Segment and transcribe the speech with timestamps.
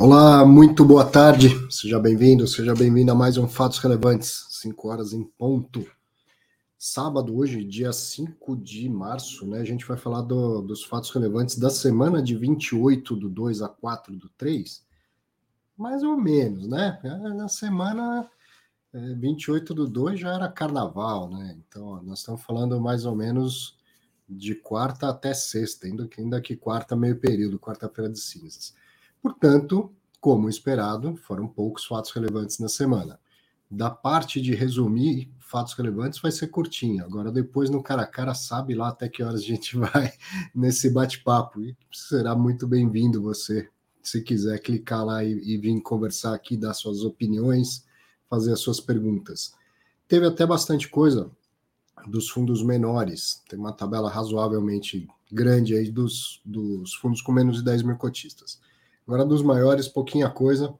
[0.00, 1.50] Olá, muito boa tarde.
[1.70, 5.84] Seja bem-vindo, seja bem-vindo a mais um Fatos Relevantes, 5 horas em ponto.
[6.78, 9.60] Sábado, hoje, dia 5 de março, né?
[9.60, 13.68] A gente vai falar do, dos fatos relevantes da semana de 28 do 2 a
[13.68, 14.82] 4 do 3.
[15.76, 16.98] Mais ou menos, né?
[17.36, 18.26] Na semana
[18.94, 21.58] é, 28 do 2 já era carnaval, né?
[21.58, 23.76] Então, ó, nós estamos falando mais ou menos
[24.26, 28.79] de quarta até sexta, ainda que, ainda que quarta meio período, quarta-feira de cinzas.
[29.22, 33.18] Portanto, como esperado, foram poucos fatos relevantes na semana.
[33.70, 37.04] Da parte de resumir fatos relevantes vai ser curtinho.
[37.04, 40.12] Agora, depois no cara a cara, sabe lá até que horas a gente vai
[40.54, 41.62] nesse bate-papo.
[41.62, 43.68] E será muito bem-vindo você,
[44.02, 47.84] se quiser clicar lá e, e vir conversar aqui, dar suas opiniões,
[48.28, 49.54] fazer as suas perguntas.
[50.06, 51.30] Teve até bastante coisa
[52.06, 53.42] dos fundos menores.
[53.48, 58.60] Tem uma tabela razoavelmente grande aí dos, dos fundos com menos de 10 mil cotistas.
[59.10, 60.72] Agora, dos maiores, pouquinha coisa,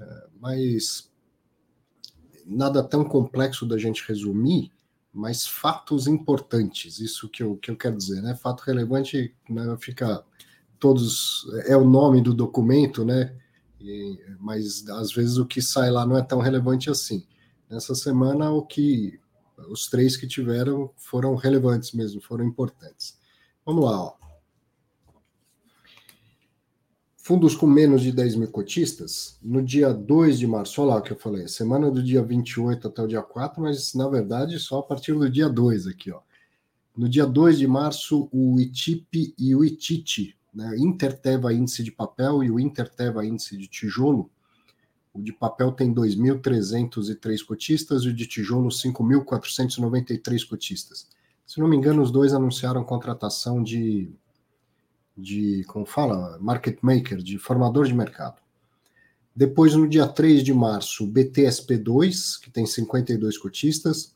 [0.00, 1.08] é, mas
[2.44, 4.72] nada tão complexo da gente resumir,
[5.12, 8.34] mas fatos importantes, isso que eu, que eu quero dizer, né?
[8.34, 10.24] Fato relevante né, fica
[10.80, 13.36] todos, é o nome do documento, né?
[13.80, 17.24] E, mas às vezes o que sai lá não é tão relevante assim.
[17.70, 19.20] Nessa semana, o que
[19.68, 23.16] os três que tiveram foram relevantes mesmo, foram importantes.
[23.64, 24.19] Vamos lá, ó.
[27.30, 31.02] Fundos com menos de 10 mil cotistas, no dia 2 de março, olha lá o
[31.02, 34.80] que eu falei, semana do dia 28 até o dia 4, mas na verdade só
[34.80, 36.18] a partir do dia 2 aqui, ó.
[36.96, 42.42] No dia 2 de março, o ITIP e o ITIT, né, Interteva Índice de Papel
[42.42, 44.28] e o Interteva Índice de Tijolo,
[45.14, 51.06] o de papel tem 2.303 cotistas e o de tijolo 5.493 cotistas.
[51.46, 54.10] Se não me engano, os dois anunciaram contratação de
[55.20, 58.40] de, como fala, market maker, de formador de mercado.
[59.34, 64.14] Depois, no dia 3 de março, o BTSP2, que tem 52 cotistas,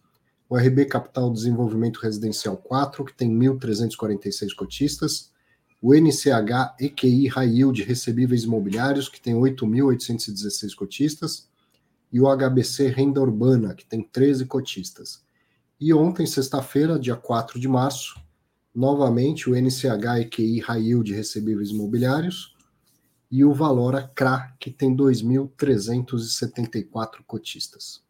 [0.49, 5.33] o RB Capital Desenvolvimento Residencial 4, que tem 1.346 cotistas,
[5.81, 11.49] o NCH EQI High Yield Recebíveis Imobiliários, que tem 8.816 cotistas,
[12.13, 15.23] e o HBC Renda Urbana, que tem 13 cotistas.
[15.81, 18.24] E ontem, sexta-feira, dia 4 de março,
[18.75, 22.55] novamente o NCH EQI Rail de recebíveis imobiliários
[23.31, 28.03] e o Valora CRA, que tem 2.374 cotistas.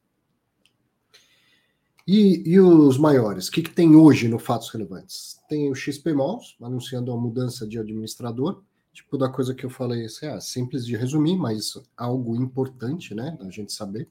[2.06, 3.48] E, e, os maiores?
[3.48, 5.38] O que, que, tem hoje no Fatos Relevantes?
[5.48, 10.04] Tem o XP Malls, anunciando a mudança de administrador, tipo da coisa que eu falei,
[10.04, 14.06] assim, é simples de resumir, mas algo importante, né, da gente saber.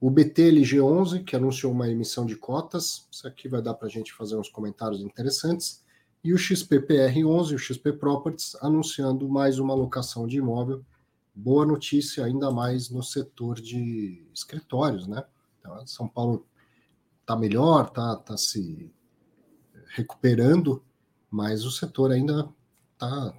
[0.00, 4.14] O BTLG11, que anunciou uma emissão de cotas, isso aqui vai dar para a gente
[4.14, 5.84] fazer uns comentários interessantes.
[6.24, 10.82] E o XPPR11, o XP Properties, anunciando mais uma alocação de imóvel.
[11.34, 15.22] Boa notícia, ainda mais no setor de escritórios, né?
[15.58, 16.46] Então, São Paulo
[17.20, 18.90] está melhor, está tá se
[19.94, 20.82] recuperando,
[21.30, 22.48] mas o setor ainda
[22.94, 23.34] está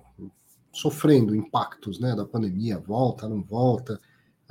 [0.72, 4.00] sofrendo impactos né, da pandemia, volta, não volta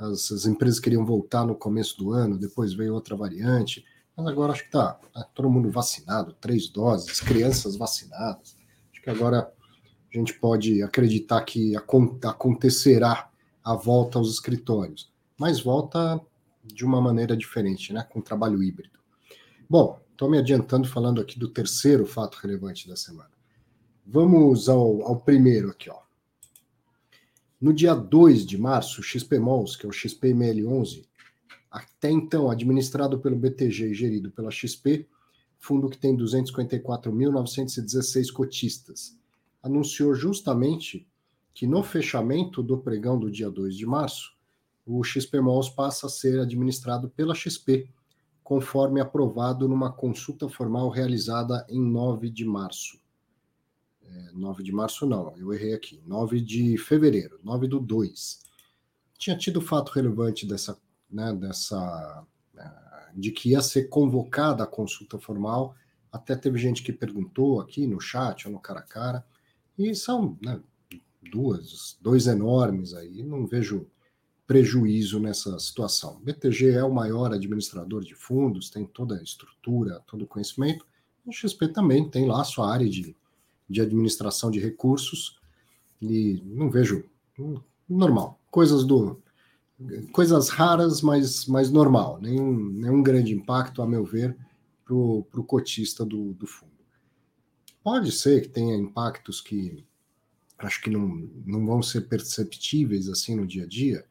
[0.01, 3.85] as, as, empresas queriam voltar no começo do ano, depois veio outra variante,
[4.17, 8.55] mas agora acho que está tá todo mundo vacinado, três doses, crianças vacinadas.
[8.91, 9.51] Acho que agora
[10.13, 13.29] a gente pode acreditar que acontecerá
[13.63, 16.19] a volta aos escritórios, mas volta
[16.63, 18.99] de uma maneira diferente, né, com trabalho híbrido.
[19.69, 23.29] Bom, estou me adiantando falando aqui do terceiro fato relevante da semana.
[24.05, 26.00] Vamos ao, ao primeiro aqui, ó.
[27.61, 31.05] No dia 2 de março, o XPMOLS, que é o XPML11,
[31.69, 35.07] até então administrado pelo BTG e gerido pela XP,
[35.59, 39.15] fundo que tem 254.916 cotistas,
[39.61, 41.07] anunciou justamente
[41.53, 44.35] que no fechamento do pregão do dia 2 de março,
[44.83, 47.87] o XPMOLS passa a ser administrado pela XP,
[48.43, 52.99] conforme aprovado numa consulta formal realizada em 9 de março.
[54.33, 58.39] 9 de março não, eu errei aqui, 9 de fevereiro, 9 do 2.
[59.17, 60.77] Tinha tido fato relevante dessa,
[61.09, 62.25] né, dessa,
[62.57, 65.75] eh, de que ia ser convocada a consulta formal,
[66.11, 69.25] até teve gente que perguntou aqui no chat ou no cara a cara,
[69.77, 70.59] e são né,
[71.31, 73.87] duas, dois enormes aí, não vejo
[74.45, 76.19] prejuízo nessa situação.
[76.21, 80.85] BTG é o maior administrador de fundos, tem toda a estrutura, todo o conhecimento,
[81.25, 83.15] o XP também tem lá a sua área de
[83.71, 85.39] de administração de recursos
[86.01, 87.05] e não vejo
[87.89, 89.19] normal coisas do
[90.11, 94.37] coisas raras mas mas normal nenhum, nenhum grande impacto a meu ver
[94.85, 96.71] para o cotista do, do fundo
[97.83, 99.83] pode ser que tenha impactos que
[100.65, 104.05] acho que não, não vão ser perceptíveis assim no dia a dia,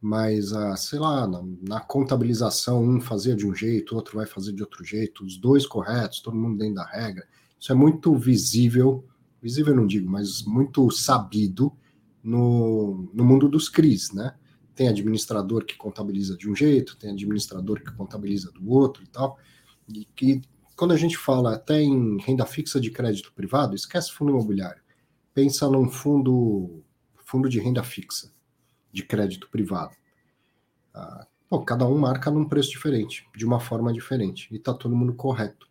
[0.00, 4.52] mas, ah, sei lá, na, na, contabilização, um fazia de um jeito, outro vai fazer
[4.52, 7.26] de outro jeito, os dois corretos, todo mundo dentro da regra.
[7.64, 9.08] Isso é muito visível,
[9.40, 11.72] visível não digo, mas muito sabido
[12.22, 14.34] no, no mundo dos CRIs, né?
[14.74, 19.38] Tem administrador que contabiliza de um jeito, tem administrador que contabiliza do outro e tal.
[19.88, 20.42] E que
[20.76, 24.82] quando a gente fala até em renda fixa de crédito privado, esquece fundo imobiliário.
[25.32, 26.84] Pensa num fundo,
[27.24, 28.30] fundo de renda fixa
[28.92, 29.96] de crédito privado.
[30.92, 34.94] Ah, bom, cada um marca num preço diferente, de uma forma diferente, e está todo
[34.94, 35.66] mundo correto.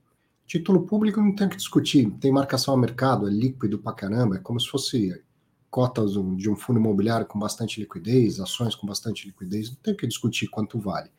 [0.46, 4.40] Título público não tem que discutir, tem marcação ao mercado, é líquido pra caramba, é
[4.40, 5.22] como se fosse
[5.70, 10.06] cotas de um fundo imobiliário com bastante liquidez, ações com bastante liquidez, não tem que
[10.06, 11.10] discutir quanto vale.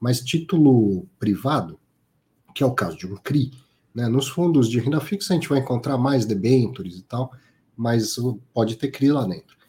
[0.00, 1.78] Mas título privado,
[2.54, 3.52] que é o caso de um CRI,
[3.94, 7.32] né, nos fundos de renda fixa a gente vai encontrar mais debentures e tal,
[7.76, 8.16] mas
[8.52, 9.60] pode ter CRI lá dentro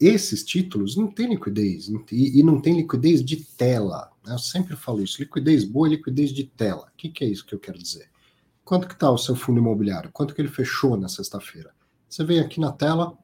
[0.00, 4.10] esses títulos não têm liquidez e, não tem liquidez de tela.
[4.24, 4.34] Né?
[4.34, 6.88] Eu sempre falo isso, liquidez boa e liquidez de tela.
[6.92, 8.08] O que, que é isso que eu quero dizer?
[8.64, 10.10] Quanto que está o seu fundo imobiliário?
[10.12, 11.72] Quanto que ele fechou na sexta-feira?
[12.08, 13.16] Você vem aqui na tela,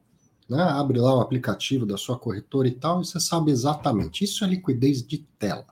[0.49, 4.23] né, abre lá o aplicativo da sua corretora e tal, e você sabe exatamente.
[4.23, 5.65] Isso é liquidez de tela.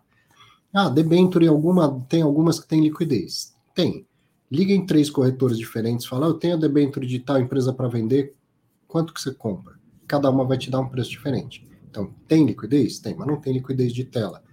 [0.74, 3.56] Ah, debenture alguma, tem algumas que têm liquidez.
[3.76, 4.06] Tem.
[4.52, 8.36] Liga em três corretores diferentes, fala, eu tenho a debenture de tal empresa para vender,
[8.88, 9.80] quanto que você compra?
[10.10, 11.66] cada uma vai te dar um preço diferente.
[11.88, 13.00] Então, tem liquidez?
[13.00, 14.44] Tem, mas não tem liquidez de tela.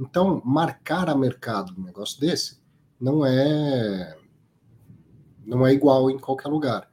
[0.00, 2.58] Então, marcar a mercado um negócio desse
[2.98, 4.16] não é
[5.46, 6.90] não é igual em qualquer lugar.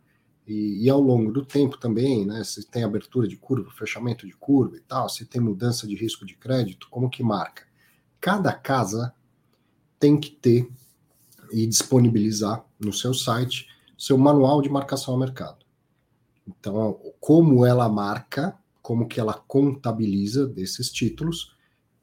[0.47, 4.33] E, e, ao longo do tempo também, né, se tem abertura de curva, fechamento de
[4.33, 7.63] curva e tal, se tem mudança de risco de crédito, como que marca?
[8.19, 9.13] Cada casa
[9.99, 10.67] tem que ter
[11.51, 13.67] e disponibilizar no seu site
[13.97, 15.65] seu manual de marcação ao mercado.
[16.47, 21.53] Então, como ela marca, como que ela contabiliza desses títulos,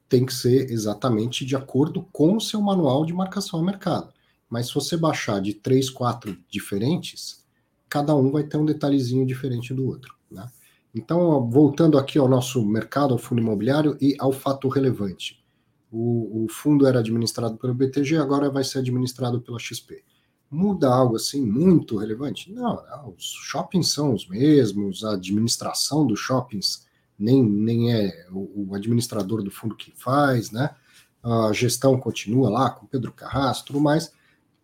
[0.09, 4.13] tem que ser exatamente de acordo com o seu manual de marcação ao mercado.
[4.49, 7.45] Mas se você baixar de três, quatro diferentes,
[7.89, 10.15] cada um vai ter um detalhezinho diferente do outro.
[10.31, 10.49] Né?
[10.95, 15.45] Então, voltando aqui ao nosso mercado, ao fundo imobiliário e ao fato relevante.
[15.91, 20.03] O, o fundo era administrado pelo BTG, agora vai ser administrado pela XP
[20.51, 22.53] muda algo assim muito relevante?
[22.53, 26.87] Não, não, os shoppings são os mesmos, a administração dos shoppings
[27.19, 30.75] nem, nem é o, o, administrador do fundo que faz, né?
[31.23, 34.13] A gestão continua lá com Pedro Carrasco, tudo mais.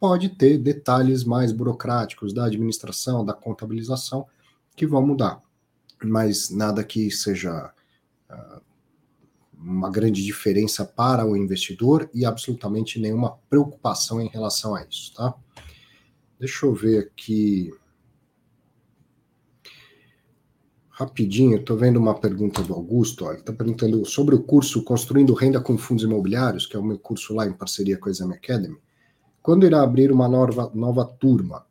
[0.03, 4.27] Pode ter detalhes mais burocráticos da administração, da contabilização,
[4.75, 5.41] que vão mudar,
[6.03, 7.73] mas nada que seja
[8.29, 8.61] uh,
[9.57, 15.37] uma grande diferença para o investidor e absolutamente nenhuma preocupação em relação a isso, tá?
[16.37, 17.73] Deixa eu ver aqui.
[20.91, 23.25] Rapidinho, estou vendo uma pergunta do Augusto.
[23.27, 26.99] Ele está perguntando sobre o curso Construindo Renda com Fundos Imobiliários, que é o meu
[26.99, 28.77] curso lá em parceria com a Exame Academy.
[29.43, 31.65] Quando irá abrir uma nova, nova turma?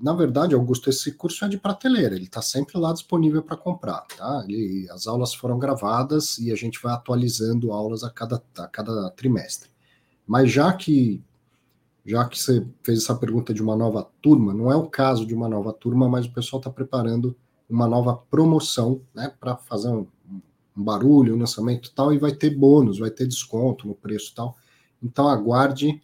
[0.00, 4.04] Na verdade, Augusto, esse curso é de prateleira, ele está sempre lá disponível para comprar.
[4.16, 4.44] Tá?
[4.48, 9.10] Ele, as aulas foram gravadas e a gente vai atualizando aulas a cada, a cada
[9.10, 9.70] trimestre.
[10.26, 11.22] Mas já que
[12.06, 15.34] já que você fez essa pergunta de uma nova turma, não é o caso de
[15.34, 17.34] uma nova turma, mas o pessoal está preparando
[17.68, 20.06] uma nova promoção, né, para fazer um,
[20.76, 24.34] um, barulho, um lançamento e tal, e vai ter bônus, vai ter desconto no preço
[24.34, 24.54] tal.
[25.02, 26.02] Então aguarde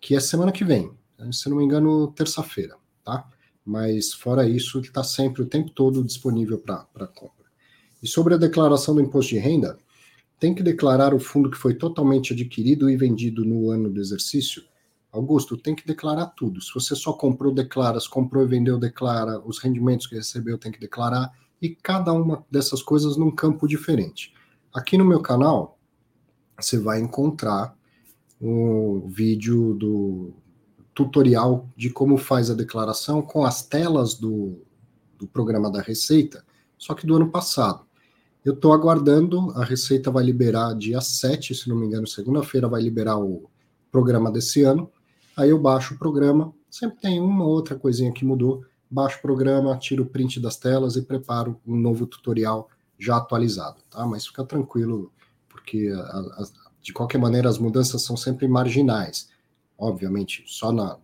[0.00, 3.28] que é semana que vem, né, se não me engano, terça-feira, tá?
[3.64, 7.46] Mas fora isso, ele está sempre o tempo todo disponível para compra.
[8.02, 9.76] E sobre a declaração do imposto de renda,
[10.38, 14.62] tem que declarar o fundo que foi totalmente adquirido e vendido no ano do exercício
[15.10, 16.60] Augusto, tem que declarar tudo.
[16.60, 17.98] Se você só comprou, declara.
[17.98, 19.40] Se comprou e vendeu, declara.
[19.40, 21.32] Os rendimentos que recebeu, tem que declarar.
[21.60, 24.34] E cada uma dessas coisas num campo diferente.
[24.72, 25.78] Aqui no meu canal,
[26.60, 27.76] você vai encontrar
[28.40, 30.32] um vídeo do
[30.94, 34.60] tutorial de como faz a declaração com as telas do,
[35.16, 36.44] do programa da Receita,
[36.76, 37.86] só que do ano passado.
[38.44, 42.80] Eu estou aguardando, a Receita vai liberar dia 7, se não me engano, segunda-feira vai
[42.80, 43.50] liberar o
[43.90, 44.90] programa desse ano.
[45.36, 49.76] Aí eu baixo o programa, sempre tem uma outra coisinha que mudou, baixo o programa,
[49.76, 52.68] tiro o print das telas e preparo um novo tutorial
[52.98, 54.04] já atualizado, tá?
[54.06, 55.12] Mas fica tranquilo,
[55.48, 56.48] porque a, a,
[56.88, 59.28] de qualquer maneira as mudanças são sempre marginais.
[59.76, 60.96] Obviamente, só na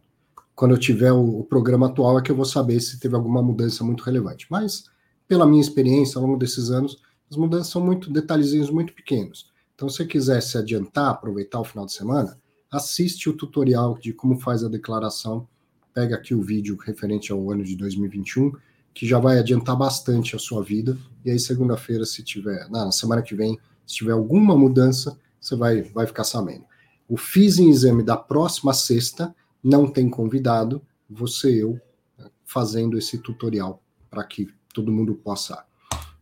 [0.55, 3.43] quando eu tiver o, o programa atual é que eu vou saber se teve alguma
[3.43, 4.47] mudança muito relevante.
[4.49, 4.85] Mas
[5.29, 9.53] pela minha experiência ao longo desses anos, as mudanças são muito detalhezinhos muito pequenos.
[9.75, 12.39] Então, se você quiser se adiantar, aproveitar o final de semana,
[12.71, 15.47] assiste o tutorial de como faz a declaração,
[15.93, 18.53] pega aqui o vídeo referente ao ano de 2021
[18.95, 20.97] que já vai adiantar bastante a sua vida.
[21.25, 25.83] E aí, segunda-feira, se tiver, na semana que vem, se tiver alguma mudança, você vai,
[25.83, 26.65] vai ficar sabendo.
[27.09, 31.81] O FIS em exame da próxima sexta não tem convidado, você eu
[32.19, 35.65] né, fazendo esse tutorial para que todo mundo possa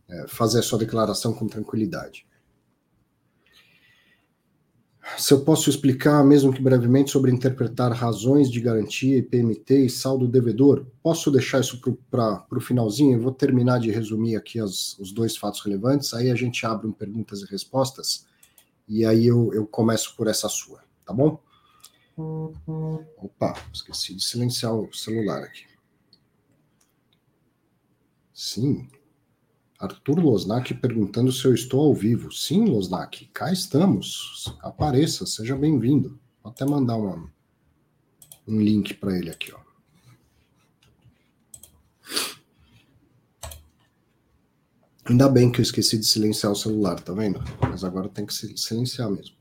[0.09, 2.25] é, fazer a sua declaração com tranquilidade.
[5.17, 10.27] Se eu posso explicar, mesmo que brevemente, sobre interpretar razões de garantia, IPMT e saldo
[10.27, 13.17] devedor, posso deixar isso para o finalzinho?
[13.17, 16.87] Eu vou terminar de resumir aqui as, os dois fatos relevantes, aí a gente abre
[16.87, 18.25] um perguntas e respostas,
[18.93, 21.41] e aí eu, eu começo por essa sua, tá bom?
[23.17, 25.65] Opa, esqueci de silenciar o celular aqui.
[28.31, 28.87] Sim,
[29.79, 32.31] Arthur Losnak perguntando se eu estou ao vivo.
[32.31, 34.55] Sim, Losnak, cá estamos.
[34.61, 36.19] Apareça, seja bem-vindo.
[36.43, 37.33] Vou até mandar uma,
[38.47, 39.62] um link para ele aqui, ó.
[45.05, 47.43] Ainda bem que eu esqueci de silenciar o celular, tá vendo?
[47.61, 49.35] Mas agora tem que silenciar mesmo.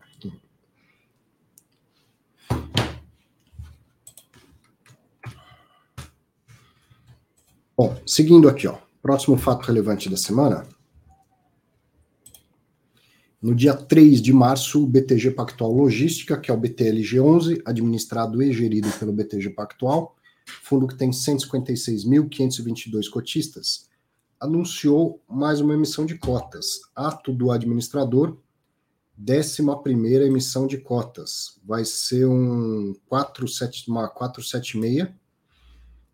[7.77, 8.77] Bom, seguindo aqui, ó.
[9.01, 10.67] Próximo fato relevante da semana.
[13.41, 18.53] No dia 3 de março, o BTG Pactual Logística, que é o BTLG11, administrado e
[18.53, 20.17] gerido pelo BTG Pactual,
[20.63, 23.91] fundo que tem 156.522 cotistas,
[24.43, 26.81] anunciou mais uma emissão de cotas.
[26.97, 28.37] Ato do administrador,
[29.17, 29.63] 11
[30.27, 31.61] emissão de cotas.
[31.65, 35.09] Vai ser um 47, uma 476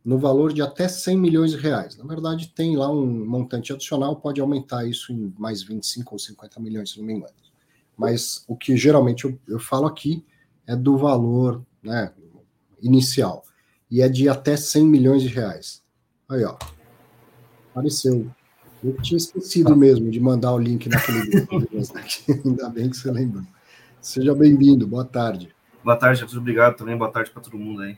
[0.04, 1.96] no valor de até 100 milhões de reais.
[1.96, 6.60] Na verdade, tem lá um montante adicional, pode aumentar isso em mais 25 ou 50
[6.60, 7.34] milhões, se não me engano.
[7.96, 10.24] Mas o que geralmente eu, eu falo aqui
[10.66, 12.12] é do valor né,
[12.80, 13.42] inicial.
[13.90, 15.82] E é de até 100 milhões de reais.
[16.28, 16.58] Aí, ó.
[17.78, 18.28] Apareceu.
[18.82, 21.68] Eu tinha esquecido mesmo de mandar o link naquele grupo.
[22.44, 23.44] Ainda bem que você lembrou.
[24.00, 24.84] Seja bem-vindo.
[24.84, 25.54] Boa tarde.
[25.84, 26.36] Boa tarde, Jesus.
[26.36, 26.96] Obrigado também.
[26.96, 27.96] Boa tarde para todo mundo aí.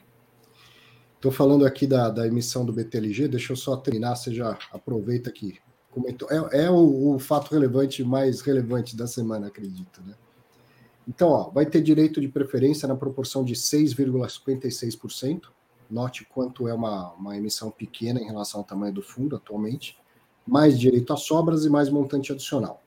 [1.17, 5.29] Estou falando aqui da, da emissão do BTLG, deixa eu só terminar, você já aproveita
[5.29, 5.59] aqui.
[5.91, 6.27] Comentou.
[6.31, 10.03] É, é o, o, fato relevante mais relevante da semana, acredito.
[10.03, 10.15] Né?
[11.07, 15.49] Então, ó, vai ter direito de preferência na proporção de 6,56%.
[15.91, 19.99] Note quanto é uma, uma emissão pequena em relação ao tamanho do fundo atualmente.
[20.47, 22.83] Mais direito a sobras e mais montante adicional.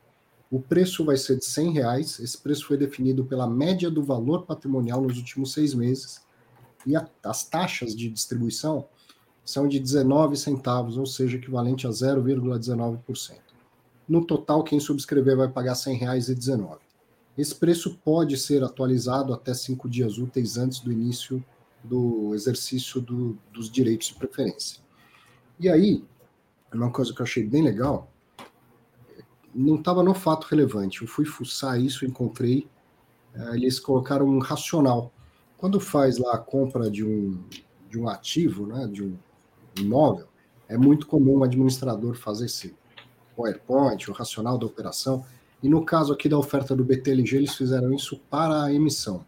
[0.50, 2.20] O preço vai ser de 100 reais.
[2.20, 6.22] Esse preço foi definido pela média do valor patrimonial nos últimos seis meses
[6.86, 8.86] e a, as taxas de distribuição
[9.46, 13.38] são de 19 centavos, ou seja, equivalente a 0,19%.
[14.08, 16.78] No total, quem subscrever vai pagar R$ 100,19.
[17.38, 21.44] Esse preço pode ser atualizado até cinco dias úteis antes do início
[21.84, 24.82] do exercício do, dos direitos de preferência.
[25.60, 26.04] E aí,
[26.74, 28.10] uma coisa que eu achei bem legal,
[29.54, 31.02] não estava no fato relevante.
[31.02, 32.68] Eu fui fuçar isso, encontrei.
[33.36, 35.12] Eh, eles colocaram um racional
[35.63, 37.42] quando faz lá a compra de um,
[37.90, 39.18] de um ativo, né, de um
[39.78, 40.28] imóvel,
[40.68, 42.75] é muito comum o administrador fazer esse
[43.34, 45.25] PowerPoint, o racional da operação.
[45.62, 49.25] E no caso aqui da oferta do BTLG, eles fizeram isso para a emissão.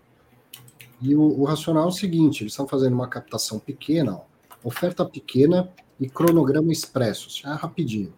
[1.02, 4.22] E o, o racional é o seguinte: eles estão fazendo uma captação pequena, ó,
[4.64, 8.14] oferta pequena e cronograma expresso, já é rapidinho.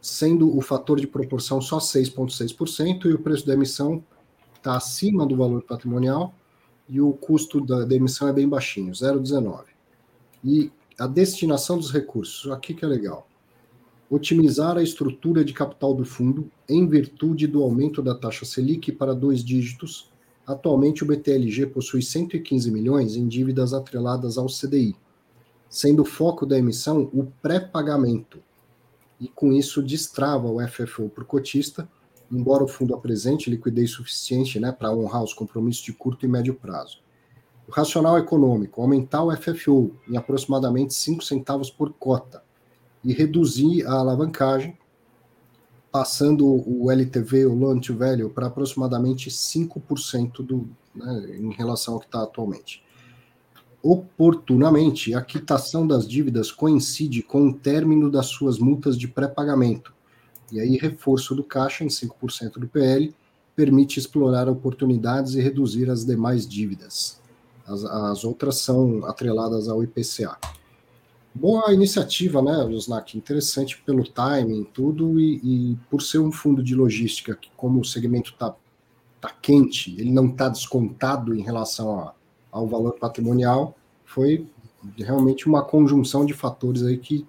[0.00, 4.04] Sendo o fator de proporção só 6,6% e o preço da emissão
[4.56, 6.34] está acima do valor patrimonial
[6.88, 9.64] e o custo da, da emissão é bem baixinho, 0,19.
[10.44, 13.26] E a destinação dos recursos, aqui que é legal.
[14.08, 19.14] Otimizar a estrutura de capital do fundo em virtude do aumento da taxa Selic para
[19.14, 20.10] dois dígitos.
[20.46, 24.94] Atualmente, o BTLG possui 115 milhões em dívidas atreladas ao CDI,
[25.68, 28.40] sendo o foco da emissão o pré-pagamento.
[29.20, 31.88] E com isso destrava o FFO para o cotista
[32.30, 36.54] embora o fundo apresente liquidez suficiente né, para honrar os compromissos de curto e médio
[36.54, 36.98] prazo.
[37.66, 42.42] O racional econômico, aumentar o FFO em aproximadamente 5 centavos por cota
[43.02, 44.76] e reduzir a alavancagem,
[45.94, 52.00] passando o LTV, o loan to value, para aproximadamente 5% do, né, em relação ao
[52.00, 52.82] que está atualmente.
[53.80, 59.94] Oportunamente, a quitação das dívidas coincide com o término das suas multas de pré-pagamento,
[60.50, 63.14] e aí, reforço do caixa em 5% do PL
[63.54, 67.20] permite explorar oportunidades e reduzir as demais dívidas.
[67.64, 70.36] As, as outras são atreladas ao IPCA.
[71.34, 73.18] Boa iniciativa, né, Osnak?
[73.18, 77.84] Interessante pelo timing, tudo, e, e, por ser um fundo de logística que, como o
[77.84, 78.54] segmento está
[79.20, 82.14] tá quente, ele não está descontado em relação a,
[82.52, 84.46] ao valor patrimonial, foi
[84.96, 87.26] realmente uma conjunção de fatores aí que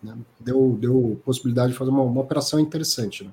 [0.00, 3.24] né, deu, deu possibilidade de fazer uma, uma operação interessante.
[3.24, 3.32] Né?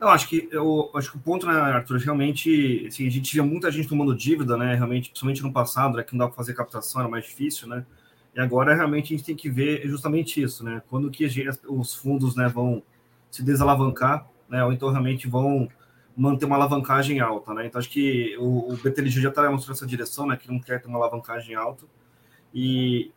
[0.00, 3.42] Eu acho que eu acho que o ponto, né, Arthur, realmente assim, a gente via
[3.42, 4.74] muita gente tomando dívida, né?
[4.74, 7.84] Realmente, principalmente no passado, né, que não dava para fazer captação, era mais difícil, né?
[8.38, 10.80] E agora realmente a gente tem que ver justamente isso, né?
[10.88, 11.26] Quando que
[11.66, 12.80] os fundos né, vão
[13.28, 14.64] se desalavancar, né?
[14.64, 15.68] Ou então realmente vão
[16.16, 17.66] manter uma alavancagem alta, né?
[17.66, 20.36] Então acho que o, o BTLG já está mostrando essa direção, né?
[20.36, 21.84] Que não quer ter uma alavancagem alta.
[22.54, 23.10] E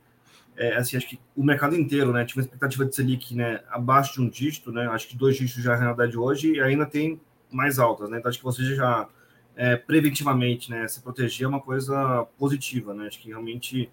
[0.57, 4.13] é, assim, acho que o mercado inteiro, né, tive uma expectativa de Selic, né, abaixo
[4.13, 6.85] de um dígito, né, acho que dois dígitos já é a realidade hoje e ainda
[6.85, 9.07] tem mais altas, né, então acho que você já
[9.55, 13.89] é, preventivamente, né, se proteger é uma coisa positiva, né, acho que realmente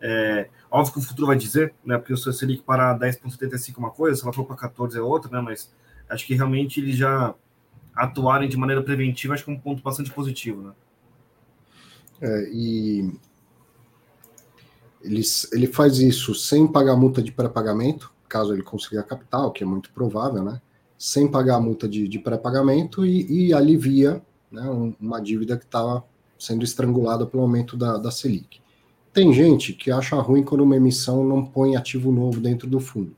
[0.00, 3.78] é, óbvio que o futuro vai dizer, né, porque o seu Selic para 10,75 é
[3.78, 5.72] uma coisa, se ela for para 14 é outra, né, mas
[6.08, 7.34] acho que realmente eles já
[7.94, 10.72] atuarem de maneira preventiva, acho que é um ponto bastante positivo, né.
[12.20, 13.12] É, e
[15.02, 19.66] ele, ele faz isso sem pagar multa de pré-pagamento, caso ele consiga capital, que é
[19.66, 20.60] muito provável, né?
[20.98, 24.62] Sem pagar a multa de, de pré-pagamento e, e, alivia né,
[25.00, 26.04] uma dívida que estava
[26.38, 28.60] sendo estrangulada pelo aumento da, da Selic.
[29.12, 33.16] Tem gente que acha ruim quando uma emissão não põe ativo novo dentro do fundo.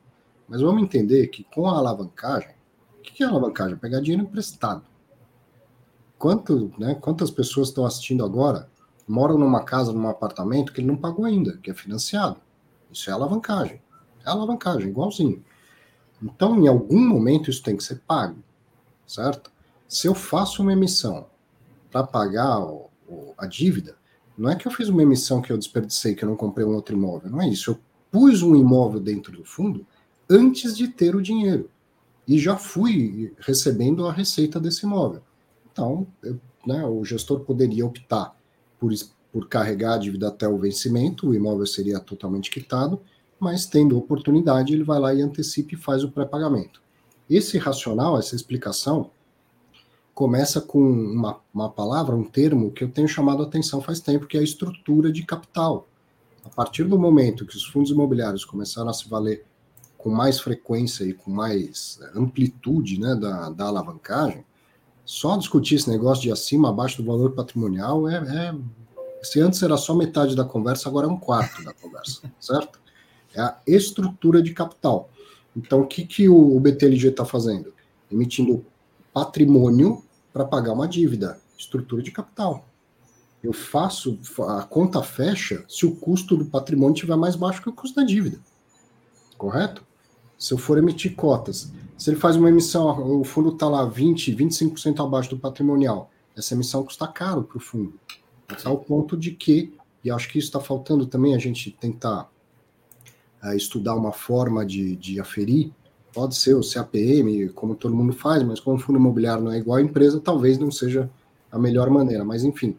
[0.49, 2.55] Mas vamos entender que com a alavancagem,
[2.99, 3.77] o que é alavancagem?
[3.77, 4.83] Pegar dinheiro emprestado.
[6.19, 8.71] Quanto, né, quantas pessoas estão assistindo agora
[9.07, 12.41] moram numa casa, num apartamento que ele não pagou ainda, que é financiado.
[12.91, 13.83] Isso é alavancagem.
[14.25, 15.45] É alavancagem, igualzinho.
[16.23, 18.43] Então, em algum momento, isso tem que ser pago,
[19.07, 19.51] certo?
[19.89, 21.27] Se eu faço uma emissão
[21.91, 23.97] para pagar o, o, a dívida,
[24.37, 26.75] não é que eu fiz uma emissão que eu desperdicei, que eu não comprei um
[26.75, 27.73] outro imóvel, não é isso.
[27.73, 27.79] Eu
[28.11, 29.87] pus um imóvel dentro do fundo
[30.29, 31.71] antes de ter o dinheiro
[32.27, 35.23] e já fui recebendo a receita desse imóvel.
[35.71, 38.37] Então, eu, né, o gestor poderia optar
[38.79, 38.93] por,
[39.33, 43.01] por carregar a dívida até o vencimento, o imóvel seria totalmente quitado,
[43.39, 46.81] mas tendo oportunidade, ele vai lá e antecipa e faz o pré-pagamento.
[47.29, 49.11] Esse racional, essa explicação,
[50.23, 54.25] começa com uma, uma palavra, um termo que eu tenho chamado a atenção faz tempo,
[54.25, 55.89] que é a estrutura de capital.
[56.45, 59.45] A partir do momento que os fundos imobiliários começaram a se valer
[59.99, 64.45] com mais frequência e com mais amplitude né, da, da alavancagem,
[65.05, 68.55] só discutir esse negócio de acima, abaixo do valor patrimonial é, é,
[69.25, 72.79] Se antes era só metade da conversa, agora é um quarto da conversa, certo?
[73.35, 75.11] É a estrutura de capital.
[75.57, 77.75] Então, o que, que o BTLG está fazendo?
[78.09, 78.65] Emitindo
[79.13, 80.01] patrimônio
[80.33, 82.67] para pagar uma dívida, estrutura de capital.
[83.43, 84.19] Eu faço,
[84.49, 88.07] a conta fecha se o custo do patrimônio estiver mais baixo que o custo da
[88.07, 88.39] dívida.
[89.37, 89.85] Correto?
[90.39, 94.35] Se eu for emitir cotas, se ele faz uma emissão, o fundo está lá 20,
[94.35, 97.99] 25% abaixo do patrimonial, essa emissão custa caro para o fundo.
[98.65, 102.31] Ao ponto de que, e acho que isso está faltando também a gente tentar
[103.43, 105.73] uh, estudar uma forma de, de aferir,
[106.13, 109.59] pode ser o CAPM, como todo mundo faz, mas como o fundo imobiliário não é
[109.59, 111.11] igual à empresa, talvez não seja
[111.51, 112.25] a melhor maneira.
[112.25, 112.77] Mas, enfim,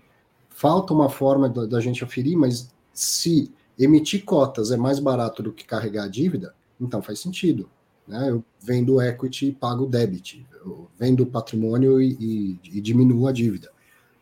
[0.49, 5.51] falta uma forma da, da gente aferir, mas se emitir cotas é mais barato do
[5.51, 7.69] que carregar a dívida, então faz sentido.
[8.07, 8.29] Né?
[8.29, 13.71] Eu vendo equity e pago debit, eu vendo patrimônio e, e, e diminuo a dívida.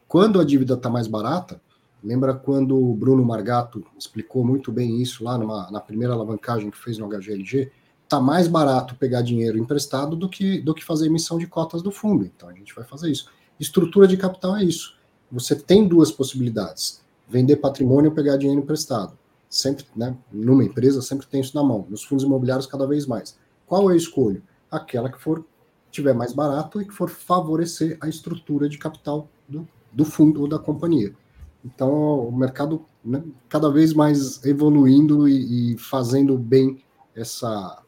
[0.07, 1.61] Quando a dívida está mais barata,
[2.03, 6.77] lembra quando o Bruno Margato explicou muito bem isso lá numa, na primeira alavancagem que
[6.77, 7.71] fez no HGLG?
[8.11, 11.93] Está mais barato pegar dinheiro emprestado do que, do que fazer emissão de cotas do
[11.93, 12.25] fundo.
[12.25, 13.27] Então a gente vai fazer isso.
[13.57, 14.97] Estrutura de capital é isso.
[15.31, 19.17] Você tem duas possibilidades: vender patrimônio ou pegar dinheiro emprestado.
[19.49, 21.87] Sempre, né, numa empresa, sempre tem isso na mão.
[21.89, 23.37] Nos fundos imobiliários, cada vez mais.
[23.65, 24.43] Qual eu escolho?
[24.69, 25.45] Aquela que for
[25.89, 30.49] tiver mais barato e que for favorecer a estrutura de capital do, do fundo ou
[30.49, 31.15] da companhia.
[31.63, 36.83] Então, o mercado né, cada vez mais evoluindo e, e fazendo bem
[37.15, 37.80] essa,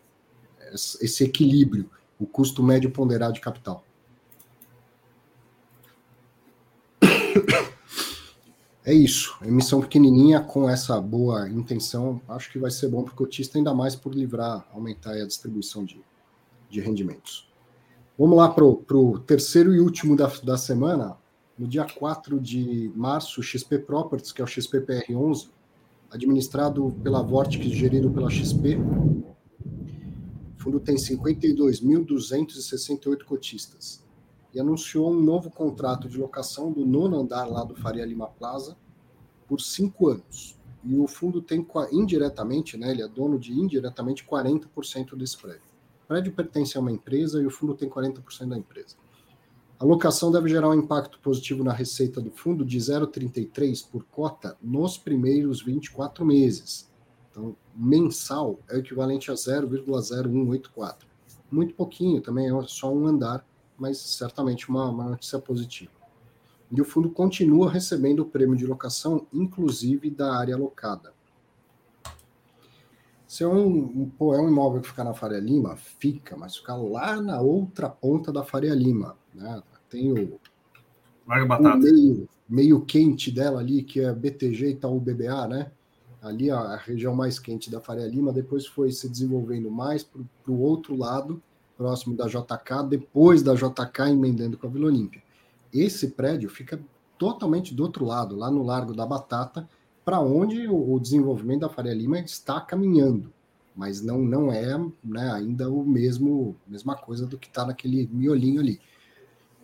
[0.74, 3.84] esse equilíbrio, o custo médio ponderado de capital.
[8.86, 9.38] É isso.
[9.42, 13.74] Emissão pequenininha com essa boa intenção, acho que vai ser bom para o cotista, ainda
[13.74, 16.02] mais por livrar, aumentar a distribuição de,
[16.70, 17.50] de rendimentos.
[18.20, 21.16] Vamos lá para o terceiro e último da, da semana.
[21.58, 25.48] No dia 4 de março, XP Properties, que é o XP PR11,
[26.12, 28.78] administrado pela Vortex, gerido pela XP.
[30.63, 34.02] O fundo tem 52.268 cotistas
[34.54, 38.78] e anunciou um novo contrato de locação do nono andar lá do Faria Lima Plaza
[39.45, 40.58] por cinco anos.
[40.82, 45.63] E o fundo tem indiretamente, né, ele é dono de indiretamente 40% desse prédio.
[46.06, 48.95] O prédio pertence a uma empresa e o fundo tem 40% da empresa.
[49.78, 54.58] A locação deve gerar um impacto positivo na receita do fundo de 0,33 por cota
[54.62, 56.89] nos primeiros 24 meses.
[57.34, 60.98] Então, mensal é o equivalente a 0,0184.
[61.52, 63.43] Muito pouquinho, também é só um andar,
[63.76, 65.91] mas certamente uma, uma notícia positiva.
[66.72, 71.12] E o fundo continua recebendo o prêmio de locação, inclusive da área alocada.
[73.28, 76.76] Se é um, pô, é um imóvel que fica na Faria Lima, fica, mas fica
[76.76, 79.17] lá na outra ponta da Faria Lima.
[79.34, 79.63] Né?
[79.89, 80.39] Tem o,
[81.26, 85.72] o meio, meio quente dela ali, que é BTG e tal, o BBA, né?
[86.24, 90.62] Ali a, região mais quente da Faria Lima, depois foi se desenvolvendo mais para o
[90.62, 91.44] outro lado,
[91.76, 95.22] próximo da JK, depois da JK emendando com a Vila Olímpia.
[95.74, 96.80] Esse prédio fica
[97.18, 99.68] totalmente do outro lado, lá no Largo da Batata,
[100.06, 103.34] para onde o, o, desenvolvimento da Faria Lima está caminhando,
[103.76, 108.62] mas não não é né, ainda o mesmo mesma coisa do que está naquele miolinho
[108.62, 108.80] ali.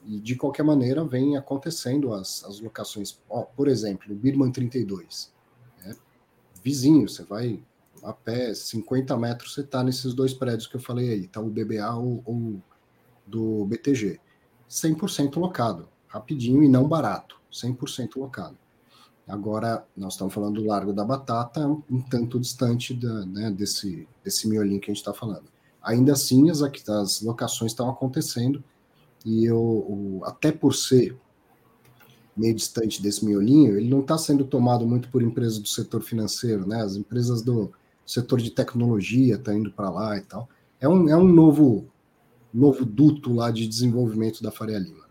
[0.05, 3.17] E de qualquer maneira vem acontecendo as, as locações.
[3.55, 5.31] Por exemplo, o Birman 32.
[6.63, 7.61] Vizinho, você vai
[8.03, 11.49] a pé, 50 metros, você está nesses dois prédios que eu falei aí, tá o
[11.49, 12.61] BBA ou, ou
[13.25, 14.19] do BTG.
[14.69, 18.57] 100% locado, rapidinho e não barato, 100% locado.
[19.27, 24.47] Agora, nós estamos falando do Largo da Batata, um tanto distante da, né, desse, desse
[24.47, 25.45] miolinho que a gente está falando.
[25.83, 28.63] Ainda assim, as, as locações estão acontecendo,
[29.25, 31.15] e eu, até por ser
[32.39, 36.65] meio distante desse miolinho, ele não está sendo tomado muito por empresas do setor financeiro,
[36.67, 36.81] né?
[36.81, 37.71] As empresas do
[38.05, 40.49] setor de tecnologia estão tá indo para lá e tal.
[40.79, 41.87] É um, é um novo,
[42.53, 45.03] novo duto lá de desenvolvimento da Faria Lima.
[45.03, 45.09] Né?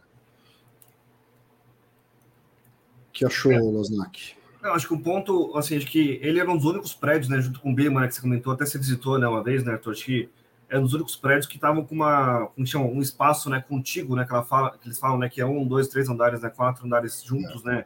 [3.18, 3.58] que achou, é.
[3.58, 4.34] Losnak?
[4.62, 7.40] Eu acho que o ponto, assim, acho que ele era um dos únicos prédios, né,
[7.40, 9.72] junto com o Birman, né, que você comentou, até você visitou, né, uma vez, né,
[9.72, 10.28] Arthur, acho que
[10.68, 14.32] é um dos únicos prédios que estavam com uma, um espaço, né, contíguo, né, que,
[14.32, 17.22] ela fala, que eles falam, né, que é um, dois, três andares, né, quatro andares
[17.24, 17.68] juntos, é.
[17.68, 17.84] né,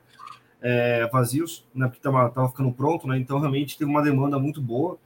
[0.61, 4.61] é, vazios, né, porque tava, tava ficando pronto, né, então realmente teve uma demanda muito
[4.61, 4.99] boa,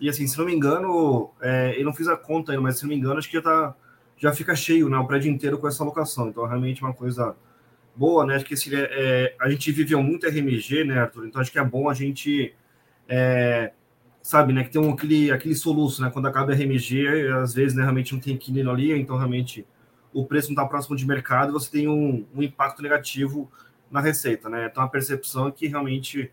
[0.00, 2.82] e assim, se não me engano, é, eu não fiz a conta ainda, mas se
[2.82, 3.74] não me engano, acho que já tá,
[4.16, 7.36] já fica cheio, né, o prédio inteiro com essa locação, então realmente uma coisa
[7.94, 11.52] boa, né, acho que esse, é, a gente viveu muito RMG, né, Arthur, então acho
[11.52, 12.52] que é bom a gente...
[13.08, 13.72] É,
[14.22, 17.76] sabe, né, que tem um, aquele, aquele soluço, né, quando acaba a RMG, às vezes,
[17.76, 19.66] né, realmente não tem inquilino ali, então realmente
[20.14, 23.50] o preço não está próximo de mercado, você tem um, um, impacto negativo
[23.90, 26.30] na receita, né, então a percepção é que realmente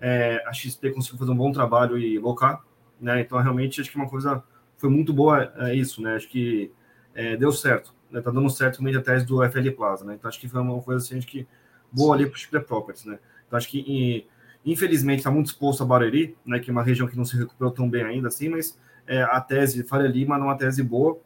[0.00, 2.60] é, a XP conseguiu fazer um bom trabalho e locar,
[3.00, 4.42] né, então realmente acho que uma coisa
[4.76, 6.72] foi muito boa é isso, né, acho que
[7.14, 10.28] é, deu certo, né, tá dando certo também a tese do FL Plaza, né, então
[10.28, 11.46] acho que foi uma coisa assim, acho que
[11.92, 14.26] boa ali para o XP Properties, né, então acho que
[14.70, 17.72] Infelizmente, está muito exposto a Barueri, né, que é uma região que não se recuperou
[17.72, 21.18] tão bem ainda assim, mas é, a tese Faria Lima não é uma tese boa.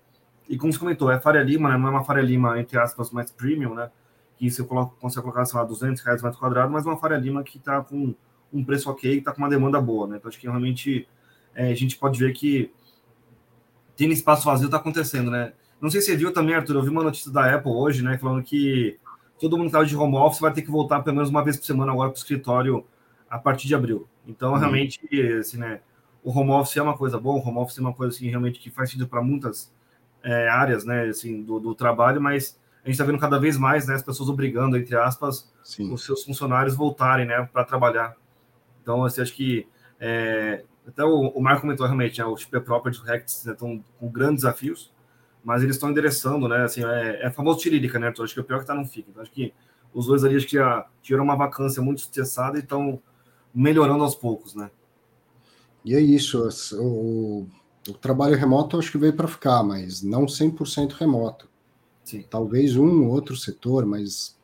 [0.49, 3.11] E como você comentou, é Faria Lima, né, não é uma Faria Lima, entre aspas,
[3.11, 3.91] mais premium, né,
[4.37, 7.43] que você coloca, consegue colocar, sei lá, 200 reais metro quadrado, mas uma Faria Lima
[7.43, 8.15] que está com
[8.53, 10.07] um preço ok, está com uma demanda boa.
[10.07, 10.19] Né?
[10.19, 11.09] Então, acho que realmente
[11.53, 12.71] é, a gente pode ver que
[13.97, 15.53] tem espaço vazio está acontecendo, né?
[15.81, 18.17] Não sei se você viu também, Arthur, eu vi uma notícia da Apple hoje, né,
[18.19, 19.01] falando que
[19.41, 21.57] todo mundo que estava de home office vai ter que voltar pelo menos uma vez
[21.57, 22.87] por semana agora para o escritório
[23.33, 24.07] a partir de abril.
[24.27, 24.59] Então, uhum.
[24.59, 25.01] realmente,
[25.41, 25.81] assim, né,
[26.23, 28.61] o home office é uma coisa boa, o home office é uma coisa assim, realmente
[28.61, 29.73] que faz sentido para muitas
[30.23, 33.87] é, áreas né, assim, do, do, trabalho, mas a gente está vendo cada vez mais
[33.87, 35.91] né, as pessoas obrigando, entre aspas, Sim.
[35.91, 38.15] os seus funcionários voltarem né, para trabalhar.
[38.83, 39.67] Então, assim, acho que
[39.99, 44.43] é, até o, o Marco comentou realmente, né, os próprios Rects estão né, com grandes
[44.43, 44.93] desafios,
[45.43, 46.65] mas eles estão endereçando, né?
[46.65, 48.11] Assim, é, é famoso tirílica, né?
[48.11, 49.11] Então, acho que o pior é que está não fica.
[49.11, 49.53] Então, acho que
[49.93, 53.03] os dois ali acho que já tiveram uma vacância muito estressada e estão
[53.55, 54.71] melhorando aos poucos, né?
[55.85, 57.47] E é isso, o,
[57.89, 61.49] o trabalho remoto acho que veio para ficar, mas não 100% remoto.
[62.05, 62.25] Sim.
[62.29, 64.37] Talvez um ou outro setor, mas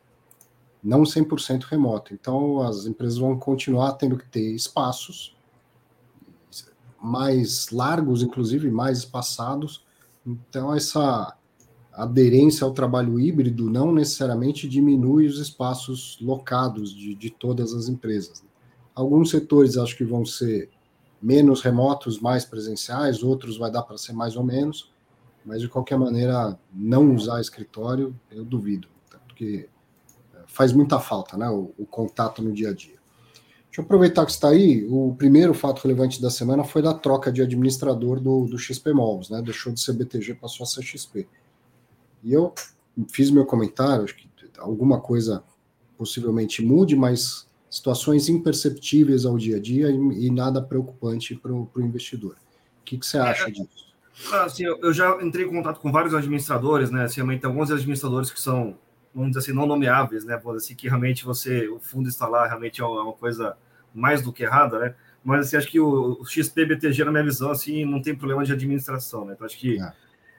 [0.83, 2.13] não 100% remoto.
[2.13, 5.35] Então as empresas vão continuar tendo que ter espaços
[7.01, 9.85] mais largos, inclusive mais espaçados.
[10.25, 11.35] Então essa
[11.93, 18.41] aderência ao trabalho híbrido não necessariamente diminui os espaços locados de, de todas as empresas.
[18.41, 18.48] Né?
[18.99, 20.69] Alguns setores acho que vão ser
[21.21, 24.91] menos remotos, mais presenciais, outros vai dar para ser mais ou menos,
[25.45, 28.89] mas de qualquer maneira, não usar escritório, eu duvido,
[29.25, 29.69] porque
[30.35, 32.99] é, faz muita falta, né, o, o contato no dia a dia.
[33.67, 34.85] Deixa eu aproveitar que está aí.
[34.89, 39.31] O primeiro fato relevante da semana foi da troca de administrador do, do XP Malls,
[39.31, 39.41] né?
[39.43, 41.27] Deixou de ser BTG, passou a ser XP.
[42.23, 42.51] E eu
[43.07, 45.43] fiz meu comentário, acho que alguma coisa
[45.95, 51.69] possivelmente mude, mas situações imperceptíveis ao dia a dia e, e nada preocupante para o
[51.77, 52.35] investidor.
[52.81, 53.89] O que, que você acha é, disso?
[54.33, 57.03] Assim, eu já entrei em contato com vários administradores, né?
[57.03, 58.75] Assim, tem alguns administradores que são
[59.13, 60.37] vamos dizer assim, não nomeáveis, né?
[60.37, 63.57] Vamos assim, que realmente você, o fundo está lá, realmente é uma coisa
[63.93, 64.95] mais do que errada, né?
[65.23, 68.43] Mas assim, acho que o, o XP BTG, na minha visão, assim, não tem problema
[68.45, 69.33] de administração, né?
[69.33, 69.93] Então acho que é.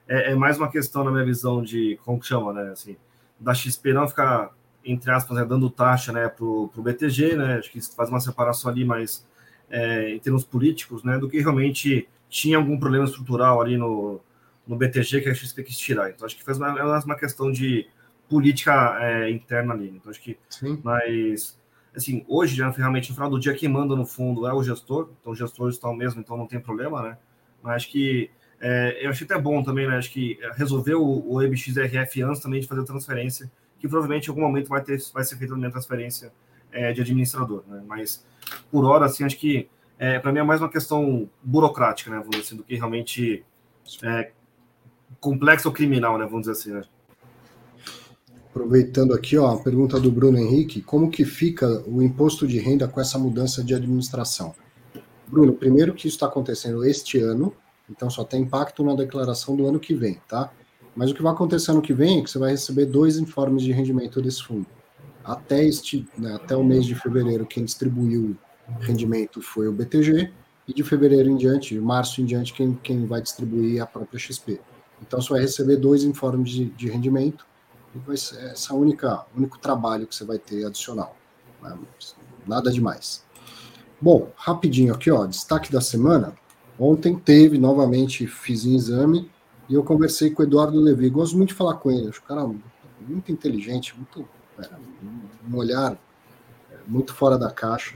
[0.07, 2.71] É, é mais uma questão, na minha visão, de como que chama, né?
[2.71, 2.97] Assim,
[3.39, 4.51] da XP não ficar,
[4.83, 7.57] entre aspas, né, dando taxa né, para o BTG, né?
[7.57, 9.25] Acho que isso faz uma separação ali mais
[9.69, 11.17] é, em termos políticos, né?
[11.17, 14.19] Do que realmente tinha algum problema estrutural ali no,
[14.67, 16.09] no BTG que a XP quis tirar.
[16.09, 17.87] Então acho que faz uma, é uma questão de
[18.29, 19.89] política é, interna ali.
[19.89, 20.79] Então acho que, Sim.
[20.83, 21.59] mas
[21.95, 25.09] assim, hoje, já, realmente, no final do dia, quem manda no fundo é o gestor,
[25.19, 27.17] então os gestores estão mesmo, então não tem problema, né?
[27.61, 29.97] Mas acho que é, eu achei até bom também, né?
[29.97, 34.29] Acho que resolver o, o EBXRF antes também de fazer a transferência, que provavelmente em
[34.29, 36.31] algum momento vai, ter, vai ser feita a minha transferência
[36.71, 37.81] é, de administrador, né?
[37.87, 38.23] Mas
[38.71, 39.67] por hora, assim, acho que
[39.97, 42.17] é, para mim é mais uma questão burocrática, né?
[42.17, 43.43] Vamos dizer assim, do que realmente
[44.03, 44.31] é,
[45.19, 46.25] complexo ou criminal, né?
[46.25, 46.83] Vamos dizer assim, né?
[48.51, 52.87] Aproveitando aqui, ó, a pergunta do Bruno Henrique: como que fica o imposto de renda
[52.87, 54.53] com essa mudança de administração?
[55.25, 57.55] Bruno, primeiro que isso está acontecendo este ano,
[57.89, 60.51] então só tem impacto na declaração do ano que vem, tá?
[60.95, 63.63] Mas o que vai acontecer ano que vem é que você vai receber dois informes
[63.63, 64.67] de rendimento desse fundo.
[65.23, 68.35] Até, este, né, até o mês de fevereiro, quem distribuiu
[68.79, 70.31] rendimento foi o BTG,
[70.67, 73.85] e de fevereiro em diante, de março em diante, quem, quem vai distribuir é a
[73.85, 74.59] própria XP.
[75.01, 77.45] Então você vai receber dois informes de, de rendimento,
[77.93, 81.15] e vai ser essa única único trabalho que você vai ter adicional.
[81.61, 81.77] Né?
[82.47, 83.23] Nada demais.
[83.99, 86.33] Bom, rapidinho aqui, ó, destaque da semana.
[86.79, 89.29] Ontem teve, novamente, fiz um exame
[89.71, 91.09] e eu conversei com o Eduardo Levi.
[91.09, 92.45] Gosto muito de falar com ele, acho o cara
[92.99, 94.27] muito inteligente, muito
[94.59, 94.69] é,
[95.49, 95.93] um olhar
[96.69, 97.95] é, muito fora da caixa.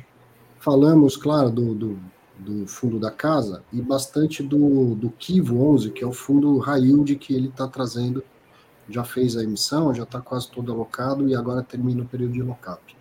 [0.57, 1.99] Falamos, claro, do, do,
[2.39, 6.81] do fundo da casa e bastante do, do Kivo 11, que é o fundo high
[6.81, 8.23] yield que ele está trazendo
[8.87, 12.41] já fez a emissão, já está quase todo alocado e agora termina o período de
[12.41, 12.95] lockup.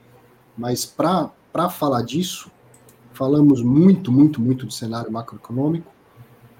[0.58, 1.30] Mas para
[1.70, 2.50] falar disso,
[3.12, 5.93] falamos muito, muito, muito de cenário macroeconômico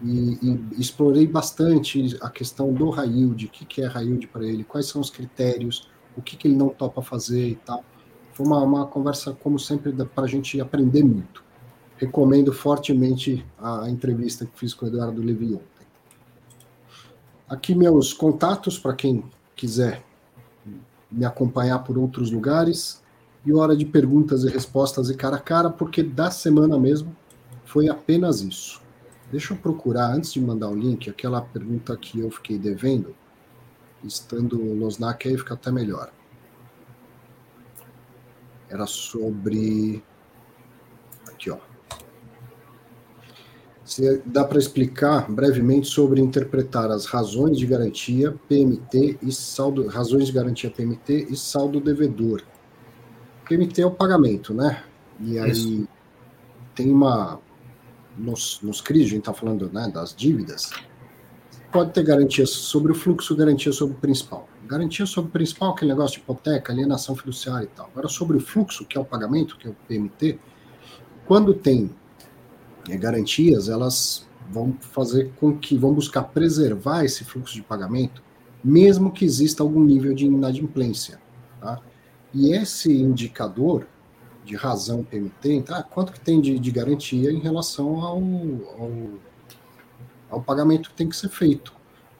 [0.03, 4.65] e, e explorei bastante a questão do yield, o que, que é yield para ele,
[4.65, 7.85] quais são os critérios, o que, que ele não topa fazer e tal.
[8.33, 11.43] Foi uma, uma conversa, como sempre, para a gente aprender muito.
[11.97, 15.87] Recomendo fortemente a, a entrevista que fiz com o Eduardo Levi ontem.
[17.49, 20.05] Aqui meus contatos para quem quiser
[21.11, 23.03] me acompanhar por outros lugares.
[23.47, 27.15] E hora de perguntas e respostas e cara a cara, porque da semana mesmo
[27.65, 28.81] foi apenas isso.
[29.31, 33.15] Deixa eu procurar, antes de mandar o link, aquela pergunta que eu fiquei devendo.
[34.03, 36.13] Estando no SNAC aí fica até melhor.
[38.69, 40.03] Era sobre.
[41.27, 41.59] Aqui, ó.
[43.85, 50.27] Se dá para explicar brevemente sobre interpretar as razões de garantia PMT e saldo razões
[50.27, 52.43] de garantia PMT e saldo devedor.
[53.47, 54.83] PMT é o pagamento, né?
[55.21, 55.89] E aí Isso.
[56.75, 57.39] tem uma
[58.17, 60.71] nos, nos CRIs, a gente está falando né, das dívidas,
[61.73, 64.49] pode ter garantia sobre o fluxo, garantia sobre o principal.
[64.67, 67.87] Garantia sobre o principal, aquele negócio de hipoteca, alienação fiduciária e tal.
[67.93, 70.39] Agora, sobre o fluxo, que é o pagamento, que é o PMT,
[71.27, 71.91] quando tem
[72.89, 78.23] é, garantias, elas vão fazer com que vão buscar preservar esse fluxo de pagamento,
[78.63, 81.21] mesmo que exista algum nível de inadimplência.
[81.61, 81.81] Tá?
[82.33, 83.87] E esse indicador
[84.45, 85.83] de razão PMT, tá?
[85.83, 88.19] quanto que tem de, de garantia em relação ao,
[88.79, 88.93] ao,
[90.31, 91.73] ao, pagamento que tem que ser feito.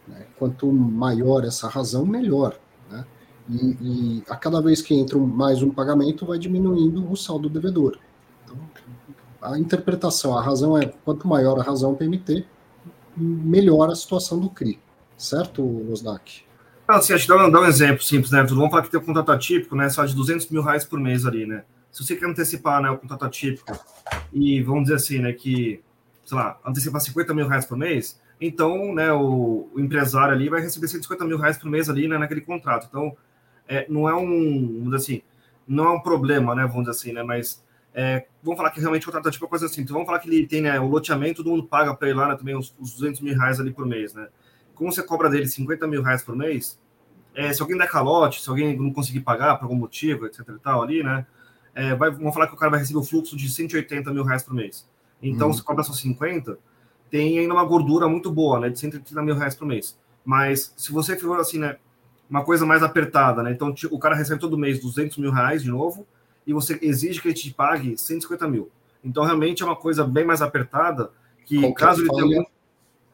[0.09, 0.27] Né?
[0.39, 2.59] Quanto maior essa razão, melhor.
[2.91, 3.05] Né?
[3.51, 7.99] E, e, a cada vez que entra mais um pagamento, vai diminuindo o saldo devedor
[9.45, 12.47] a interpretação, a razão é quanto maior a razão PMT,
[13.17, 14.81] melhor a situação do CRI.
[15.19, 16.43] Certo, Osnak?
[16.89, 18.43] Ah, assim, acho que dá, dá um exemplo simples, né?
[18.43, 19.89] Vamos falar que tem um contrato atípico, né?
[19.91, 21.63] Só de 200 mil reais por mês ali, né?
[21.95, 23.73] Se você quer antecipar né, o contrato atípico
[24.33, 25.81] e vamos dizer assim, né, que,
[26.25, 30.61] sei lá, antecipar 50 mil reais por mês, então, né, o, o empresário ali vai
[30.61, 32.89] receber 150 mil reais por mês ali, né, naquele contrato.
[32.89, 33.17] Então,
[33.69, 35.23] é, não é um, vamos dizer assim,
[35.69, 37.63] não é um problema, né, vamos dizer assim, né, mas
[37.95, 39.83] é, vamos falar que realmente o contrato tipo é coisa assim.
[39.83, 42.31] Então vamos falar que ele tem né, o loteamento, todo mundo paga para ele lá
[42.31, 44.27] né, também os, os 200 mil reais ali por mês, né?
[44.75, 46.77] Como você cobra dele 50 mil reais por mês,
[47.37, 50.59] é, se alguém der calote, se alguém não conseguir pagar por algum motivo, etc e
[50.59, 51.25] tal ali, né?
[51.75, 54.43] É, vai, vamos falar que o cara vai receber o fluxo de 180 mil reais
[54.43, 54.89] por mês.
[55.23, 55.53] Então, hum.
[55.53, 56.59] se cobra só 50,
[57.11, 58.69] tem ainda uma gordura muito boa, né?
[58.69, 59.99] De 130 mil reais por mês.
[60.25, 61.77] Mas se você for assim, né?
[62.29, 63.53] Uma coisa mais apertada, né?
[63.53, 66.07] Então, o cara recebe todo mês 200 mil reais de novo,
[66.47, 68.71] e você exige que ele te pague 150 mil.
[69.03, 71.11] Então, realmente é uma coisa bem mais apertada,
[71.45, 72.45] que Qualquer caso ele, tenha algum,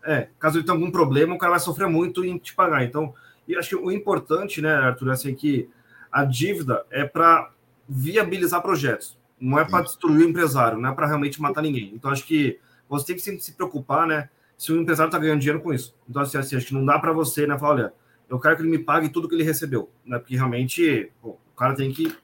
[0.05, 2.85] é, caso ele tenha algum problema, o cara vai sofrer muito em te pagar.
[2.85, 3.13] Então,
[3.49, 5.69] E acho que o importante, né, Arthur, é assim, que
[6.11, 7.51] a dívida é para
[7.93, 11.93] viabilizar projetos, não é para destruir o empresário, não é para realmente matar ninguém.
[11.93, 15.41] Então, acho que você tem que sempre se preocupar, né, se o empresário está ganhando
[15.41, 15.97] dinheiro com isso.
[16.09, 17.93] Então, assim, assim, acho que não dá para você, né, falar, olha,
[18.29, 21.57] eu quero que ele me pague tudo que ele recebeu, né, porque realmente pô, o
[21.57, 22.15] cara tem que,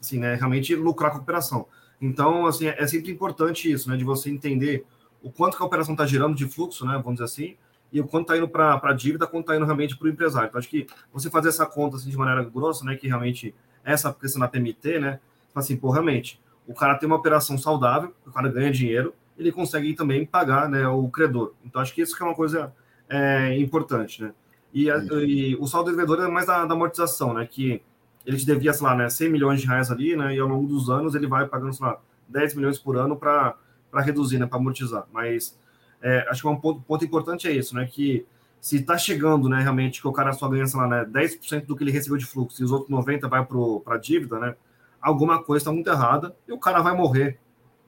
[0.00, 1.68] assim, né, realmente lucrar com a operação.
[2.00, 4.84] Então, assim, é sempre importante isso, né, de você entender
[5.22, 7.56] o quanto que a operação está gerando de fluxo, né, vamos dizer assim,
[7.92, 10.48] e o quanto está indo para a dívida, quanto está indo realmente para o empresário.
[10.48, 13.54] Então, acho que você fazer essa conta assim, de maneira grossa, né, que realmente
[13.84, 15.20] essa questão da PMT, né,
[15.54, 19.94] assim, pô, realmente, o cara tem uma operação saudável, o cara ganha dinheiro, ele consegue
[19.94, 21.52] também pagar né, o credor.
[21.64, 22.72] Então, acho que isso que é uma coisa
[23.08, 24.32] é, importante, né?
[24.72, 27.46] E, a, e, o saldo devedor é mais da, da, amortização, né?
[27.46, 27.82] Que
[28.24, 30.34] ele te devia, sei lá, né, 100 milhões de reais ali, né?
[30.34, 33.56] E ao longo dos anos ele vai pagando, sei lá, 10 milhões por ano para
[33.96, 34.46] reduzir, né?
[34.46, 35.06] Para amortizar.
[35.12, 35.58] Mas
[36.00, 37.86] é, acho que um ponto, ponto, importante é isso, né?
[37.86, 38.24] Que
[38.62, 41.74] se está chegando, né, realmente, que o cara só ganha, sei lá, né, 10% do
[41.74, 44.54] que ele recebeu de fluxo e os outros 90% vai para a dívida, né?
[45.00, 47.40] Alguma coisa está muito errada e o cara vai morrer,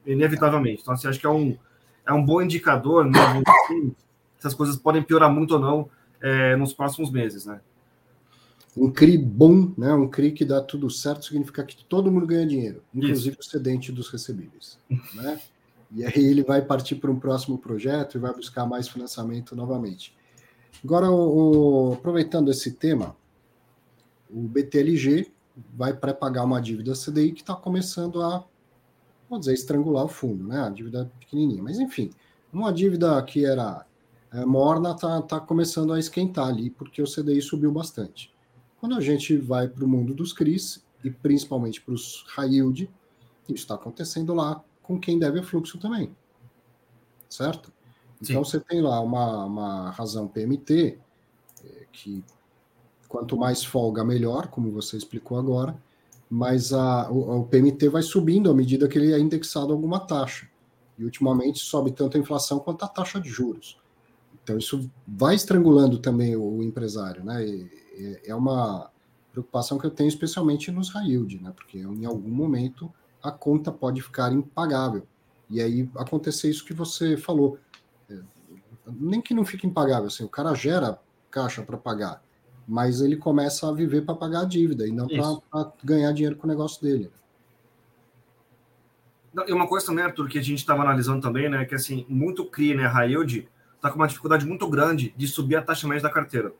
[0.05, 0.83] inevitavelmente.
[0.83, 1.57] Então, assim, acho que é um,
[2.05, 3.21] é um bom indicador, né?
[3.47, 3.95] Assim,
[4.37, 5.89] se as coisas podem piorar muito ou não
[6.21, 7.61] é, nos próximos meses, né?
[8.77, 9.95] Um CRI bom, né?
[9.95, 13.49] Um CRI que dá tudo certo significa que todo mundo ganha dinheiro, inclusive Isso.
[13.49, 14.81] o cedente dos recebíveis,
[15.15, 15.41] né?
[15.93, 20.13] E aí ele vai partir para um próximo projeto e vai buscar mais financiamento novamente.
[20.83, 23.17] Agora, o, o, aproveitando esse tema,
[24.31, 25.33] o BTLG
[25.75, 28.45] vai pré-pagar uma dívida CDI que está começando a,
[29.29, 30.61] vamos dizer, estrangular o fundo, né?
[30.61, 31.63] A dívida pequenininha.
[31.63, 32.11] Mas, enfim,
[32.53, 33.87] uma dívida que era
[34.33, 38.35] é, morna está tá começando a esquentar ali, porque o CDI subiu bastante.
[38.81, 42.91] Quando a gente vai para o mundo dos CRIs, e principalmente para os high yield,
[43.49, 46.17] isso está acontecendo lá com quem deve fluxo também.
[47.29, 47.73] Certo?
[48.25, 48.51] Então Sim.
[48.51, 50.99] você tem lá uma, uma razão PMT,
[51.65, 52.25] é, que
[53.09, 55.77] quanto mais folga, melhor, como você explicou agora,
[56.29, 60.01] mas a, o, o, PMT vai subindo à medida que ele é indexado a alguma
[60.01, 60.49] taxa.
[60.99, 63.79] E ultimamente sobe tanto a inflação quanto a taxa de juros.
[64.43, 67.47] Então isso vai estrangulando também o, o empresário, né?
[67.47, 68.91] E, e, é uma
[69.31, 71.53] preocupação que eu tenho especialmente nos high yield, né?
[71.55, 75.07] Porque em algum momento a conta pode ficar impagável.
[75.49, 77.59] E aí acontecer isso que você falou.
[78.87, 80.99] Nem que não fique impagável, assim, o cara gera
[81.31, 82.23] caixa para pagar,
[82.67, 86.47] mas ele começa a viver para pagar a dívida e não para ganhar dinheiro com
[86.47, 87.11] o negócio dele.
[89.49, 92.45] E uma coisa também, Arthur, que a gente estava analisando também, né, que assim, muito
[92.45, 96.05] CRI, né, high yield, está com uma dificuldade muito grande de subir a taxa média
[96.05, 96.53] da carteira,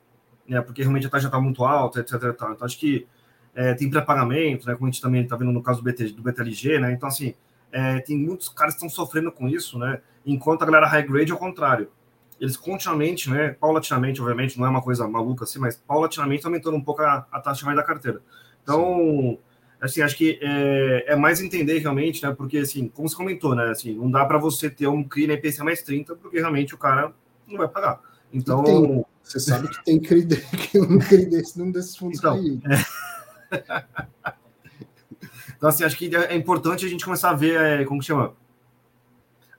[0.47, 2.15] né, porque realmente a taxa está muito alta, etc.
[2.35, 3.07] Então, acho que
[3.55, 6.23] é, tem pré-pagamento, né, como a gente também está vendo no caso do, BT, do
[6.23, 7.35] BTLG, né, então assim,
[7.71, 11.31] é, tem muitos caras que estão sofrendo com isso, né, enquanto a galera high grade
[11.31, 11.89] é o contrário.
[12.41, 16.83] Eles continuamente, né, paulatinamente, obviamente, não é uma coisa maluca assim, mas paulatinamente aumentando um
[16.83, 18.21] pouco a, a taxa mais da carteira.
[18.63, 19.39] Então,
[19.81, 23.71] assim, acho que é, é, mais entender realmente, né, porque assim, como você comentou, né,
[23.71, 26.79] assim, não dá para você ter um CRI na IPCA mais 30, porque realmente o
[26.79, 27.13] cara
[27.47, 28.01] não vai pagar.
[28.33, 30.27] Então, tem, você sabe que tem CRI,
[30.71, 32.37] que um CRI desse num desses fundos então.
[32.37, 33.55] É...
[35.57, 38.35] então, assim, acho que é importante a gente começar a ver, é, como que chama?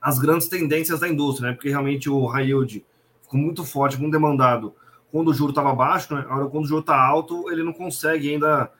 [0.05, 1.55] As grandes tendências da indústria, né?
[1.55, 2.85] Porque realmente o high yield
[3.23, 4.75] ficou muito forte, muito demandado
[5.11, 6.21] quando o juro estava baixo, né?
[6.29, 8.71] Agora, quando o juro está alto, ele não consegue ainda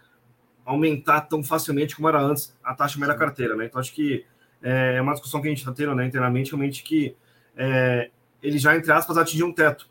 [0.63, 3.65] aumentar tão facilmente como era antes a taxa média da carteira, né?
[3.65, 4.23] Então, acho que
[4.61, 7.15] é, é uma discussão que a gente está tendo, né, internamente, realmente que
[7.57, 8.11] é,
[8.43, 9.89] ele já, entre aspas, atingiu um teto.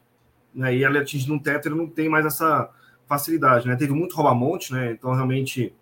[0.55, 0.77] Né?
[0.77, 2.70] E ele atingindo um teto, ele não tem mais essa
[3.09, 3.75] facilidade, né?
[3.75, 4.92] Teve muito roubamonte, né?
[4.92, 5.75] Então, realmente,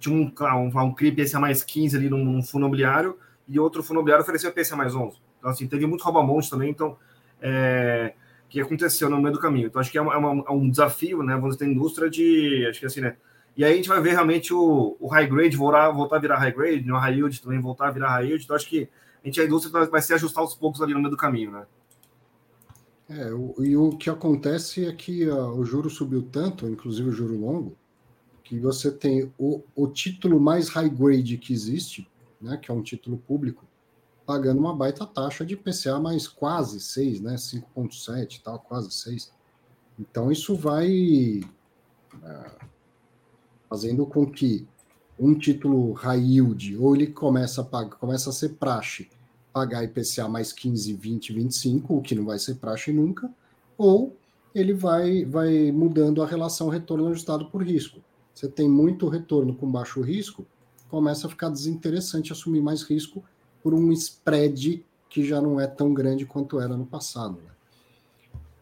[0.00, 3.16] tinha um, um, um CRI PCA mais 15 ali num, num fundo imobiliário
[3.48, 5.16] e outro fundo imobiliário ofereceu PCA mais 11.
[5.38, 6.96] Então, assim, teve muito roubamonte também, então,
[7.40, 8.14] é,
[8.48, 9.66] que aconteceu no meio do caminho.
[9.66, 11.36] Então, acho que é, uma, é um desafio, né?
[11.36, 13.16] Vamos ter indústria de, acho que assim, né?
[13.56, 16.38] E aí a gente vai ver realmente o, o high grade voltar, voltar a virar
[16.38, 16.92] high grade, né?
[16.92, 18.44] o high yield também voltar a virar high yield.
[18.44, 18.88] Então, acho que
[19.22, 21.66] a gente, a indústria vai se ajustar aos poucos ali no meio do caminho, né?
[23.10, 27.12] É, o, e o que acontece é que uh, o juro subiu tanto, inclusive o
[27.12, 27.76] juro longo,
[28.44, 32.08] que você tem o, o título mais high grade que existe,
[32.40, 33.64] né, que é um título público,
[34.26, 39.32] pagando uma baita taxa de PCA mais quase 6, né, 5.7 tal, quase 6.
[39.98, 41.40] Então isso vai
[42.14, 42.66] uh,
[43.68, 44.66] fazendo com que
[45.18, 49.08] um título high yield, ou ele começa a, pagar, começa a ser praxe,
[49.52, 53.28] pagar IPCA mais 15, 20, 25, o que não vai ser praxe nunca,
[53.76, 54.16] ou
[54.54, 58.00] ele vai, vai mudando a relação retorno ajustado por risco.
[58.34, 60.46] Você tem muito retorno com baixo risco,
[60.88, 63.22] começa a ficar desinteressante assumir mais risco
[63.62, 67.38] por um spread que já não é tão grande quanto era no passado.
[67.42, 67.50] Né?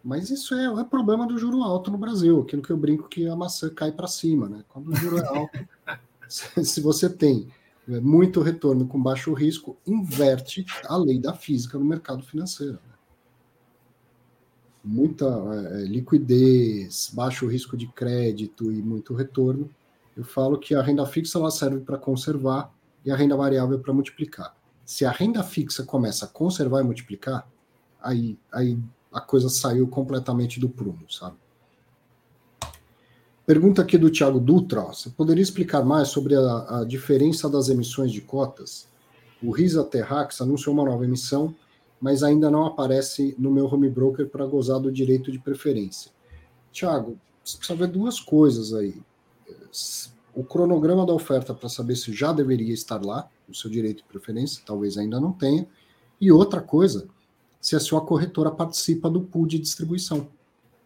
[0.03, 3.27] Mas isso é, é problema do juro alto no Brasil, aquilo que eu brinco que
[3.29, 4.65] a maçã cai para cima, né?
[4.69, 5.59] Quando o juro é alto,
[6.29, 7.49] se você tem
[7.89, 12.75] é, muito retorno com baixo risco, inverte a lei da física no mercado financeiro.
[12.75, 12.95] Né?
[14.85, 19.69] Muita é, liquidez, baixo risco de crédito e muito retorno.
[20.17, 22.73] Eu falo que a renda fixa ela serve para conservar
[23.05, 24.57] e a renda variável para multiplicar.
[24.85, 27.47] Se a renda fixa começa a conservar e multiplicar,
[28.01, 28.79] aí, aí
[29.13, 31.37] a coisa saiu completamente do prumo, sabe?
[33.47, 34.83] Pergunta aqui do Thiago Dutra.
[34.83, 38.89] Você poderia explicar mais sobre a, a, diferença das emissões de cotas?
[39.43, 41.55] O Risa Terrax anunciou uma nova emissão,
[42.01, 46.11] mas ainda não aparece no meu home broker para gozar do direito de preferência.
[46.73, 49.01] Thiago, você precisa ver duas coisas aí.
[50.35, 54.05] O cronograma da oferta para saber se já deveria estar lá, o seu direito de
[54.05, 55.67] preferência, talvez ainda não tenha.
[56.21, 57.09] E outra coisa,
[57.61, 60.29] se a sua corretora participa do pool de distribuição.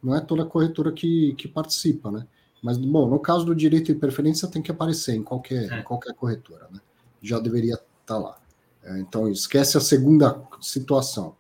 [0.02, 2.26] Não é toda corretora que, que participa, né?
[2.62, 5.80] Mas, bom, no caso do direito de preferência, tem que aparecer em qualquer, é.
[5.80, 6.80] em qualquer corretora, né?
[7.20, 8.38] Já deveria estar tá lá.
[8.82, 11.34] É, então, esquece a segunda situação.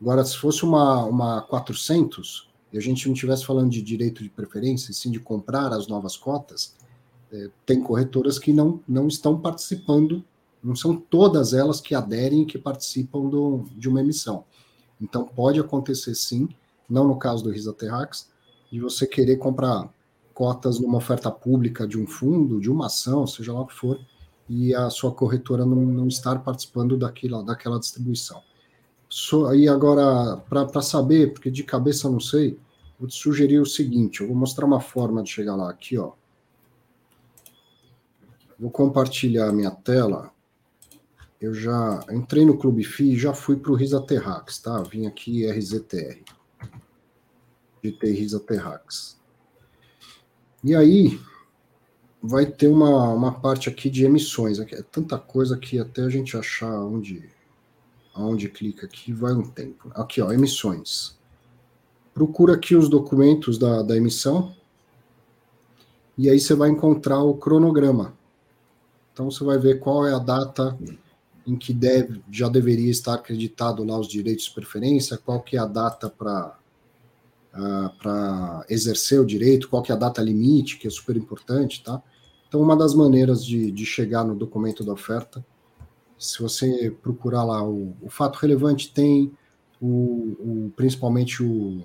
[0.00, 4.28] Agora, se fosse uma, uma 400 e a gente não estivesse falando de direito de
[4.28, 6.74] preferência, e sim de comprar as novas cotas,
[7.34, 10.24] é, tem corretoras que não, não estão participando,
[10.62, 14.44] não são todas elas que aderem e que participam do, de uma emissão.
[15.00, 16.48] Então pode acontecer sim,
[16.88, 18.30] não no caso do Risa Terrax,
[18.70, 19.92] de você querer comprar
[20.32, 23.98] cotas numa oferta pública de um fundo, de uma ação, seja lá o que for,
[24.48, 28.40] e a sua corretora não, não estar participando daquela, daquela distribuição.
[29.08, 32.58] So, e agora, para saber, porque de cabeça eu não sei,
[32.98, 36.12] vou te sugerir o seguinte: eu vou mostrar uma forma de chegar lá aqui, ó.
[38.64, 40.32] Vou compartilhar a minha tela
[41.38, 44.82] eu já entrei no Clube FI e já fui para o Risa Terrax, tá?
[44.82, 46.22] Vim aqui RZTR.
[47.82, 49.20] GT Risa Terrax.
[50.64, 51.20] E aí
[52.22, 54.58] vai ter uma, uma parte aqui de emissões.
[54.58, 57.28] É tanta coisa que até a gente achar onde,
[58.16, 59.90] onde clica aqui vai um tempo.
[59.94, 61.18] Aqui, ó, emissões.
[62.14, 64.56] Procura aqui os documentos da, da emissão
[66.16, 68.23] e aí você vai encontrar o cronograma.
[69.14, 70.76] Então você vai ver qual é a data
[71.46, 75.60] em que deve, já deveria estar acreditado lá os direitos de preferência, qual que é
[75.60, 76.58] a data para
[77.54, 81.82] uh, para exercer o direito, qual que é a data limite, que é super importante,
[81.82, 82.02] tá?
[82.48, 85.44] Então, uma das maneiras de, de chegar no documento da oferta,
[86.18, 89.32] se você procurar lá o, o fato relevante, tem
[89.80, 91.84] o, o principalmente o,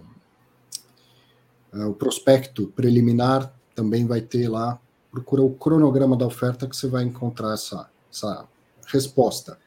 [1.73, 4.79] uh, o prospecto preliminar, também vai ter lá,
[5.11, 8.45] procura o cronograma da oferta que você vai encontrar essa, essa
[8.87, 9.57] resposta.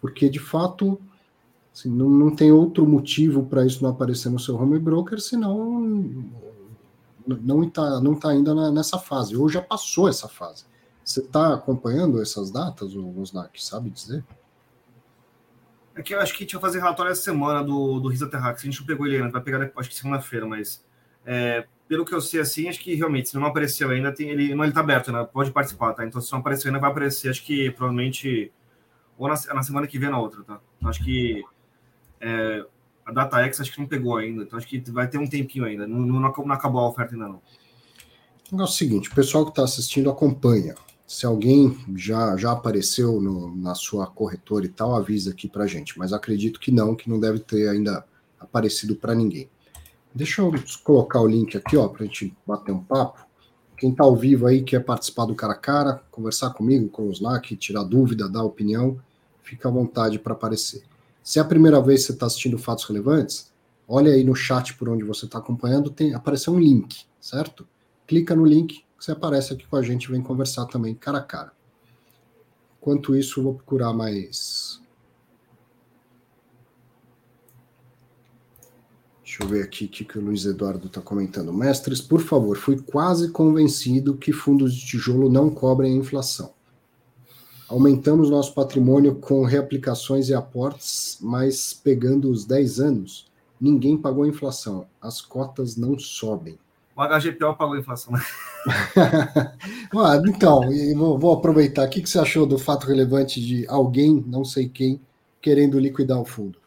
[0.00, 1.00] Porque, de fato,
[1.74, 6.30] assim, não, não tem outro motivo para isso não aparecer no seu home broker, senão
[7.26, 10.64] não está não tá ainda nessa fase, ou já passou essa fase.
[11.04, 14.24] Você está acompanhando essas datas, Osnak, sabe dizer?
[15.94, 18.62] É que eu acho que tinha que fazer relatório essa semana do, do Risa Terrax.
[18.62, 20.84] A gente não pegou ele ainda, vai pegar acho que segunda-feira, mas
[21.26, 24.54] é, pelo que eu sei assim, acho que realmente, se não apareceu ainda, tem, ele
[24.54, 25.28] não ele tá aberto, né?
[25.30, 26.06] Pode participar, tá?
[26.06, 28.50] Então, se não apareceu ainda, vai aparecer, acho que provavelmente
[29.18, 30.58] ou na, na semana que vem na outra, tá?
[30.78, 31.44] Então, acho que
[32.18, 32.64] é,
[33.04, 35.66] a Data X acho que não pegou ainda, então acho que vai ter um tempinho
[35.66, 37.42] ainda, não, não, não acabou a oferta ainda não.
[38.58, 40.74] É o seguinte, o pessoal que está assistindo acompanha.
[41.06, 45.98] Se alguém já, já apareceu no, na sua corretora e tal, avisa aqui para gente.
[45.98, 48.02] Mas acredito que não, que não deve ter ainda
[48.40, 49.50] aparecido para ninguém.
[50.14, 50.52] Deixa eu
[50.84, 53.24] colocar o link aqui, ó, para a gente bater um papo.
[53.76, 57.10] Quem está ao vivo aí, quer participar do cara a cara, conversar comigo, com o
[57.10, 59.00] Slack, tirar dúvida, dar opinião,
[59.42, 60.82] fica à vontade para aparecer.
[61.22, 63.50] Se é a primeira vez que você está assistindo Fatos Relevantes,
[63.88, 67.66] olha aí no chat por onde você está acompanhando, tem apareceu um link, certo?
[68.06, 71.52] Clica no link, você aparece aqui com a gente, vem conversar também cara a cara.
[72.80, 74.81] Enquanto isso, vou procurar mais
[79.32, 81.54] Deixa eu ver aqui o que, o Luiz Eduardo está comentando.
[81.54, 86.52] Mestres, por favor, fui quase convencido que fundos de tijolo não cobrem a inflação.
[87.66, 93.26] Aumentamos nosso patrimônio com reaplicações e aportes, mas pegando os 10 anos,
[93.58, 94.84] ninguém pagou a inflação.
[95.00, 96.58] As cotas não sobem.
[96.94, 98.12] O HGPO pagou a inflação.
[99.96, 100.60] ah, então,
[100.94, 101.86] vou, vou, aproveitar.
[101.86, 105.00] O que, que você achou do fato relevante de alguém, não sei quem,
[105.40, 106.61] querendo liquidar o fundo?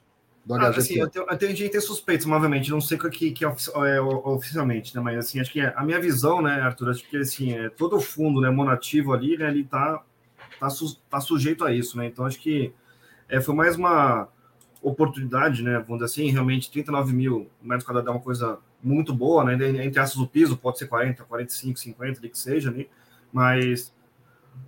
[0.46, 3.32] Do ah, assim, eu, tenho, eu tenho gente ter suspeitos, obviamente, não sei o que,
[3.32, 5.02] que é, é, oficialmente, né?
[5.02, 7.96] Mas assim, acho que é, a minha visão, né, Arthur, acho que assim, é, todo
[7.96, 10.04] o fundo né, monativo ali, né, ele tá,
[10.60, 12.06] tá, su, tá sujeito a isso, né?
[12.06, 12.72] Então acho que
[13.28, 14.28] é, foi mais uma
[14.84, 15.80] oportunidade, né?
[15.80, 19.54] Vamos dizer assim, realmente 39 mil metros quadrados é uma coisa muito boa, né?
[19.84, 22.86] Entre aspas, o piso pode ser 40, 45, 50, o que seja, né?
[23.34, 23.91] Mas,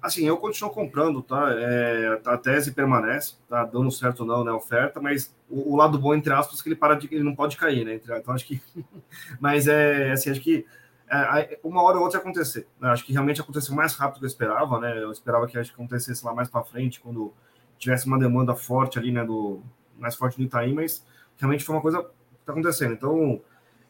[0.02, 1.50] assim, eu continuo comprando, tá?
[1.52, 4.52] É, a tese permanece, tá dando certo ou não, né?
[4.52, 7.36] Oferta, mas o, o, lado bom, entre aspas, é que ele para de, ele não
[7.36, 8.00] pode cair, né?
[8.04, 8.62] Então, acho que.
[9.40, 10.66] mas é assim, acho que
[11.10, 12.68] é, uma hora ou outra acontecer.
[12.80, 12.90] Né?
[12.90, 15.02] Acho que realmente aconteceu mais rápido do que eu esperava, né?
[15.02, 17.34] Eu esperava que acho que acontecesse lá mais para frente, quando
[17.78, 19.24] tivesse uma demanda forte ali, né?
[19.24, 19.62] Do,
[19.98, 21.06] mais forte do Itaim, mas
[21.38, 22.10] realmente foi uma coisa que
[22.42, 22.94] está acontecendo.
[22.94, 23.42] Então,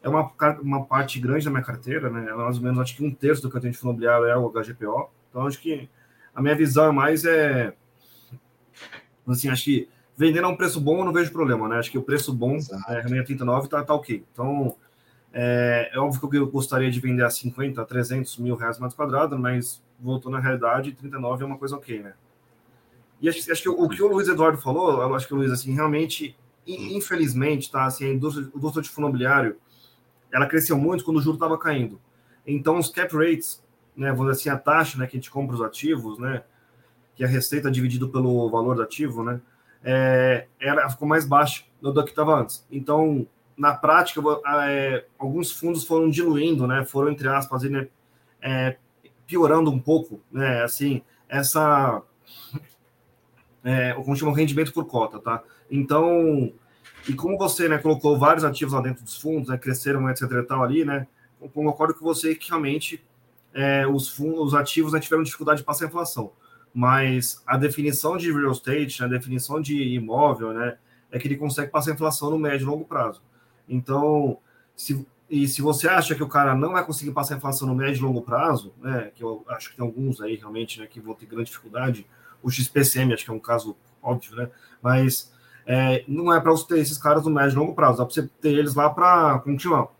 [0.01, 0.31] é uma,
[0.61, 2.29] uma parte grande da minha carteira, né?
[2.29, 4.25] É mais ou menos, acho que um terço do que eu tenho de fundo imobiliário
[4.25, 5.09] é o HGPO.
[5.37, 5.87] Então, acho que
[6.33, 7.71] a minha visão mais é.
[9.27, 11.77] Assim, acho que vendendo a um preço bom eu não vejo problema, né?
[11.77, 12.57] Acho que o preço bom,
[12.89, 14.25] é, a 39 tá, tá ok.
[14.33, 14.75] Então,
[15.31, 19.37] é, é, óbvio que eu gostaria de vender a 50, 300 mil reais mais quadrado,
[19.37, 22.13] mas voltou na realidade, 39 é uma coisa ok, né?
[23.21, 25.37] E acho, acho que o, o, que o Luiz Eduardo falou, eu acho que o
[25.37, 26.35] Luiz, assim, realmente,
[26.65, 29.57] infelizmente, tá, assim, a indústria, a indústria de fundo imobiliário,
[30.33, 32.01] ela cresceu muito quando o juro estava caindo.
[32.45, 33.61] Então, os cap rates,
[33.97, 36.43] né, vamos dizer assim, a taxa, né, que a gente compra os ativos, né,
[37.15, 39.41] que é a receita dividido pelo valor do ativo, né,
[39.83, 42.65] é, era, ficou mais baixa do que estava antes.
[42.71, 43.27] Então,
[43.57, 44.21] na prática,
[44.67, 46.85] é, alguns fundos foram diluindo, né?
[46.85, 47.87] Foram, entre aspas, né,
[48.41, 48.77] é,
[49.25, 50.63] piorando um pouco, né?
[50.63, 52.01] Assim, essa...
[53.63, 55.43] É, como chama, rendimento por cota, tá?
[55.69, 56.53] Então,
[57.09, 60.43] e como você, né, colocou vários ativos lá dentro dos fundos, né, cresceram, etc e
[60.43, 61.07] tal ali, né?
[61.53, 63.03] Concordo com você que realmente
[63.57, 66.31] é, os fundos, os ativos né, tiveram dificuldade de passar a inflação.
[66.71, 70.77] Mas a definição de real estate, né, a definição de imóvel, né,
[71.11, 73.19] é que ele consegue passar a inflação no médio e longo prazo.
[73.67, 74.37] Então,
[74.75, 77.73] se, e se você acha que o cara não vai conseguir passar a inflação no
[77.73, 80.99] médio e longo prazo, né, que eu acho que tem alguns aí realmente né, que
[80.99, 82.05] vão ter grande dificuldade,
[82.43, 84.51] o XPCM acho que é um caso óbvio, né,
[84.83, 85.33] mas
[85.65, 88.13] é, não é para você ter esses caras no médio e longo prazo, dá para
[88.13, 89.96] você ter eles lá para continuar.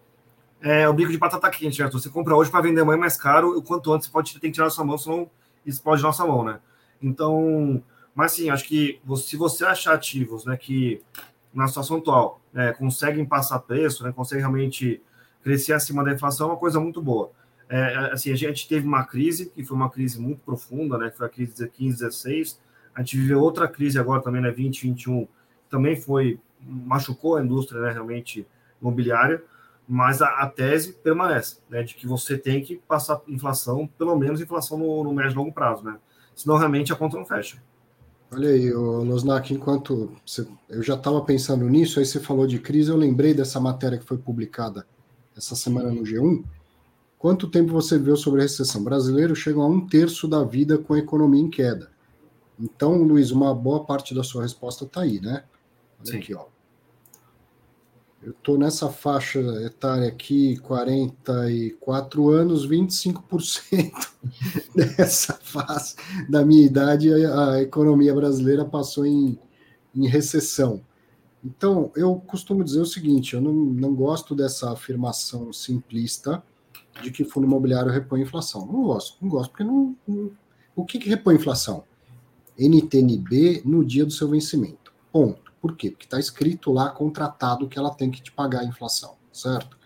[0.61, 1.89] É o bico de batata quente, né?
[1.91, 4.51] Você compra hoje para vender amanhã mais caro, o quanto antes você pode ter que
[4.51, 5.29] tirar sua mão, senão
[5.65, 6.59] explode nossa mão, né?
[7.01, 7.83] Então,
[8.15, 11.01] mas sim, acho que se você achar ativos, né, que
[11.53, 15.01] na situação atual né, conseguem passar preço, né, conseguem realmente
[15.43, 17.31] crescer acima da inflação, é uma coisa muito boa.
[17.69, 21.17] É, assim, a gente teve uma crise, que foi uma crise muito profunda, né, que
[21.17, 22.59] foi a crise de 15, 16,
[22.95, 25.27] a gente viveu outra crise agora também, né, 20, 21,
[25.69, 28.47] também foi, machucou a indústria, né, realmente
[28.81, 29.43] imobiliária,
[29.87, 34.41] mas a, a, tese permanece, né, de que você tem que passar inflação, pelo menos
[34.41, 35.97] inflação no, no médio e longo prazo, né,
[36.35, 37.61] senão realmente a conta não fecha.
[38.29, 42.89] Olha aí, Losnak, enquanto você, eu já estava pensando nisso, aí você falou de crise,
[42.89, 44.85] eu lembrei dessa matéria que foi publicada
[45.35, 46.43] essa semana no G1.
[47.17, 48.83] Quanto tempo você viu sobre a recessão?
[48.83, 51.89] Brasileiros chegam a um terço da vida com a economia em queda.
[52.59, 55.45] Então, Luiz, uma boa parte da sua resposta está aí, né?
[55.99, 56.17] Olha Sim.
[56.17, 56.45] aqui, ó.
[58.27, 63.93] Eu estou nessa faixa etária aqui, 44 anos, 25%
[64.75, 65.95] dessa fase
[66.27, 69.39] da minha idade, a, economia brasileira passou em,
[69.95, 70.81] em, recessão.
[71.41, 76.43] Então, eu costumo dizer o seguinte: eu não, não gosto dessa afirmação simplista
[77.01, 78.65] de que fundo imobiliário repõe inflação.
[78.65, 79.95] Não gosto, não gosto, porque não.
[80.05, 80.31] não
[80.75, 81.85] o que, que repõe inflação?
[82.59, 84.91] NTNB no dia do seu vencimento.
[85.13, 85.46] Ponto.
[85.67, 85.91] Por quê?
[85.91, 89.77] Porque está escrito lá, contratado, que ela tem que te pagar a inflação, certo?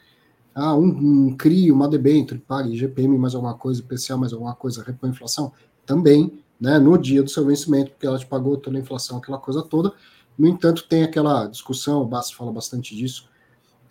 [0.54, 4.84] Ah, um, um CRI, uma debênture, paga IGPM mais alguma coisa, IPCA mais alguma coisa,
[4.84, 5.52] repõe inflação?
[5.86, 9.38] Também, né, no dia do seu vencimento, porque ela te pagou toda a inflação, aquela
[9.38, 9.94] coisa toda.
[10.38, 13.30] No entanto, tem aquela discussão, o Bassi fala bastante disso,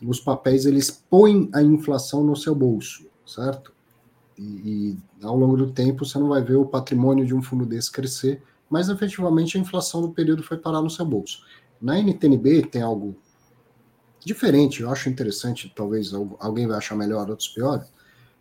[0.07, 3.73] os papéis, eles põem a inflação no seu bolso, certo?
[4.39, 7.67] E, e, ao longo do tempo você não vai ver o patrimônio de um fundo
[7.67, 11.43] desse crescer, mas efetivamente a inflação do período foi parar no seu bolso.
[11.81, 13.17] Na NTNB tem algo
[14.25, 17.85] diferente, eu acho interessante, talvez alguém vai achar melhor, outros pior,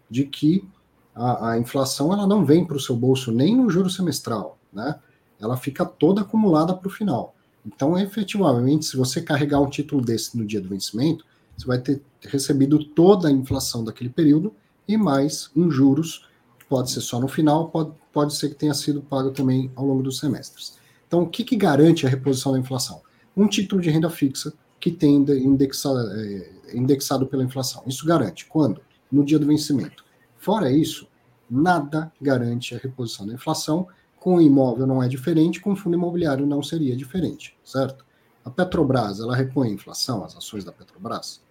[0.09, 0.67] de que
[1.15, 4.99] a, a inflação ela não vem para o seu bolso nem no juro semestral, né?
[5.39, 7.33] Ela fica toda acumulada para o final.
[7.65, 11.25] Então, efetivamente, se você carregar um título desse no dia do vencimento,
[11.57, 14.53] você vai ter recebido toda a inflação daquele período
[14.87, 16.27] e mais um juros,
[16.57, 19.85] que pode ser só no final, pode, pode ser que tenha sido pago também ao
[19.85, 20.77] longo dos semestres.
[21.07, 23.01] Então, o que, que garante a reposição da inflação?
[23.39, 27.83] Um título de renda fixa que tem indexado, é, indexado pela inflação.
[27.85, 28.45] Isso garante.
[28.45, 28.81] Quando?
[29.11, 30.05] No dia do vencimento.
[30.37, 31.07] Fora isso,
[31.49, 33.87] nada garante a reposição da inflação.
[34.19, 38.05] Com o imóvel não é diferente, com o fundo imobiliário não seria diferente, certo?
[38.43, 41.41] A Petrobras, ela repõe a inflação, as ações da Petrobras?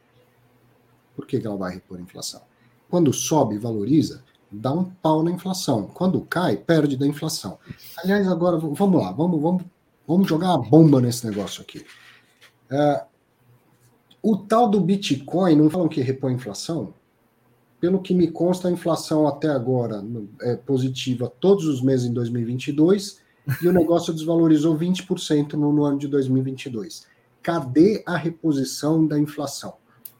[1.16, 2.43] Por que, que ela vai repor a inflação?
[2.89, 5.86] Quando sobe valoriza, dá um pau na inflação.
[5.86, 7.59] Quando cai, perde da inflação.
[7.99, 9.64] Aliás, agora, vamos lá, vamos, vamos
[10.09, 11.85] Vamos jogar uma bomba nesse negócio aqui.
[12.71, 13.07] Uh,
[14.23, 16.95] o tal do Bitcoin, não falam que repõe inflação?
[17.79, 20.03] Pelo que me consta, a inflação até agora
[20.41, 23.21] é positiva todos os meses em 2022
[23.63, 27.07] e o negócio desvalorizou 20% no, no ano de 2022.
[27.43, 29.75] Cadê a reposição da inflação?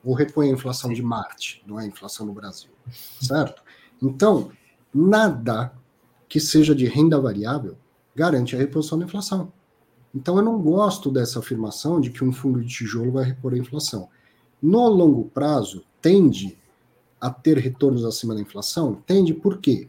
[0.05, 2.71] Ou repõe a inflação de Marte, não é a inflação no Brasil,
[3.21, 3.63] certo?
[4.01, 4.53] Então,
[4.95, 5.73] nada
[6.29, 7.77] que seja de renda variável
[8.15, 9.51] garante a reposição da inflação.
[10.15, 13.59] Então, eu não gosto dessa afirmação de que um fundo de tijolo vai repor a
[13.59, 14.09] inflação.
[14.61, 16.59] No longo prazo, tende
[17.21, 19.03] a ter retornos acima da inflação?
[19.07, 19.89] Tende por quê?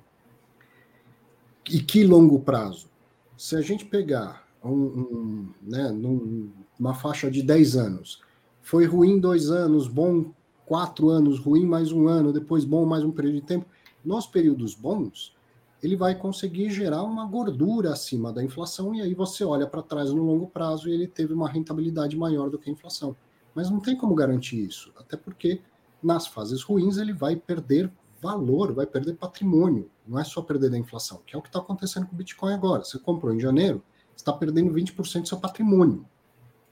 [1.70, 2.89] E que longo prazo?
[3.38, 6.49] Se a gente pegar um, um, né, num,
[6.80, 8.22] uma faixa de 10 anos,
[8.61, 10.32] foi ruim dois anos, bom
[10.65, 13.65] quatro anos, ruim mais um ano, depois bom mais um período de tempo.
[14.03, 15.36] Nos períodos bons,
[15.82, 20.11] ele vai conseguir gerar uma gordura acima da inflação, e aí você olha para trás
[20.11, 23.15] no longo prazo e ele teve uma rentabilidade maior do que a inflação.
[23.55, 25.61] Mas não tem como garantir isso, até porque
[26.03, 30.77] nas fases ruins ele vai perder valor, vai perder patrimônio, não é só perder da
[30.77, 32.84] inflação, que é o que está acontecendo com o Bitcoin agora.
[32.84, 33.82] Você comprou em janeiro,
[34.15, 36.05] está perdendo 20% do seu patrimônio.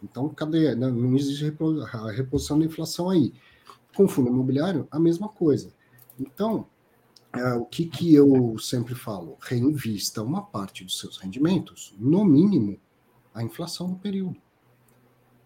[0.03, 0.75] Então, cadê?
[0.75, 3.33] Não existe a reposição da inflação aí.
[3.95, 5.73] Com fundo imobiliário, a mesma coisa.
[6.19, 6.67] Então,
[7.37, 9.37] é, o que, que eu sempre falo?
[9.41, 12.79] Reinvista uma parte dos seus rendimentos, no mínimo,
[13.33, 14.37] a inflação no período.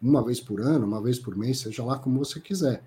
[0.02, 2.84] Uma vez por ano, uma vez por mês, seja lá como você quiser.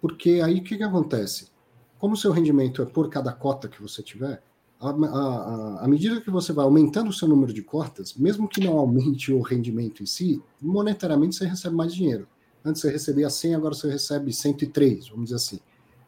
[0.00, 1.50] Porque aí o que, que acontece?
[1.98, 4.42] Como o seu rendimento é por cada cota que você tiver,
[4.80, 9.32] à medida que você vai aumentando o seu número de cotas, mesmo que não aumente
[9.32, 12.26] o rendimento em si, monetariamente você recebe mais dinheiro.
[12.64, 15.60] Antes você recebia 100, agora você recebe 103, vamos dizer assim.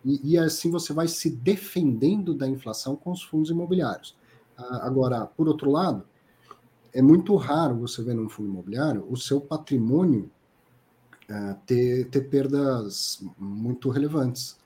[0.05, 4.16] E, e assim você vai se defendendo da inflação com os fundos imobiliários.
[4.57, 6.05] Ah, agora, por outro lado,
[6.92, 10.30] é muito raro você ver num fundo imobiliário o seu patrimônio
[11.28, 14.59] ah, ter, ter perdas muito relevantes.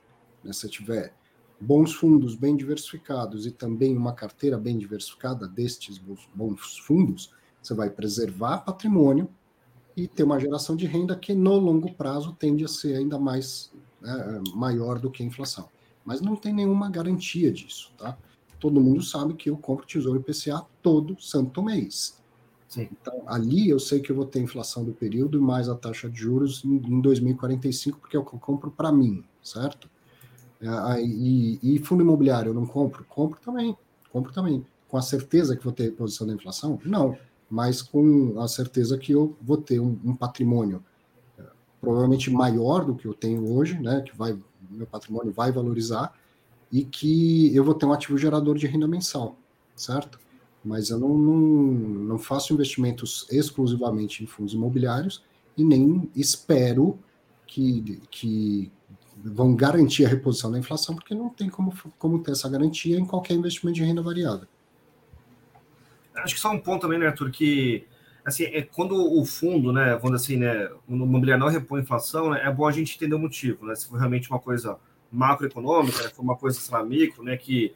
[0.42, 0.52] Né?
[0.52, 1.14] Se tiver
[1.60, 6.00] bons fundos bem diversificados e também uma carteira bem diversificada destes
[6.34, 7.32] bons fundos,
[7.62, 9.28] você vai preservar patrimônio
[9.96, 13.72] e ter uma geração de renda que no longo prazo tende a ser ainda mais
[14.00, 15.68] né, maior do que a inflação.
[16.04, 18.16] Mas não tem nenhuma garantia disso, tá?
[18.58, 22.18] Todo mundo sabe que eu compro Tesouro IPCA todo santo mês.
[22.68, 22.88] Sim.
[22.92, 26.18] Então, ali eu sei que eu vou ter inflação do período mais a taxa de
[26.18, 29.88] juros em, em 2045, porque é o que eu compro para mim, certo?
[30.60, 33.04] É, e, e, fundo imobiliário eu não compro?
[33.04, 33.76] Compro também,
[34.12, 34.66] compro também.
[34.88, 36.78] Com a certeza que vou ter reposição da inflação?
[36.84, 37.16] Não,
[37.48, 40.97] mas com a certeza que eu vou ter um, um patrimônio é,
[41.80, 44.02] provavelmente maior do que eu tenho hoje, né?
[44.02, 44.36] Que vai,
[44.70, 46.14] meu patrimônio vai valorizar
[46.70, 49.36] e que eu vou ter um ativo gerador de renda mensal,
[49.74, 50.20] certo?
[50.64, 55.22] Mas eu não, não, não faço investimentos exclusivamente em fundos imobiliários
[55.56, 56.98] e nem espero
[57.46, 58.70] que, que
[59.16, 63.06] vão garantir a reposição da inflação, porque não tem como, como ter essa garantia em
[63.06, 64.46] qualquer investimento de renda variável.
[66.16, 67.86] Acho que só um ponto também, né, Arthur, que
[68.24, 72.42] assim, é quando o fundo, né, vamos assim, né, o imobiliário não repõe inflação, né,
[72.44, 74.78] é bom a gente entender o motivo, né, se for realmente uma coisa
[75.10, 77.74] macroeconômica, né, foi uma coisa, sei lá, micro, né, que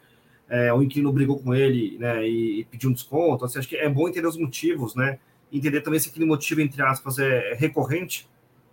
[0.49, 3.76] é, o inquilino brigou com ele, né, e, e pediu um desconto, assim, acho que
[3.76, 5.18] é bom entender os motivos, né,
[5.51, 8.28] entender também se aquele motivo, entre aspas, é, é recorrente,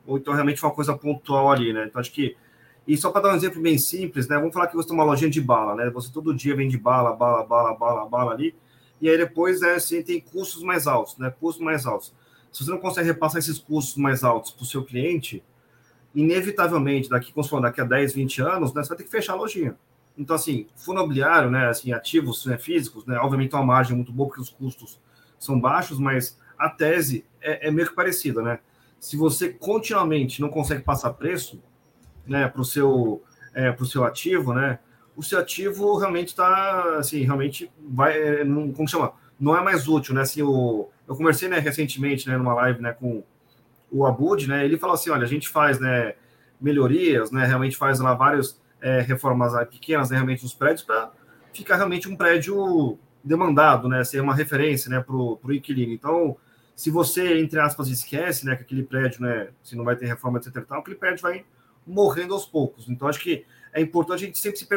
[0.06, 2.36] ou então realmente foi uma coisa pontual ali, né, então acho que
[2.90, 4.36] e só para dar um exemplo bem simples, né?
[4.36, 5.92] Vamos falar que você tem uma lojinha de bala, né?
[5.92, 8.56] Você todo dia vende bala, bala, bala, bala, bala ali.
[9.02, 11.34] E aí depois né, você tem custos mais altos, né?
[11.40, 12.14] Custos mais altos.
[12.52, 15.44] Se você não consegue repassar esses custos mais altos para o seu cliente,
[16.14, 19.36] inevitavelmente, daqui, como daqui a 10, 20 anos, né, você vai ter que fechar a
[19.36, 19.78] lojinha.
[20.18, 24.28] Então, assim, fundo imobiliário, né, assim, ativos né, físicos, né, obviamente uma margem muito boa
[24.28, 25.00] porque os custos
[25.38, 28.60] são baixos, mas a tese é, é meio que parecida, né?
[29.00, 31.62] Se você continuamente não consegue passar preço,
[32.28, 33.24] né, para o seu,
[33.54, 34.80] é, seu ativo, né,
[35.20, 40.16] o seu ativo realmente está, assim, realmente vai, é, como chama, não é mais útil,
[40.16, 43.22] né, assim, o, eu conversei, né, recentemente, né, numa live, né, com
[43.92, 46.14] o Abud, né, ele falou assim, olha, a gente faz, né,
[46.62, 51.12] melhorias, né, realmente faz lá várias é, reformas pequenas, né, realmente nos prédios, para
[51.52, 55.92] ficar realmente um prédio demandado, né, ser uma referência, né, para o inquilino.
[55.92, 56.38] Então,
[56.74, 60.38] se você, entre aspas, esquece, né, que aquele prédio, né, se não vai ter reforma,
[60.38, 61.44] etc, tal, aquele prédio vai
[61.86, 62.88] morrendo aos poucos.
[62.88, 64.68] Então, acho que é importante a gente sempre se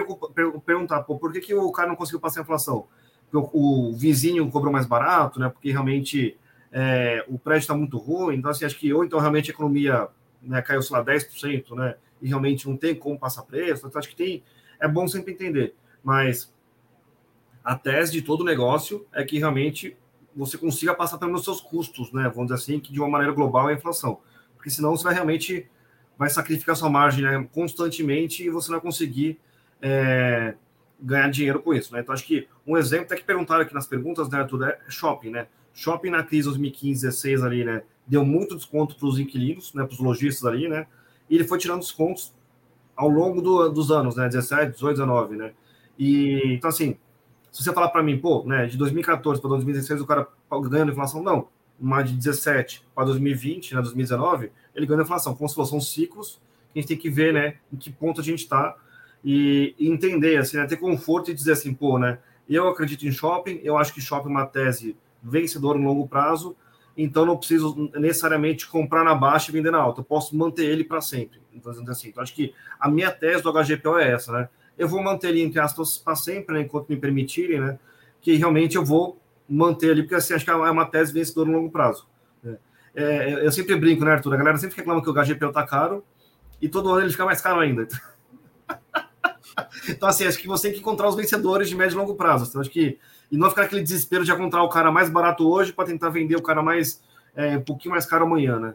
[0.65, 2.87] perguntar, pô, por que, que o cara não conseguiu passar a inflação?
[3.31, 5.49] Porque o, o vizinho cobrou mais barato, né?
[5.49, 6.37] Porque realmente
[6.71, 8.37] é, o prédio está muito ruim.
[8.37, 10.09] Então, assim, acho que ou então realmente a economia
[10.43, 11.97] né, caiu, sei lá, 10%, né?
[12.21, 13.87] E realmente não tem como passar preço.
[13.87, 14.43] Então, acho que tem.
[14.81, 15.75] É bom sempre entender.
[16.03, 16.53] Mas
[17.65, 19.97] a tese de todo negócio é que realmente
[20.35, 22.25] você consiga passar pelos seus custos, né?
[22.35, 24.21] Vamos dizer assim, que de uma maneira global é a inflação.
[24.57, 25.69] porque senão você vai realmente
[26.19, 29.39] vai sacrificar sua margem né, constantemente e você não vai conseguir
[29.81, 30.55] é,
[31.01, 31.93] ganhar dinheiro com isso.
[31.93, 32.01] Né?
[32.01, 35.31] Então, acho que um exemplo, até que perguntaram aqui nas perguntas, né, Arthur, é shopping,
[35.31, 35.47] né?
[35.75, 37.83] Shopping na crise 2015, 16 ali, né?
[38.07, 39.85] Deu muito desconto para os inquilinos, né?
[39.85, 40.87] Para os lojistas ali, né?
[41.31, 42.33] E ele foi tirando descontos
[42.95, 44.29] ao longo do, dos anos, né?
[44.29, 45.53] 17, 18, 19, né?
[45.99, 46.97] E então, assim,
[47.51, 50.27] se você falar para mim, pô, né, de 2014 para 2016 o cara
[50.69, 51.49] ganhando inflação, não.
[51.83, 55.35] Uma de 17 para 2020, né, 2019, ele ganha inflação.
[55.35, 56.41] Como se fossem ciclos
[56.73, 58.77] que a gente tem que ver, né, em que ponto a gente está
[59.25, 62.19] e, e, entender, assim, né, ter conforto e dizer assim, pô, né,
[62.49, 66.57] eu acredito em shopping, eu acho que shopping é uma tese vencedora no longo prazo,
[66.97, 70.85] então não preciso necessariamente comprar na baixa e vender na alta, eu posso manter ele
[70.85, 71.41] para sempre.
[71.53, 74.49] Então, assim, então, acho que a minha tese do HGPO é essa, né?
[74.79, 77.79] eu vou manter ele, entre aspas, para sempre, né, enquanto me permitirem, né,
[78.21, 79.19] que realmente eu vou
[79.49, 82.07] manter ali, porque assim, acho que é uma tese vencedora no longo prazo.
[82.43, 82.57] Né.
[82.95, 84.35] É, eu sempre brinco, né, Arthur?
[84.35, 86.05] A galera sempre reclama que o HGPU tá caro
[86.61, 87.87] e todo ano ele fica mais caro ainda.
[89.89, 92.47] então, assim, acho que você tem que encontrar os vencedores de médio e longo prazo.
[92.49, 92.99] Então, acho que.
[93.31, 96.37] E não ficar aquele desespero de encontrar o cara mais barato hoje para tentar vender
[96.37, 97.03] o cara mais.
[97.35, 98.75] É, um pouquinho mais caro amanhã, né?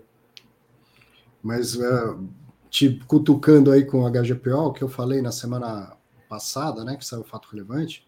[1.43, 2.28] Mas uh,
[2.70, 5.95] te cutucando aí com o HGPO, que eu falei na semana
[6.28, 8.05] passada, né, que saiu o fato relevante,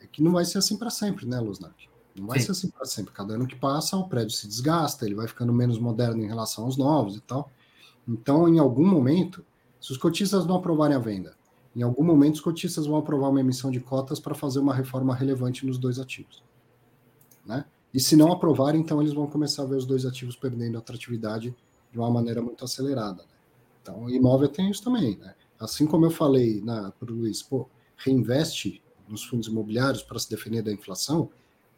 [0.00, 1.87] é que não vai ser assim para sempre, né, Luznak?
[2.20, 2.46] Não vai Sim.
[2.46, 3.12] ser assim para sempre.
[3.12, 6.64] Cada ano que passa, o prédio se desgasta, ele vai ficando menos moderno em relação
[6.64, 7.50] aos novos e tal.
[8.06, 9.44] Então, em algum momento,
[9.80, 11.36] se os cotistas não aprovarem a venda,
[11.76, 15.14] em algum momento os cotistas vão aprovar uma emissão de cotas para fazer uma reforma
[15.14, 16.42] relevante nos dois ativos.
[17.44, 17.64] Né?
[17.92, 21.54] E se não aprovarem, então eles vão começar a ver os dois ativos perdendo atratividade
[21.90, 23.22] de uma maneira muito acelerada.
[23.22, 23.28] Né?
[23.82, 25.34] Então, imóvel tem isso também, né?
[25.58, 26.62] Assim como eu falei
[26.98, 31.30] para o Luiz, pô, reinveste nos fundos imobiliários para se defender da inflação,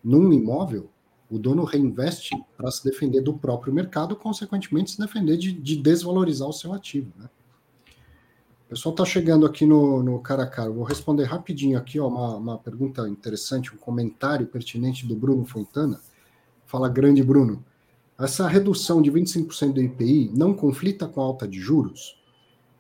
[0.03, 0.91] num imóvel,
[1.31, 6.49] o dono reinveste para se defender do próprio mercado, consequentemente se defender de, de desvalorizar
[6.49, 7.29] o seu ativo, né?
[8.67, 10.71] O pessoal está chegando aqui no, no cara a cara.
[10.71, 16.01] Vou responder rapidinho aqui, ó, uma, uma pergunta interessante, um comentário pertinente do Bruno Fontana.
[16.67, 17.65] Fala, grande Bruno.
[18.17, 22.17] Essa redução de 25% do IPI não conflita com a alta de juros?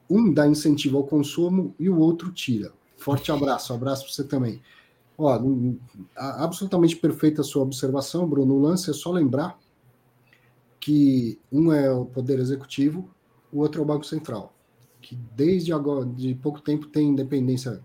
[0.08, 2.72] Um dá incentivo ao consumo e o outro tira.
[2.96, 4.62] Forte abraço, abraço para você também.
[5.22, 5.38] Ó,
[6.16, 8.54] absolutamente perfeita a sua observação, Bruno.
[8.54, 9.58] O lance é só lembrar
[10.80, 13.10] que um é o Poder Executivo,
[13.52, 14.54] o outro é o Banco Central,
[15.02, 17.82] que desde agora, de pouco tempo, tem independência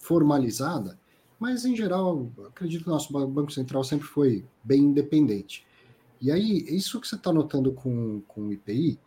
[0.00, 0.98] formalizada,
[1.38, 5.64] mas em geral, acredito que o nosso Banco Central sempre foi bem independente.
[6.20, 8.98] E aí, isso que você está notando com, com o IPI,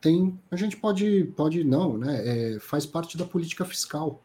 [0.00, 2.54] tem, a gente pode, pode não, né?
[2.54, 4.20] É, faz parte da política fiscal.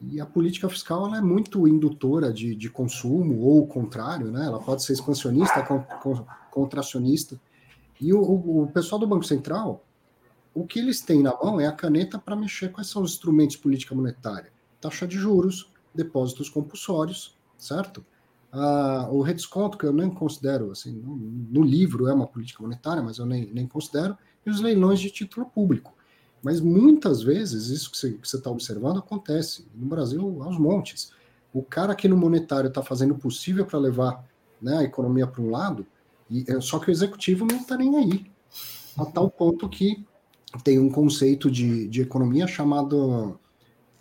[0.00, 4.46] E a política fiscal é muito indutora de, de consumo, ou o contrário, né?
[4.46, 5.66] Ela pode ser expansionista,
[6.50, 7.40] contracionista.
[8.00, 9.84] E o, o, pessoal do Banco Central,
[10.54, 13.56] o que eles têm na mão é a caneta para mexer quais são os instrumentos
[13.56, 14.52] de política monetária.
[14.80, 18.04] Taxa de juros, depósitos compulsórios, certo?
[18.52, 23.02] Ah, o redesconto, que eu nem considero, assim, no, no, livro é uma política monetária,
[23.02, 25.92] mas eu nem, nem considero, e os leilões de título público.
[26.42, 31.10] Mas muitas vezes, isso que você está observando acontece no Brasil aos montes.
[31.52, 34.24] O cara aqui no monetário está fazendo o possível para levar
[34.60, 35.86] né, a economia para um lado,
[36.30, 38.26] e, é, só que o executivo não está nem aí.
[38.96, 40.04] A tal ponto que
[40.62, 43.38] tem um conceito de, de economia chamado.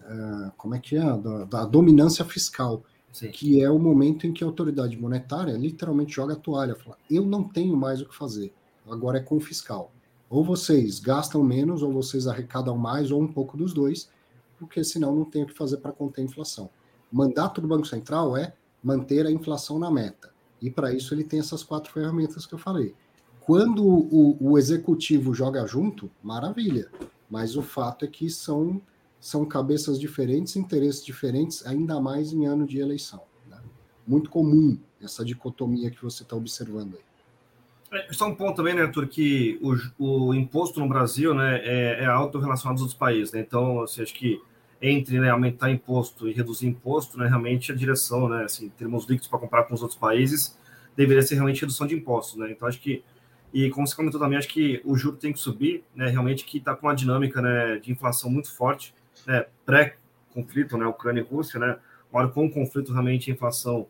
[0.01, 1.01] Uh, como é que é?
[1.01, 2.81] Da, da dominância fiscal
[3.11, 3.31] Sim.
[3.31, 7.25] que é o momento em que a autoridade monetária literalmente joga a toalha, fala: eu
[7.25, 8.53] não tenho mais o que fazer,
[8.89, 9.91] agora é com o fiscal.
[10.29, 14.09] Ou vocês gastam menos, ou vocês arrecadam mais, ou um pouco dos dois,
[14.57, 16.69] porque senão não tem o que fazer para conter a inflação.
[17.11, 18.53] O mandato do Banco Central é
[18.83, 20.31] manter a inflação na meta.
[20.61, 22.93] E para isso ele tem essas quatro ferramentas que eu falei.
[23.41, 26.91] Quando o, o executivo joga junto, maravilha.
[27.29, 28.81] Mas o fato é que são
[29.19, 33.23] são cabeças diferentes, interesses diferentes, ainda mais em ano de eleição.
[33.49, 33.59] Né?
[34.05, 37.06] Muito comum essa dicotomia que você está observando aí.
[37.91, 39.59] É, só um ponto também, né, Arthur, que
[39.97, 43.31] o, o imposto no Brasil né, é, é alto relacionado aos outros países.
[43.33, 43.39] Né?
[43.39, 44.41] Então, assim, acho que
[44.81, 49.27] entre né, aumentar imposto e reduzir imposto, né, realmente a direção, né, assim, termos líquidos
[49.27, 50.57] para comprar com os outros países,
[50.95, 52.37] deveria ser realmente redução de impostos.
[52.37, 52.51] Né?
[52.51, 53.03] Então, acho que,
[53.53, 56.57] e como você comentou também, acho que o juro tem que subir, né, realmente que
[56.57, 58.93] está com uma dinâmica né, de inflação muito forte
[59.25, 61.77] né, pré-conflito, né, Ucrânia e Rússia, né,
[62.09, 63.87] agora com o conflito realmente a inflação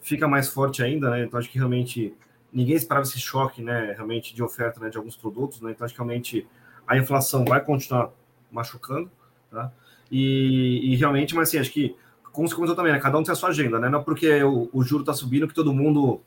[0.00, 2.14] fica mais forte ainda, né, então acho que realmente
[2.52, 5.94] ninguém esperava esse choque, né, realmente de oferta né, de alguns produtos, né, então acho
[5.94, 6.46] que realmente
[6.86, 8.10] a inflação vai continuar
[8.50, 9.10] machucando,
[9.50, 9.72] tá,
[10.10, 11.96] e, e realmente, mas assim, acho que,
[12.30, 14.42] como você comentou também, né, cada um tem a sua agenda, né, não é porque
[14.42, 16.20] o, o juro está subindo que todo mundo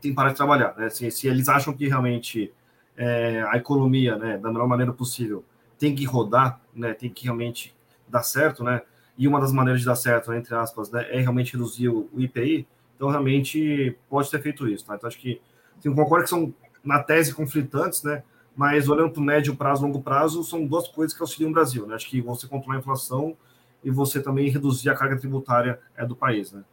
[0.00, 2.52] tem que parar de trabalhar, né, assim, se eles acham que realmente
[2.96, 5.44] é, a economia, né, da melhor maneira possível,
[5.78, 7.74] tem que rodar, né, tem que realmente
[8.08, 8.82] dar certo, né,
[9.18, 12.20] e uma das maneiras de dar certo, entre aspas, né, é realmente reduzir o, o
[12.20, 14.96] IPI, então realmente pode ter feito isso, tá?
[14.96, 15.40] Então acho que,
[15.78, 16.54] assim, concordo que são,
[16.84, 18.22] na tese, conflitantes, né,
[18.54, 21.86] mas olhando para o médio prazo, longo prazo, são duas coisas que auxiliam o Brasil,
[21.86, 23.36] né, acho que você controlar a inflação
[23.84, 26.64] e você também reduzir a carga tributária é, do país, né.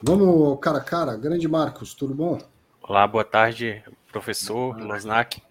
[0.00, 2.38] Vamos cara a cara, grande Marcos, tudo bom?
[2.80, 3.82] Olá, boa tarde,
[4.12, 5.42] professor Losnak.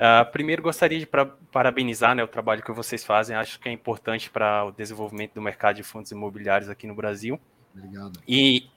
[0.00, 3.36] Uh, primeiro, gostaria de pra, parabenizar né, o trabalho que vocês fazem.
[3.36, 7.38] Acho que é importante para o desenvolvimento do mercado de fundos imobiliários aqui no Brasil.
[7.76, 8.18] Obrigado.
[8.26, 8.70] E,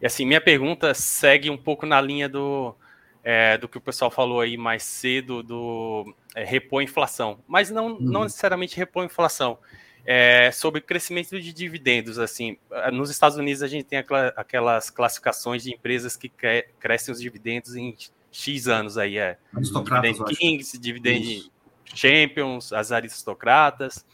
[0.00, 2.74] e assim, minha pergunta segue um pouco na linha do,
[3.22, 7.38] é, do que o pessoal falou aí mais cedo, do é, repor inflação.
[7.46, 7.98] Mas não, uhum.
[8.00, 9.58] não necessariamente repor inflação
[10.06, 12.18] é, sobre crescimento de dividendos.
[12.18, 12.56] Assim,
[12.92, 13.98] nos Estados Unidos a gente tem
[14.36, 17.96] aquelas classificações de empresas que cre crescem os dividendos em
[18.30, 21.50] x anos aí é dividend kings, dividend
[21.94, 24.04] champions, as aristocratas.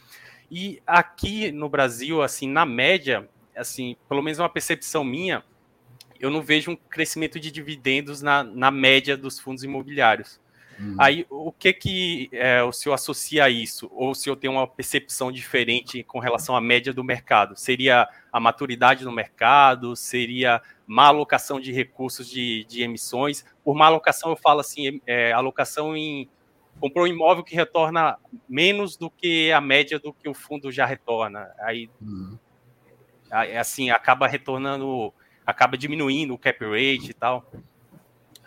[0.49, 5.43] E aqui no Brasil, assim, na média, assim, pelo menos uma percepção minha,
[6.23, 10.39] eu não vejo um crescimento de dividendos na, na média dos fundos imobiliários.
[10.79, 10.95] Uhum.
[10.97, 13.91] Aí, o que que é, o senhor associa a isso?
[13.93, 17.57] Ou o senhor tem uma percepção diferente com relação à média do mercado?
[17.57, 19.97] Seria a maturidade no mercado?
[19.97, 23.45] Seria má alocação de recursos de, de emissões?
[23.61, 26.29] Por má alocação, eu falo assim, é, alocação em...
[26.79, 28.17] Comprou um imóvel que retorna
[28.47, 31.51] menos do que a média do que o fundo já retorna.
[31.59, 32.37] Aí, uhum.
[33.59, 35.13] assim, acaba retornando,
[35.45, 37.49] acaba diminuindo o cap rate e tal.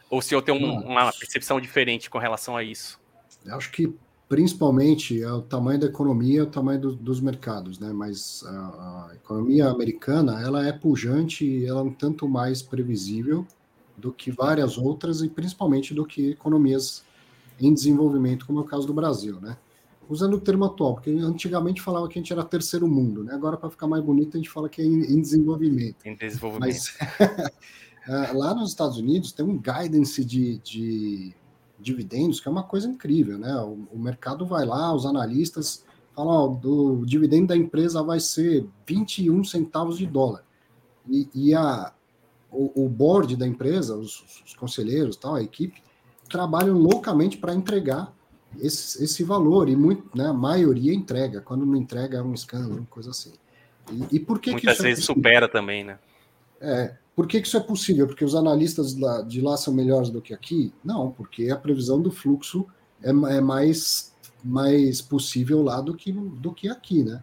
[0.08, 3.00] Ou se eu tenho um, uma percepção diferente com relação a isso?
[3.48, 3.92] Acho que
[4.28, 7.92] principalmente é o tamanho da economia, o tamanho do, dos mercados, né?
[7.92, 13.46] Mas a, a, economia americana ela é pujante e ela é um tanto mais previsível
[13.96, 17.04] do que várias outras e principalmente do que economias
[17.58, 19.56] em desenvolvimento, como é o caso do Brasil, né?
[20.08, 23.34] Usando o termo atual, porque antigamente falava que a gente era terceiro mundo, né?
[23.34, 25.96] Agora para ficar mais bonito a gente fala que é em, desenvolvimento.
[26.04, 26.60] Em desenvolvimento.
[26.66, 26.96] Mas,
[28.06, 31.34] Uh, lá nos Estados Unidos tem um guidance de, de
[31.78, 33.52] dividendos que é uma coisa incrível, né?
[33.56, 35.84] O, o mercado vai lá, os analistas
[36.14, 40.44] falam, do dividendo da empresa vai ser 21 centavos de dólar.
[41.08, 41.92] E, e a,
[42.50, 45.82] o, o, board da empresa, os, os conselheiros, tal, a equipe,
[46.28, 48.15] trabalham loucamente para entregar
[48.60, 52.86] esse, esse valor, e muito, né, a maioria entrega, quando não entrega é um escândalo,
[52.90, 53.32] coisa assim.
[53.90, 55.98] E, e por que Muitas que vezes é supera também, né?
[56.60, 58.06] É, por que, que isso é possível?
[58.06, 58.94] Porque os analistas
[59.26, 60.72] de lá são melhores do que aqui?
[60.84, 62.66] Não, porque a previsão do fluxo
[63.02, 64.12] é, é mais,
[64.44, 67.22] mais possível lá do que, do que aqui, né?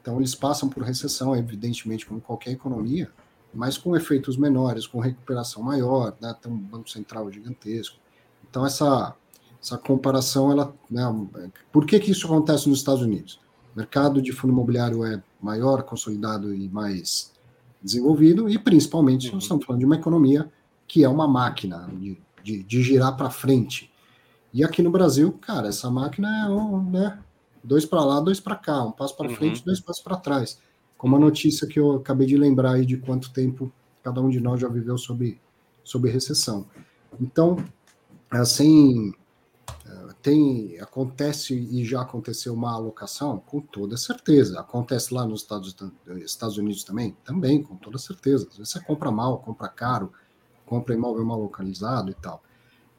[0.00, 3.10] Então eles passam por recessão, evidentemente, como qualquer economia,
[3.52, 6.34] mas com efeitos menores, com recuperação maior, né?
[6.40, 7.96] tem um banco central gigantesco.
[8.48, 9.16] Então essa,
[9.66, 11.02] essa comparação, ela, né?
[11.72, 13.40] por que, que isso acontece nos Estados Unidos?
[13.74, 17.32] O mercado de fundo imobiliário é maior, consolidado e mais
[17.82, 19.34] desenvolvido, e principalmente uhum.
[19.34, 20.48] nós estamos falando de uma economia
[20.86, 23.92] que é uma máquina de, de, de girar para frente.
[24.54, 27.18] E aqui no Brasil, cara, essa máquina é um, né,
[27.62, 29.34] dois para lá, dois para cá, um passo para uhum.
[29.34, 30.60] frente, dois passos para trás.
[30.96, 34.38] Como a notícia que eu acabei de lembrar aí de quanto tempo cada um de
[34.38, 35.36] nós já viveu sob,
[35.82, 36.66] sob recessão.
[37.20, 37.56] Então,
[38.30, 39.12] assim,
[40.26, 43.38] tem acontece e já aconteceu uma alocação?
[43.38, 44.58] Com toda certeza.
[44.58, 45.76] Acontece lá nos Estados,
[46.16, 47.16] Estados Unidos também?
[47.24, 48.48] Também, com toda certeza.
[48.50, 50.12] Às vezes você compra mal, compra caro,
[50.64, 52.42] compra imóvel mal localizado e tal.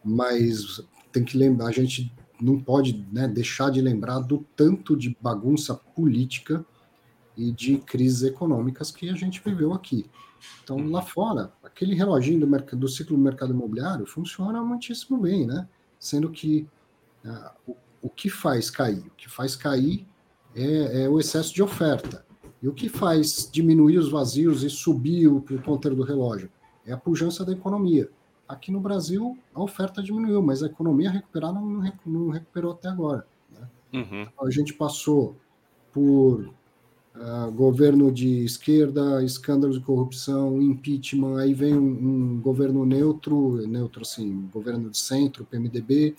[0.01, 5.17] Mas tem que lembrar, a gente não pode né, deixar de lembrar do tanto de
[5.19, 6.65] bagunça política
[7.35, 10.09] e de crises econômicas que a gente viveu aqui.
[10.63, 15.67] Então, lá fora, aquele reloginho do, do ciclo do mercado imobiliário funciona muitíssimo bem, né?
[15.99, 16.69] Sendo que
[17.67, 18.99] o, o que faz cair?
[18.99, 20.05] O que faz cair
[20.55, 22.25] é, é, o excesso de oferta.
[22.61, 26.49] E o que faz diminuir os vazios e subir o, o ponteiro do relógio?
[26.85, 28.09] É a pujança da economia.
[28.47, 33.27] Aqui no Brasil, a oferta diminuiu, mas a economia recuperar não, não recuperou até agora.
[33.51, 33.67] Né?
[33.93, 34.21] Uhum.
[34.21, 35.35] Então, a gente passou
[35.91, 36.49] por
[37.15, 44.03] uh, governo de esquerda, escândalos de corrupção, impeachment, aí vem um, um governo neutro, neutro
[44.03, 46.15] assim, governo de centro, PMDB,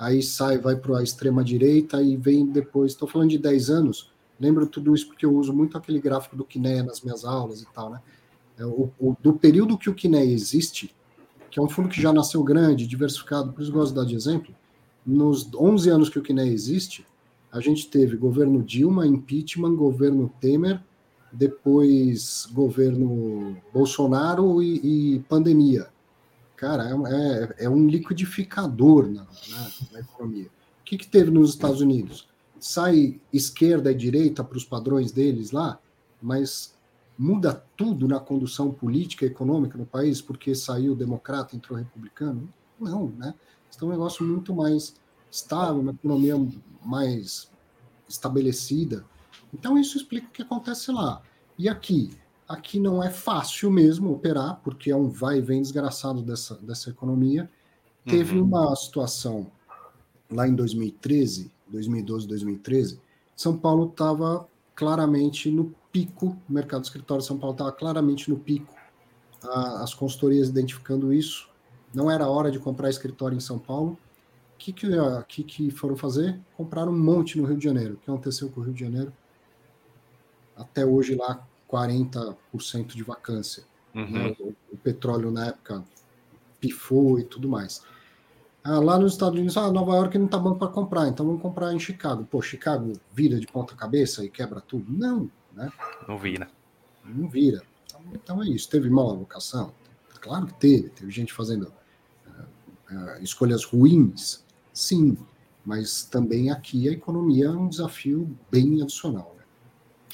[0.00, 2.92] aí sai, vai para a extrema direita e vem depois.
[2.92, 6.44] Estou falando de 10 anos, lembro tudo isso porque eu uso muito aquele gráfico do
[6.44, 8.00] Kiné nas minhas aulas e tal, né?
[8.58, 10.94] É, o, o, do período que o Kiné existe,
[11.50, 14.14] que é um fundo que já nasceu grande, diversificado, por isso gosto de dar de
[14.14, 14.54] exemplo,
[15.04, 17.06] nos 11 anos que o Kiné existe,
[17.52, 20.80] a gente teve governo Dilma, impeachment, governo Temer,
[21.30, 25.88] depois governo Bolsonaro e, e pandemia
[26.60, 30.44] cara, é, é, é um liquidificador na, na, na economia.
[30.80, 32.28] O que, que teve nos Estados Unidos?
[32.58, 35.78] Sai esquerda e direita para os padrões deles lá,
[36.20, 36.74] mas
[37.16, 42.52] muda tudo na condução política e econômica no país porque saiu democrata, entrou republicano?
[42.78, 43.34] Não, né?
[43.74, 44.94] Então é um negócio muito mais
[45.30, 46.34] estável, uma economia
[46.84, 47.50] mais
[48.06, 49.02] estabelecida.
[49.54, 51.22] Então isso explica o que acontece lá.
[51.56, 52.10] E aqui?
[52.50, 56.90] Aqui não é fácil mesmo operar, porque é um vai e vem desgraçado dessa, dessa
[56.90, 57.48] economia.
[58.04, 58.44] Teve uhum.
[58.44, 59.52] uma situação
[60.28, 63.00] lá em 2013, 2012, 2013,
[63.36, 68.28] São Paulo estava claramente no pico, o mercado de escritório de São Paulo estava claramente
[68.28, 68.74] no pico,
[69.44, 71.48] as consultorias identificando isso,
[71.94, 73.96] não era hora de comprar escritório em São Paulo.
[74.54, 74.88] O que, que,
[75.28, 76.40] que, que foram fazer?
[76.56, 77.94] Compraram um monte no Rio de Janeiro.
[77.94, 79.12] O que aconteceu com o Rio de Janeiro?
[80.56, 83.64] Até hoje lá, 40% de vacância.
[83.94, 84.10] Uhum.
[84.10, 84.36] Né?
[84.40, 85.84] O, o, petróleo na época
[86.60, 87.82] pifou e tudo mais.
[88.62, 91.40] Ah, lá nos Estados Unidos, ah, Nova York não está bom para comprar, então vamos
[91.40, 92.24] comprar em Chicago.
[92.24, 94.84] Pô, Chicago vira de ponta cabeça e quebra tudo?
[94.92, 95.72] Não, né?
[96.06, 96.48] Não vira.
[97.04, 97.62] Não vira.
[97.86, 98.68] Então, então é isso.
[98.68, 99.72] Teve mal alocação?
[100.20, 100.90] Claro que teve.
[100.90, 101.72] Teve gente fazendo
[102.26, 105.16] uh, uh, escolhas ruins, sim.
[105.64, 109.39] Mas também aqui a economia é um desafio bem adicional.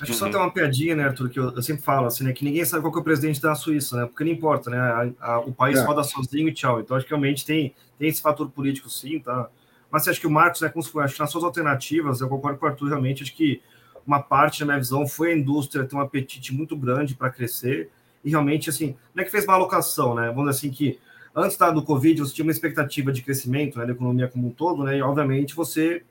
[0.00, 2.32] Acho que só tem uma piadinha, né, Arthur, que eu, eu, sempre falo, assim, né,
[2.32, 5.32] que ninguém sabe qual é o presidente da Suíça, né, porque não importa, né, a,
[5.32, 5.84] a, o país é.
[5.84, 6.80] roda sozinho e tchau.
[6.80, 9.48] Então, acho que realmente tem, tem esse fator político, sim, tá?
[9.90, 12.28] Mas acho que o Marcos, né, como se foi, acho que nas suas alternativas, eu
[12.28, 13.62] concordo com o Arthur, realmente, acho que
[14.06, 17.90] uma parte, na minha visão, foi a indústria ter um apetite muito grande para crescer
[18.22, 20.28] e realmente, assim, não é que fez uma alocação, né?
[20.28, 20.98] Vamos dizer assim, que
[21.34, 24.50] antes da, do Covid você tinha uma expectativa de crescimento né, da economia como um
[24.50, 24.98] todo, né?
[24.98, 26.02] E obviamente você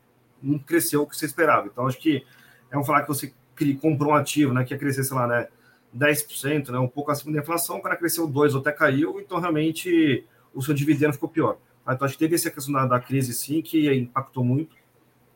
[0.41, 1.67] não cresceu o que você esperava.
[1.67, 2.23] Então, acho que
[2.69, 3.33] é vamos falar que você
[3.81, 4.63] comprou um ativo, né?
[4.63, 5.47] Que ia crescer, sei lá, né?
[5.95, 9.39] 10%, né, um pouco acima da inflação, o cara cresceu 2% ou até caiu, então
[9.39, 11.57] realmente o seu dividendo ficou pior.
[11.87, 14.75] Então acho que teve essa questão da, da crise sim, que impactou muito.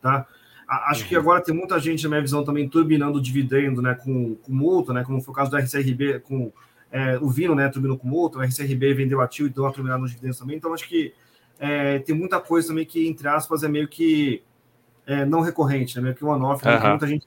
[0.02, 0.26] Tá?
[0.68, 1.08] Acho uhum.
[1.08, 4.52] que agora tem muita gente, na minha visão, também turbinando o dividendo né, com, com
[4.52, 6.52] multa, né, como foi o caso do RCRB, com
[6.92, 10.00] é, o Vino né, turbinou com multa, o RCRB vendeu ativo e deu uma turbinada
[10.00, 10.56] nos dividendos também.
[10.56, 11.14] Então, acho que
[11.58, 14.42] é, tem muita coisa também que, entre aspas, é meio que
[15.06, 16.66] é, não recorrente, né, meio que one-off.
[16.66, 16.88] Uhum.
[16.90, 17.26] Muita gente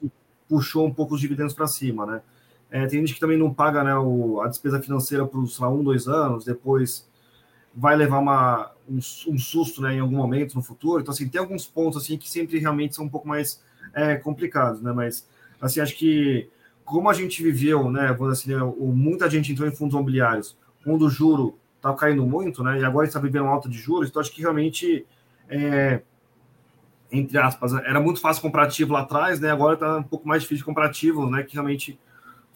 [0.54, 2.06] puxou um pouco os dividendos para cima.
[2.06, 2.22] Né?
[2.70, 5.72] É, tem gente que também não paga né, o, a despesa financeira por, sei lá,
[5.72, 7.10] um, dois anos, depois
[7.74, 11.01] vai levar uma, um, um, susto né, em algum momento no futuro.
[11.01, 13.64] Então, assim, tem alguns pontos assim que sempre realmente são um pouco mais
[13.95, 14.91] é, complicados, né?
[14.91, 15.28] Mas,
[15.60, 16.47] assim, acho que
[16.86, 21.08] como a gente viveu, né, quando assim, né, muita gente entrou em fundos imobiliários, quando
[21.08, 24.32] o juro estava caindo muito, né, e agora está vivendo alta de juros, então acho
[24.32, 25.04] que realmente,
[25.49, 26.04] é,
[27.14, 30.41] entre aspas, era muito fácil comprar ativo lá atrás, né, agora está um pouco mais
[30.41, 31.99] difícil ativos, né, que realmente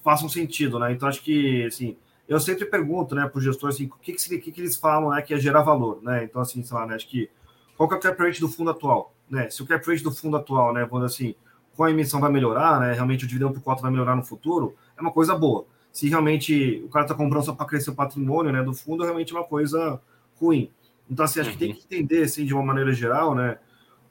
[0.04, 1.96] façam sentido, né, então acho que, assim,
[2.28, 5.12] eu sempre pergunto, né, para os gestores, assim, o que, que, que, que, eles falam,
[5.12, 6.26] né, que é gerar valor, né?
[6.26, 7.30] Então, assim, sei lá, né, acho que
[7.78, 9.50] qual que é o cap rate do fundo atual, né?
[9.50, 11.36] Se o cap rate do fundo atual, né, vamos assim,
[11.76, 12.92] com a emissão vai melhorar, né?
[12.94, 15.66] Realmente o dividendo por cota vai melhorar no futuro, é uma coisa boa.
[15.92, 19.32] Se realmente o cara está comprando só para crescer o patrimônio, né, do fundo, realmente
[19.34, 20.02] é uma coisa
[20.36, 20.72] ruim.
[21.10, 21.56] Então, assim, acho uhum.
[21.56, 23.58] que tem que entender, assim, de uma maneira geral, né,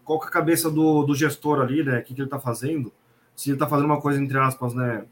[0.06, 2.38] qual que é a cabeça do, do gestor ali, né, o que, que ele está
[2.38, 2.92] fazendo,
[3.34, 5.04] se ele está fazendo uma coisa, entre aspas, né,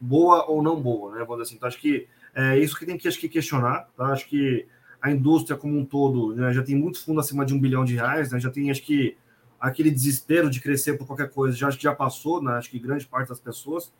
[0.00, 1.56] boa ou não boa, né, vamos assim.
[1.56, 3.88] Então, acho que é isso que tem que, acho que questionar.
[3.96, 4.06] Tá?
[4.06, 4.66] Acho que
[5.02, 7.96] a indústria como um todo né, já tem muito fundo acima de um bilhão de
[7.96, 8.38] reais, né?
[8.38, 9.16] já tem, acho que,
[9.58, 12.52] aquele desespero de crescer por qualquer coisa, já acho que já passou, né?
[12.52, 13.92] acho que grande parte das pessoas.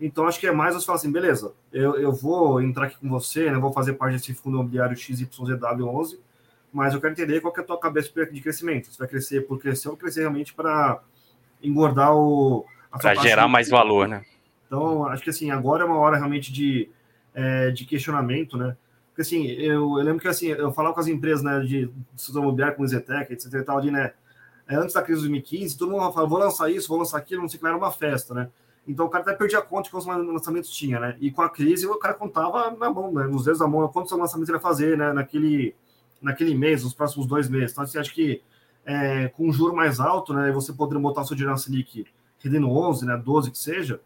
[0.00, 3.08] Então, acho que é mais você falar assim, beleza, eu, eu vou entrar aqui com
[3.08, 6.18] você, né, vou fazer parte desse fundo imobiliário XYZW11,
[6.72, 8.90] mas eu quero entender qual que é a tua cabeça de crescimento.
[8.90, 11.00] Você vai crescer por crescer ou crescer realmente para
[11.62, 12.64] engordar o...
[12.90, 14.24] Para gerar mais valor, né?
[14.66, 16.90] Então, acho que assim, agora é uma hora realmente de
[17.34, 18.76] é, de questionamento, né?
[19.08, 22.40] Porque assim, eu, eu, lembro que assim, eu falava com as empresas né, de setor
[22.40, 24.12] imobiliário, com o Zetec, etc e tal, ali, né?
[24.66, 27.42] É, antes da crise de 2015, todo mundo falava, vou lançar isso, vou lançar aquilo,
[27.42, 28.48] não sei o que, era uma festa, né?
[28.86, 31.16] Então o cara até perdia conta de quantos lançamentos tinha, né?
[31.20, 33.24] E com a crise o cara contava na mão, né?
[33.24, 35.12] Nos dedos da mão, quantos lançamentos ele ia fazer, né?
[35.12, 35.74] Naquele,
[36.22, 37.72] naquele mês, nos próximos dois meses.
[37.72, 38.42] Então, assim, acho que
[38.84, 40.50] é, com um juro mais alto, né?
[40.52, 42.06] Você poderia botar o seu dinheiro na Selic
[42.38, 43.16] rendendo 11, né?
[43.16, 44.00] 12 que seja,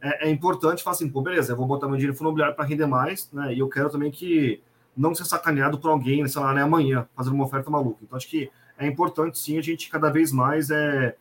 [0.00, 2.54] é, é importante falar assim, pô, beleza, eu vou botar meu dinheiro no fundo imobiliário
[2.54, 3.54] para render mais, né?
[3.54, 4.62] E eu quero também que
[4.96, 7.98] não ser sacaneado por alguém, sei lá, né, amanhã, fazendo uma oferta maluca.
[8.02, 11.16] Então, acho que é importante, sim, a gente cada vez mais é,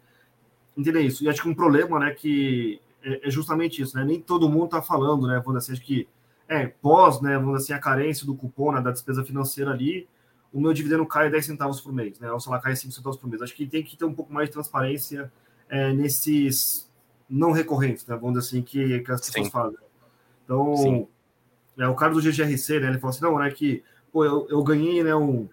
[0.78, 1.24] entender isso.
[1.24, 4.04] E acho que um problema, né, que é, é justamente isso, né?
[4.04, 6.08] Nem todo mundo está falando, né, vamos dizer assim, que
[6.48, 10.08] é, pós, né, vamos dizer assim, a carência do cupom, né, da despesa financeira ali,
[10.54, 12.32] o meu dividendo cai 10 centavos por mês, né?
[12.32, 13.42] Ou sei lá, cai 5 centavos por mês.
[13.42, 15.32] Acho que tem que ter um pouco mais de transparência
[15.68, 16.90] é, nesses
[17.28, 18.16] não recorrentes, né?
[18.16, 19.52] Vamos dizer assim, que, que as pessoas Sim.
[19.52, 19.80] fazem.
[20.46, 21.08] Então, Sim.
[21.80, 22.88] é, o cara do GGRC, né?
[22.90, 23.84] Ele falou assim: não, é que
[24.14, 25.50] pô, eu, eu ganhei né, um,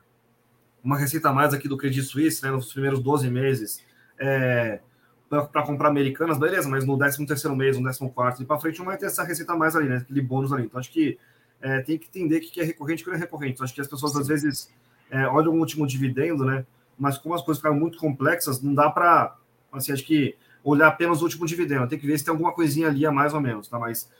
[0.84, 3.82] uma receita a mais aqui do Credit Suisse, né, nos primeiros 12 meses,
[4.18, 4.80] é,
[5.28, 8.86] para comprar americanas, beleza, mas no 13 terceiro mês, no 14 e para frente não
[8.86, 10.64] vai ter essa receita a mais ali, né, aquele bônus ali.
[10.64, 11.18] Então, acho que
[11.62, 13.54] é, tem que entender o que é recorrente e o que não é recorrente.
[13.54, 14.70] Então, acho que as pessoas, às vezes,
[15.10, 16.64] é, olham o último dividendo, né,
[16.98, 19.36] mas como as coisas ficaram muito complexas, não dá para,
[19.72, 22.88] assim, acho que olhar apenas o último dividendo, tem que ver se tem alguma coisinha
[22.88, 23.78] ali a mais ou menos, tá?
[23.78, 24.10] Mas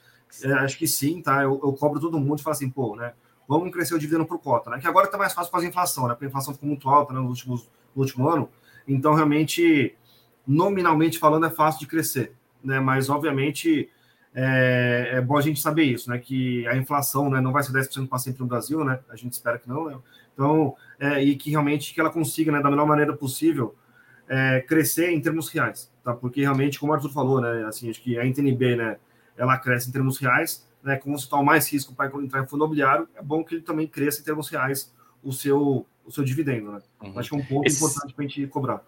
[0.43, 1.43] é, acho que sim, tá?
[1.43, 3.13] Eu, eu cobro todo mundo e falo assim, pô, né?
[3.47, 4.79] Vamos crescer o dividendo por cota, né?
[4.79, 6.13] Que agora está mais fácil a inflação, né?
[6.13, 8.49] Porque a inflação ficou muito alta né, no, últimos, no último ano.
[8.87, 9.95] Então, realmente,
[10.47, 12.33] nominalmente falando, é fácil de crescer,
[12.63, 12.79] né?
[12.79, 13.89] Mas, obviamente,
[14.33, 16.17] é, é bom a gente saber isso, né?
[16.17, 18.99] Que a inflação né, não vai ser 10% para sempre no Brasil, né?
[19.09, 19.97] A gente espera que não, né?
[20.33, 23.75] Então, é, e que realmente que ela consiga, né, da melhor maneira possível,
[24.29, 26.13] é, crescer em termos reais, tá?
[26.13, 27.65] Porque realmente, como o Arthur falou, né?
[27.65, 28.97] Assim, acho que a NTNB, né?
[29.37, 32.63] Ela cresce em termos reais, né, como se toma mais risco para entrar em fundo
[32.63, 36.71] imobiliário, é bom que ele também cresça em termos reais o seu, o seu dividendo.
[36.71, 36.79] Né?
[37.01, 37.19] Uhum.
[37.19, 38.83] Acho que é um ponto importante para a gente cobrar.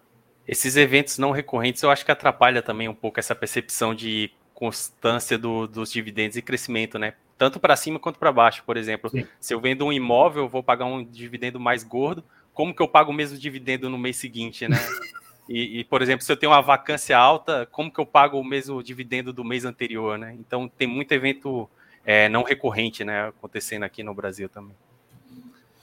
[0.46, 5.36] Esses eventos não recorrentes eu acho que atrapalha também um pouco essa percepção de constância
[5.36, 7.14] do, dos dividendos e crescimento, né?
[7.36, 9.10] Tanto para cima quanto para baixo, por exemplo.
[9.10, 9.26] Sim.
[9.40, 12.24] Se eu vendo um imóvel, eu vou pagar um dividendo mais gordo.
[12.52, 14.76] Como que eu pago o mesmo dividendo no mês seguinte, né?
[15.46, 18.42] E, e, por exemplo, se eu tenho uma vacância alta, como que eu pago o
[18.42, 20.34] mesmo dividendo do mês anterior, né?
[20.40, 21.68] Então tem muito evento
[22.04, 24.76] é, não recorrente, né, acontecendo aqui no Brasil também.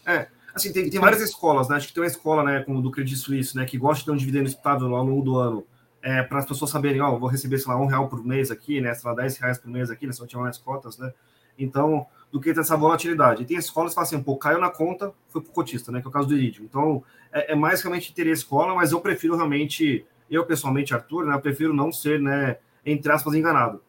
[0.06, 1.76] É, assim, tem, tem várias escolas, né?
[1.76, 4.12] Acho que tem uma escola, né, como do Credit Suisse, né, que gosta de ter
[4.12, 5.66] um dividendo estável ao longo do ano,
[6.02, 8.82] é, para as pessoas saberem, ó, vou receber, sei lá, um real por mês aqui,
[8.82, 11.14] né, sei lá, dez reais por mês aqui, né, se eu tiver mais cotas, né?
[11.58, 13.44] Então, do que ter essa volatilidade.
[13.44, 16.08] E tem escolas que falam assim, pô, caiu na conta, foi pro cotista, né, que
[16.08, 16.66] é o caso do Iridium.
[16.66, 21.26] Então, é, é mais realmente ter a escola, mas eu prefiro realmente, eu pessoalmente, Arthur,
[21.26, 23.82] né, eu prefiro não ser, né, entre aspas, enganado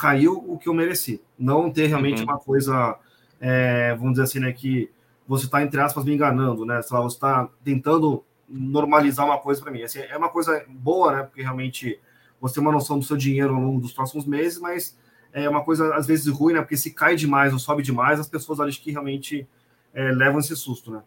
[0.00, 1.20] caiu o que eu mereci.
[1.38, 2.24] Não ter realmente uhum.
[2.24, 2.96] uma coisa,
[3.38, 4.90] é, vamos dizer assim, né, que
[5.28, 6.80] você está, entre aspas, me enganando, né?
[6.80, 9.82] Sei lá, você está tentando normalizar uma coisa para mim.
[9.82, 11.22] Assim, é uma coisa boa, né?
[11.22, 12.00] Porque realmente
[12.40, 14.98] você tem uma noção do seu dinheiro ao longo dos próximos meses, mas
[15.32, 16.60] é uma coisa às vezes ruim, né?
[16.60, 19.46] Porque se cai demais ou sobe demais, as pessoas acho que realmente
[19.94, 21.02] é, levam esse susto, né?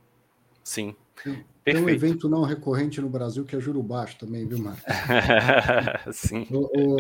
[0.64, 0.96] Sim.
[1.64, 4.84] Tem um evento não recorrente no Brasil que é juro baixo também, viu, Marcos?
[6.12, 6.46] Sim.
[6.52, 6.98] O, o,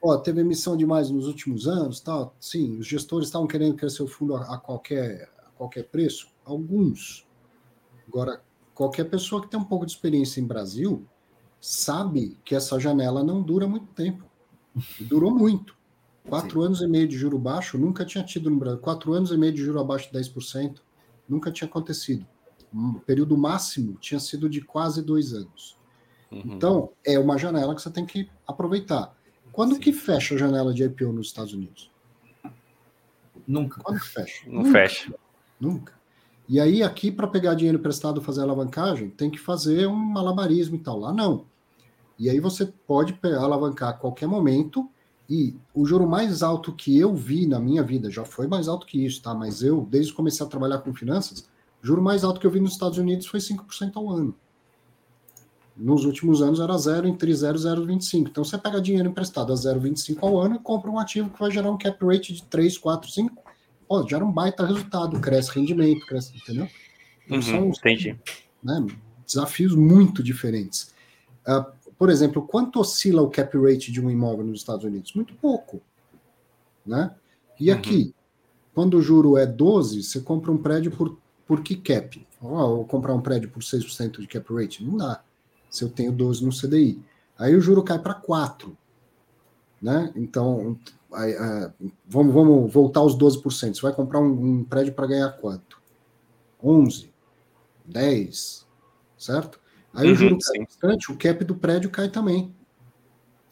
[0.00, 2.34] ó, teve emissão demais nos últimos anos, tal.
[2.40, 6.28] Sim, os gestores estavam querendo crescer o fundo a, a, qualquer, a qualquer preço.
[6.44, 7.26] Alguns.
[8.08, 8.40] Agora,
[8.76, 11.04] qualquer pessoa que tem um pouco de experiência em Brasil
[11.60, 14.24] sabe que essa janela não dura muito tempo.
[15.00, 15.74] Durou muito.
[16.28, 16.66] Quatro Sim.
[16.66, 18.78] anos e meio de juro baixo nunca tinha tido no Brasil.
[18.78, 20.76] Quatro anos e meio de juro abaixo de 10%.
[21.28, 22.24] Nunca tinha acontecido
[22.72, 25.76] o período máximo tinha sido de quase dois anos.
[26.30, 26.42] Uhum.
[26.44, 29.16] Então, é uma janela que você tem que aproveitar.
[29.52, 29.80] Quando Sim.
[29.80, 31.90] que fecha a janela de IPO nos Estados Unidos?
[33.46, 33.80] Nunca.
[33.82, 34.44] Quando que fecha?
[34.46, 34.72] Não Nunca.
[34.72, 35.14] fecha.
[35.58, 35.95] Nunca.
[36.48, 40.78] E aí, aqui, para pegar dinheiro emprestado fazer alavancagem, tem que fazer um malabarismo e
[40.78, 40.98] tal.
[41.00, 41.44] Lá não.
[42.18, 44.88] E aí você pode alavancar a qualquer momento.
[45.28, 48.86] E o juro mais alto que eu vi na minha vida, já foi mais alto
[48.86, 49.34] que isso, tá?
[49.34, 51.48] Mas eu, desde que comecei a trabalhar com finanças,
[51.82, 54.34] o juro mais alto que eu vi nos Estados Unidos foi 5% ao ano.
[55.76, 58.28] Nos últimos anos era zero, entre 0 e 0,25.
[58.28, 61.50] Então você pega dinheiro emprestado a 0,25 ao ano e compra um ativo que vai
[61.50, 63.45] gerar um cap rate de 3, 4, 5.
[63.88, 66.68] Ó, gera um baita resultado, cresce rendimento, cresce, entendeu?
[67.26, 68.18] Então, uhum, são entendi.
[68.62, 68.86] Né,
[69.26, 70.94] desafios muito diferentes.
[71.46, 71.64] Uh,
[71.98, 75.12] por exemplo, quanto oscila o cap rate de um imóvel nos Estados Unidos?
[75.14, 75.80] Muito pouco.
[76.84, 77.14] Né?
[77.58, 77.76] E uhum.
[77.78, 78.14] aqui,
[78.74, 82.26] quando o juro é 12, você compra um prédio por por que cap?
[82.42, 84.84] Oh, vou comprar um prédio por 6% de cap rate?
[84.84, 85.22] Não dá.
[85.70, 87.00] Se eu tenho 12 no CDI.
[87.38, 88.76] Aí o juro cai para 4.
[89.80, 90.12] Né?
[90.16, 90.76] Então,
[91.10, 93.42] uh, vamos, vamos voltar aos 12%.
[93.74, 95.80] Você vai comprar um, um prédio para ganhar quanto?
[96.62, 97.12] 11,
[97.84, 98.66] 10,
[99.18, 99.60] certo?
[99.94, 102.54] Aí uhum, o juro cai bastante, o cap do prédio cai também.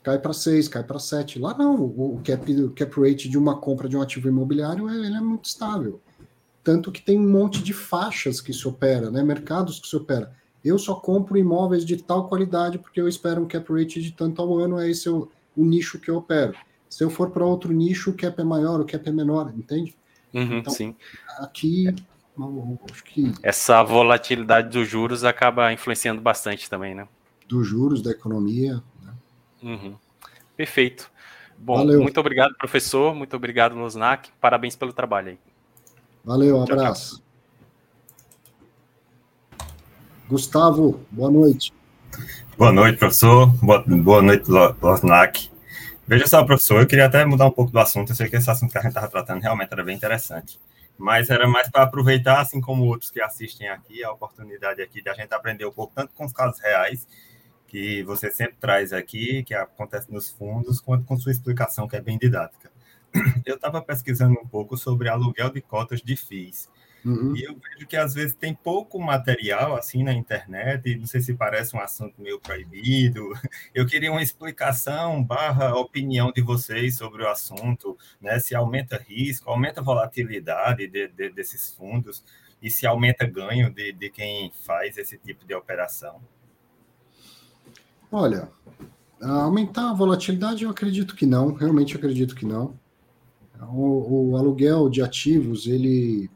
[0.02, 1.39] Cai para 6, cai para 7.
[1.39, 5.16] Lá não, o cap, o cap rate de uma compra de um ativo imobiliário ele
[5.16, 6.01] é muito estável.
[6.62, 9.22] Tanto que tem um monte de faixas que se opera, né?
[9.22, 10.32] mercados que se opera.
[10.62, 14.40] Eu só compro imóveis de tal qualidade porque eu espero um cap rate de tanto
[14.40, 16.55] ao ano, é esse o, o nicho que eu opero.
[16.94, 19.96] Se eu for para outro nicho, o cap é maior, o cap é menor, entende?
[20.32, 20.94] Uhum, então, sim.
[21.40, 21.92] Aqui,
[22.88, 23.32] acho que.
[23.42, 27.08] Essa volatilidade dos juros acaba influenciando bastante também, né?
[27.48, 28.80] Dos juros, da economia.
[29.02, 29.12] Né?
[29.64, 29.96] Uhum.
[30.56, 31.10] Perfeito.
[31.58, 32.00] Bom, Valeu.
[32.00, 33.12] muito obrigado, professor.
[33.12, 34.30] Muito obrigado, Losnak.
[34.40, 35.38] Parabéns pelo trabalho aí.
[36.24, 37.20] Valeu, um abraço.
[39.48, 39.66] Tchau, tchau.
[40.28, 41.74] Gustavo, boa noite.
[42.56, 43.48] Boa noite, professor.
[43.60, 45.53] Boa, boa noite, Losnak.
[46.06, 48.12] Veja só, professor, eu queria até mudar um pouco do assunto.
[48.12, 50.60] Eu sei que esse assunto que a gente estava tratando realmente era bem interessante.
[50.98, 55.09] Mas era mais para aproveitar, assim como outros que assistem aqui, a oportunidade aqui de
[55.09, 57.09] a gente aprender um pouco, tanto com os casos reais,
[57.66, 62.01] que você sempre traz aqui, que acontece nos fundos, quanto com sua explicação, que é
[62.02, 62.70] bem didática.
[63.47, 66.68] Eu estava pesquisando um pouco sobre aluguel de cotas de FIIs.
[67.05, 67.36] Uhum.
[67.36, 71.20] E eu vejo que às vezes tem pouco material assim na internet, e não sei
[71.20, 73.32] se parece um assunto meio proibido.
[73.74, 78.39] Eu queria uma explicação barra opinião de vocês sobre o assunto, né?
[78.39, 82.24] Se aumenta risco, aumenta a volatilidade de, de, desses fundos
[82.62, 86.22] e se aumenta ganho de, de quem faz esse tipo de operação.
[88.10, 88.48] Olha,
[89.20, 92.78] aumentar a volatilidade eu acredito que não, realmente acredito que não.
[93.60, 96.31] O, o aluguel de ativos, ele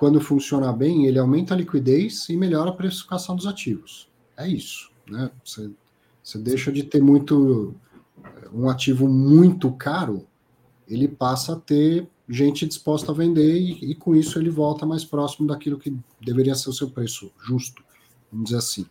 [0.00, 4.08] quando funciona bem, ele aumenta a liquidez e melhora a precificação dos ativos.
[4.34, 4.90] É isso.
[5.06, 5.30] Né?
[5.44, 5.70] Você,
[6.22, 7.74] você deixa de ter muito
[8.50, 10.26] um ativo muito caro,
[10.88, 15.04] ele passa a ter gente disposta a vender e, e, com isso ele volta mais
[15.04, 17.84] próximo daquilo que deveria ser o seu preço justo,
[18.32, 18.86] vamos dizer assim.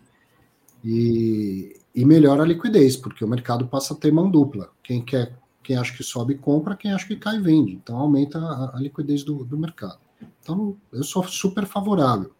[0.85, 4.69] E, e melhora a liquidez, porque o mercado passa a ter mão dupla.
[4.83, 7.73] Quem quer, quem acha que sobe compra, quem acha que cai vende.
[7.73, 10.07] Então aumenta a, a liquidez do, do mercado.
[10.41, 12.31] Então, eu sou super favorável.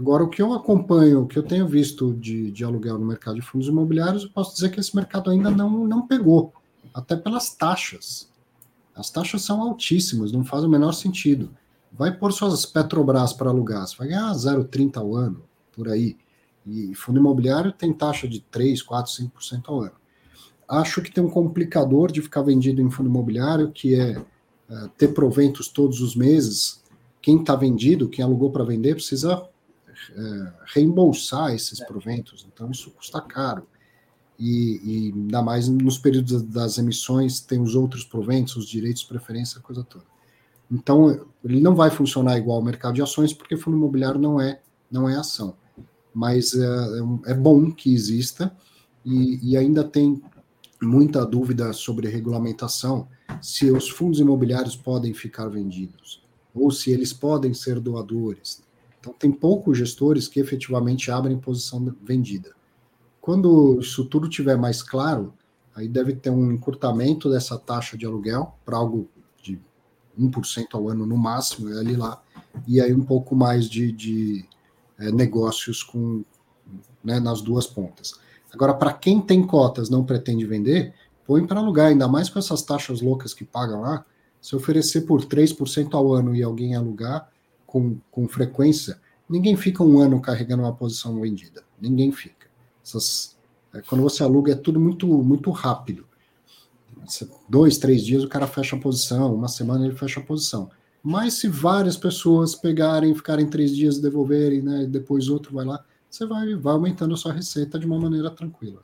[0.00, 3.34] Agora, o que eu acompanho, o que eu tenho visto de, de aluguel no mercado
[3.34, 6.54] de fundos imobiliários, eu posso dizer que esse mercado ainda não, não pegou,
[6.94, 8.30] até pelas taxas.
[8.94, 11.50] As taxas são altíssimas, não faz o menor sentido.
[11.92, 15.42] Vai pôr suas Petrobras para alugar, você vai ganhar 0,30 ao ano,
[15.72, 16.16] por aí.
[16.66, 19.92] E fundo imobiliário tem taxa de 3, 4, 5% ao ano.
[20.66, 24.22] Acho que tem um complicador de ficar vendido em fundo imobiliário, que é,
[24.70, 26.79] é ter proventos todos os meses,
[27.22, 29.46] quem está vendido, quem alugou para vender, precisa
[30.16, 32.46] é, reembolsar esses proventos.
[32.52, 33.66] Então, isso custa caro.
[34.38, 39.08] E, e, ainda mais nos períodos das emissões, tem os outros proventos, os direitos de
[39.08, 40.04] preferência, a coisa toda.
[40.70, 44.60] Então, ele não vai funcionar igual ao mercado de ações, porque fundo imobiliário não é,
[44.90, 45.54] não é ação.
[46.14, 48.56] Mas é, é bom que exista,
[49.04, 50.22] e, e ainda tem
[50.80, 53.06] muita dúvida sobre regulamentação,
[53.42, 56.20] se os fundos imobiliários podem ficar vendidos
[56.54, 58.62] ou se eles podem ser doadores.
[58.98, 62.54] Então, tem poucos gestores que efetivamente abrem posição vendida.
[63.20, 65.32] Quando isso tudo tiver mais claro,
[65.74, 69.08] aí deve ter um encurtamento dessa taxa de aluguel para algo
[69.42, 69.58] de
[70.18, 72.22] 1% ao ano no máximo, é ali lá,
[72.66, 74.44] e aí um pouco mais de, de
[74.98, 76.24] é, negócios com
[77.02, 78.14] né, nas duas pontas.
[78.52, 80.92] Agora, para quem tem cotas não pretende vender,
[81.26, 84.04] põe para alugar, ainda mais com essas taxas loucas que pagam lá,
[84.40, 87.30] se oferecer por 3% ao ano e alguém alugar
[87.66, 91.62] com, com frequência, ninguém fica um ano carregando uma posição vendida.
[91.80, 92.48] Ninguém fica.
[92.84, 93.36] Essas,
[93.72, 96.06] é, quando você aluga, é tudo muito, muito rápido.
[97.48, 100.70] Dois, três dias o cara fecha a posição, uma semana ele fecha a posição.
[101.02, 106.26] Mas se várias pessoas pegarem, ficarem três dias devolverem, né, depois outro vai lá, você
[106.26, 108.82] vai, vai aumentando a sua receita de uma maneira tranquila.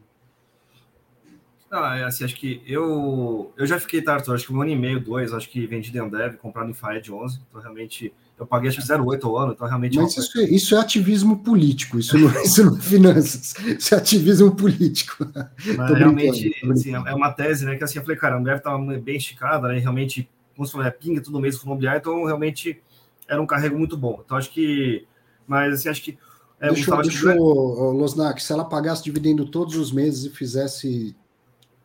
[1.79, 4.71] Ah, é assim, acho que eu, eu já fiquei, tá, Arthur, acho que um ano
[4.71, 8.47] e meio, dois, acho que vendi de Ambev, comprado em Fiat 11, então realmente, eu
[8.47, 9.99] paguei acho que 0,8 ao ano, então realmente...
[9.99, 13.95] É Mas isso, é, isso é ativismo político, isso não, isso não é finanças, isso
[13.95, 15.27] é ativismo político.
[15.77, 18.79] Mas realmente, assim, é uma tese, né, que assim, eu falei, cara, a Ambev estava
[18.99, 22.81] bem esticada, né, realmente, como você falou, é pinga todo mês fundo imobiliário, então realmente
[23.29, 24.23] era um carrego muito bom.
[24.25, 25.07] Então acho que,
[25.47, 26.17] mas assim, acho que...
[26.59, 31.15] É, deixa, eu, deixa eu, Losnak, se ela pagasse dividendo todos os meses e fizesse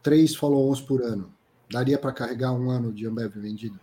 [0.01, 1.31] três follow-ons por ano,
[1.69, 3.79] daria para carregar um ano de Ambev vendido?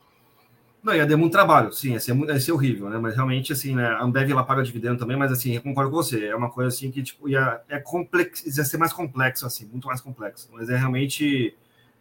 [0.83, 2.99] Não, ia ter muito trabalho, sim, ia ser, ia ser horrível, né?
[2.99, 3.87] Mas realmente, assim, né?
[3.87, 6.69] A Ambev ela paga dividendo também, mas assim, eu concordo com você, é uma coisa
[6.69, 10.49] assim que, tipo, ia, é complexo, ia ser mais complexo, assim, muito mais complexo.
[10.53, 11.55] Mas é realmente.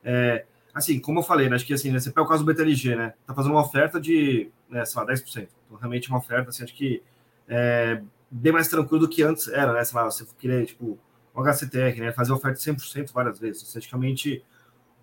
[0.04, 2.54] É, assim, como eu falei, né, acho que assim, né, você pega o caso do
[2.54, 3.14] BTLG, né?
[3.26, 5.48] Tá fazendo uma oferta de, né, sei lá, 10%.
[5.66, 7.02] Então, realmente uma oferta, assim, acho que
[7.50, 9.84] é bem mais tranquilo do que antes era, né?
[9.84, 11.00] Sei lá, você queria, tipo,
[11.38, 12.12] o HCTR, né?
[12.12, 13.62] Fazer oferta de 100% várias vezes.
[13.62, 14.44] Esteticamente,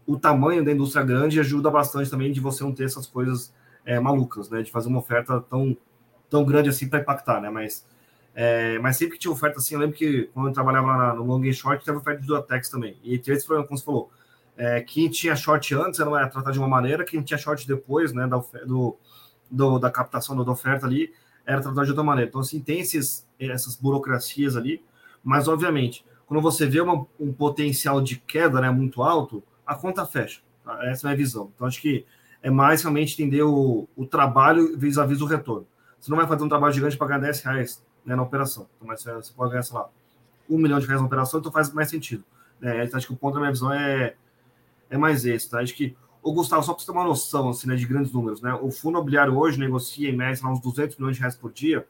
[0.04, 3.54] o tamanho da indústria grande ajuda bastante também de você não ter essas coisas
[3.86, 4.62] é, malucas, né?
[4.62, 5.76] De fazer uma oferta tão,
[6.28, 7.48] tão grande assim para impactar, né?
[7.50, 7.86] Mas,
[8.34, 11.22] é, mas sempre que tinha oferta assim, eu lembro que quando eu trabalhava lá no
[11.22, 12.98] Long Short, teve oferta de Duatex também.
[13.04, 14.10] E tinha esse problema, como você falou.
[14.56, 18.26] É, quem tinha short antes era tratar de uma maneira, quem tinha short depois, né,
[18.26, 18.96] da, do,
[19.50, 21.12] do, da captação da oferta ali,
[21.44, 22.28] era tratado de outra maneira.
[22.28, 24.82] Então, assim, tem esses, essas burocracias ali,
[25.24, 26.04] mas, obviamente,
[26.34, 30.40] quando você vê uma, um potencial de queda né, muito alto, a conta fecha.
[30.64, 30.84] Tá?
[30.86, 31.52] Essa é a minha visão.
[31.54, 32.04] Então, acho que
[32.42, 35.64] é mais realmente entender o, o trabalho vis-à-vis do retorno.
[36.00, 38.66] Você não vai fazer um trabalho gigante para ganhar 10 reais né, na operação.
[38.76, 39.88] Então, mas você pode ganhar, sei lá,
[40.50, 42.24] um milhão de reais na operação, então faz mais sentido.
[42.60, 42.84] Né?
[42.84, 44.16] Então, acho que o ponto da minha visão é,
[44.90, 45.48] é mais esse.
[45.48, 45.60] Tá?
[45.60, 48.40] Acho que o Gustavo, só para você ter uma noção assim, né, de grandes números,
[48.40, 48.54] né?
[48.54, 51.86] O fundo imobiliário hoje negocia em média uns 200 milhões de reais por dia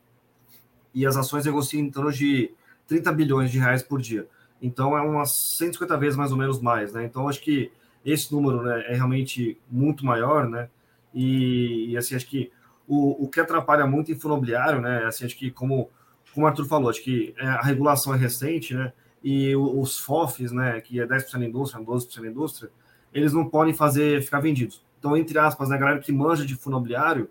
[0.92, 2.52] e as ações negociam em torno de
[2.86, 4.26] 30 bilhões de reais por dia.
[4.60, 7.04] Então é umas 150 vezes mais ou menos mais, né?
[7.04, 7.70] Então acho que
[8.04, 10.68] esse número né, é realmente muito maior, né?
[11.12, 12.50] E, e assim, acho que
[12.86, 15.04] o, o que atrapalha muito em fundo imobiliário, né?
[15.04, 15.90] Assim, acho que como,
[16.32, 18.92] como o Arthur falou, acho que é, a regulação é recente, né?
[19.22, 22.70] E os FOFs, né, que é 10% da indústria, 12% da indústria,
[23.10, 24.84] eles não podem fazer ficar vendidos.
[24.98, 27.30] Então, entre aspas, né, a galera que manja de fundo imobiliário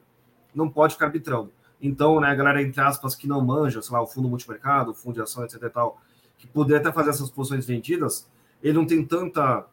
[0.55, 1.51] não pode ficar arbitrando.
[1.83, 4.93] Então, né, a galera, entre aspas, que não manja, sei lá, o fundo multimercado, o
[4.93, 5.99] fundo de ação, etc e tal,
[6.37, 8.31] que poder até fazer essas posições vendidas,
[8.63, 9.65] ele não tem tanta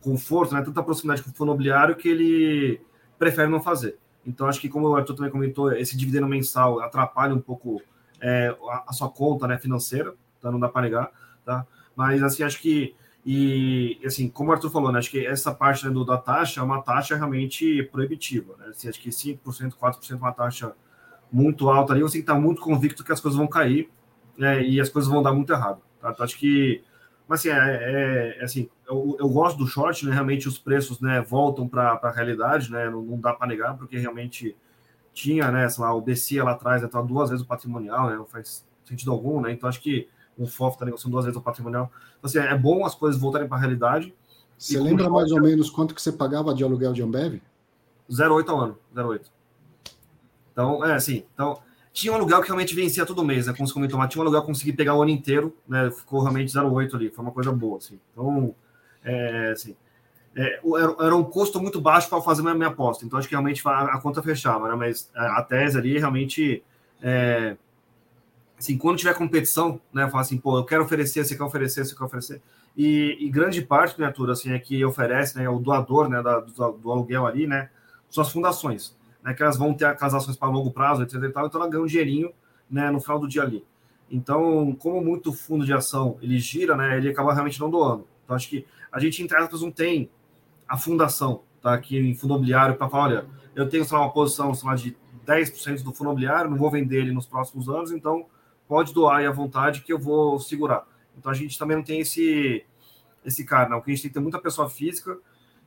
[0.00, 2.80] conforto, né, tanta proximidade com o fundo imobiliário que ele
[3.18, 3.98] prefere não fazer.
[4.24, 7.82] Então, acho que, como o Arthur também comentou, esse dividendo mensal atrapalha um pouco
[8.20, 10.48] é, a, a, sua conta né, financeira, tá?
[10.48, 11.10] não dá para negar.
[11.44, 11.66] Tá?
[11.96, 12.94] Mas, assim, acho que,
[13.26, 16.60] e assim, como o Arthur falou, né, acho que essa parte né, do, da taxa
[16.60, 18.56] é uma taxa realmente proibitiva.
[18.58, 18.66] Né?
[18.68, 20.72] Assim, acho que 5%, 4% é uma taxa
[21.32, 23.90] muito alta ali, você tem que estar muito convicto que as coisas vão cair
[24.36, 25.80] né, e as coisas vão dar muito errado.
[26.00, 26.10] Tá?
[26.10, 26.82] Então, acho que
[27.28, 30.12] mas assim, é, é, é assim eu, eu, gosto do short, né?
[30.12, 32.90] Realmente os preços né, voltam para a realidade, né?
[32.90, 34.54] Não, não dá para negar, porque realmente
[35.14, 35.68] tinha, né?
[35.68, 38.16] Sei lá, o BC lá atrás, então duas vezes o patrimonial, né?
[38.16, 39.52] Não faz sentido algum, né?
[39.52, 41.90] Então acho que o FOF está negociando duas vezes o patrimonial.
[42.18, 44.14] Então, assim, é bom as coisas voltarem para a realidade.
[44.58, 47.40] Você lembra mais ou menos quanto que você pagava de aluguel de Ambev?
[48.10, 49.22] 0,8 ao ano, 0,8.
[50.52, 51.58] Então, é assim, então
[51.92, 53.52] tinha um aluguel que realmente vencia todo mês, né?
[53.52, 55.90] Como você tinha um aluguel que consegui pegar o ano inteiro, né?
[55.90, 58.00] Ficou realmente 0,8 ali, foi uma coisa boa, assim.
[58.12, 58.54] Então,
[59.04, 59.76] é, assim,
[60.34, 60.60] é,
[61.00, 63.04] era, um custo muito baixo para fazer minha, minha, aposta.
[63.04, 64.74] Então, acho que realmente a, a conta fechava, né?
[64.74, 66.62] Mas a, a tese ali realmente.
[67.02, 67.56] É,
[68.58, 70.08] assim, quando tiver competição, né?
[70.08, 72.40] Falar assim, pô, eu quero oferecer, você quer oferecer, você quer oferecer.
[72.74, 75.46] E, e grande parte, criatura, assim, é que oferece, né?
[75.46, 76.22] O doador, né?
[76.22, 77.68] Da, do, do aluguel ali, né?
[78.08, 81.32] São as fundações né, que elas vão ter aquelas ações para longo prazo, etc.
[81.32, 82.32] Tal, então ela ganha um dinheirinho
[82.70, 83.64] né, no final do dia ali.
[84.10, 88.06] Então, como muito fundo de ação ele gira, né, ele acaba realmente não doando.
[88.24, 90.10] Então, acho que a gente, entre aspas, não tem
[90.68, 94.74] a fundação tá, aqui em fundo imobiliário para falar: olha, eu tenho uma posição lá,
[94.74, 94.96] de
[95.26, 98.26] 10% do fundo imobiliário, não vou vender ele nos próximos anos, então
[98.66, 100.86] pode doar aí à vontade que eu vou segurar.
[101.16, 102.64] Então, a gente também não tem esse,
[103.24, 105.18] esse cara, não, porque a gente tem que ter muita pessoa física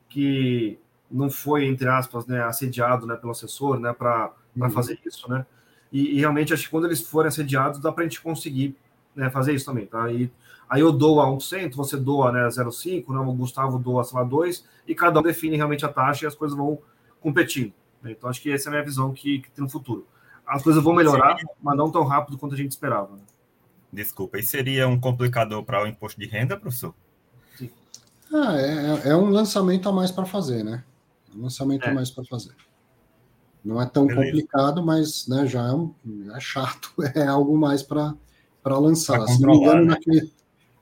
[0.08, 0.78] que
[1.10, 4.70] não foi, entre aspas, né, assediado né, pelo assessor né, para uhum.
[4.70, 5.30] fazer isso.
[5.30, 5.46] Né?
[5.92, 8.76] E, e, realmente, acho que quando eles forem assediados, dá para a gente conseguir
[9.14, 9.86] né, fazer isso também.
[9.86, 10.10] Tá?
[10.10, 10.30] E,
[10.68, 14.26] aí eu dou a 1%, você doa né, 0,5%, né, o Gustavo doa, sei lá,
[14.26, 16.78] 2%, e cada um define realmente a taxa e as coisas vão
[17.20, 17.72] competindo.
[18.02, 18.12] Né?
[18.12, 20.06] Então, acho que essa é a minha visão que, que tem no futuro.
[20.46, 23.12] As coisas vão melhorar, mas não tão rápido quanto a gente esperava.
[23.12, 23.22] Né?
[23.92, 26.94] Desculpa, e seria um complicador para o imposto de renda, professor?
[27.56, 27.70] Sim.
[28.32, 30.84] Ah, é, é um lançamento a mais para fazer, né?
[31.36, 31.94] Lançamento é.
[31.94, 32.54] mais para fazer.
[33.64, 34.26] Não é tão Beleza.
[34.26, 35.92] complicado, mas né, já é, um,
[36.32, 38.14] é, chato, é algo mais para
[38.64, 39.18] lançar.
[39.18, 39.88] Pra se não me engano, né?
[39.88, 40.32] naquele,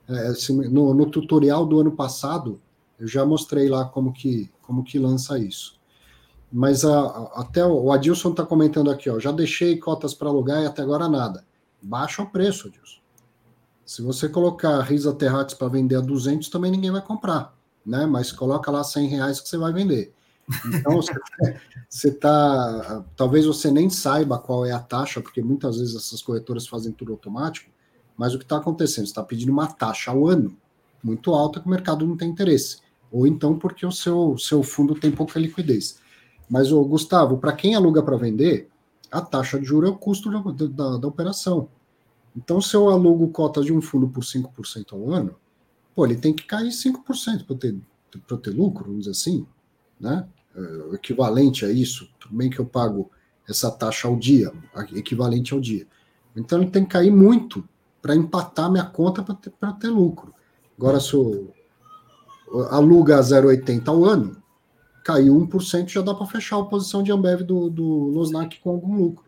[0.09, 2.61] é, se, no, no, tutorial do ano passado,
[2.99, 5.81] eu já mostrei lá como que, como que lança isso.
[6.53, 10.63] Mas a, a, até o Adilson está comentando aqui, ó, já deixei cotas para alugar
[10.63, 11.45] e até agora nada.
[11.83, 13.01] Baixa o preço, Adilson.
[13.85, 17.55] Se você colocar Risa Terrax para vender a 200, também ninguém vai comprar,
[17.85, 18.07] né?
[18.07, 20.15] Mas coloca lá 100 reais que você vai vender.
[20.67, 21.01] Então,
[21.89, 23.05] você está.
[23.17, 27.13] Talvez você nem saiba qual é a taxa, porque muitas vezes essas corretoras fazem tudo
[27.13, 27.71] automático,
[28.17, 29.07] mas o que está acontecendo?
[29.07, 30.57] Você está pedindo uma taxa ao ano
[31.03, 32.79] muito alta que o mercado não tem interesse.
[33.13, 36.01] Ou então porque o seu, seu fundo tem pouca liquidez.
[36.49, 38.69] Mas, o Gustavo, para quem aluga para vender,
[39.11, 41.69] a taxa de juros é o custo da, da, da operação.
[42.37, 45.37] Então, se eu alugo cotas de um fundo por 5% ao ano,
[45.95, 47.77] pô, ele tem que cair 5% para ter,
[48.43, 49.47] ter lucro, vamos dizer assim,
[50.01, 50.27] né?
[50.57, 53.11] O equivalente a isso, tudo bem que eu pago
[53.49, 54.53] essa taxa ao dia,
[54.95, 55.87] equivalente ao dia.
[56.37, 57.67] Então ele tem que cair muito
[58.01, 60.35] para empatar minha conta para ter, ter lucro.
[60.79, 61.53] Agora, se eu
[62.71, 64.37] aluga a 0,80 ao ano,
[65.05, 68.97] caiu 1%, já dá para fechar a posição de Ambev do, do Losnak com algum
[68.97, 69.25] lucro.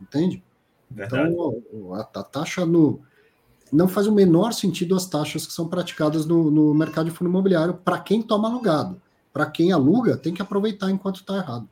[0.00, 0.42] Entende?
[0.90, 1.32] Verdade.
[1.32, 3.00] Então, a, a, taxa no.
[3.72, 7.28] Não faz o menor sentido as taxas que são praticadas no, no mercado de fundo
[7.28, 9.00] imobiliário para quem toma alugado
[9.32, 11.68] para quem aluga, tem que aproveitar enquanto está errado,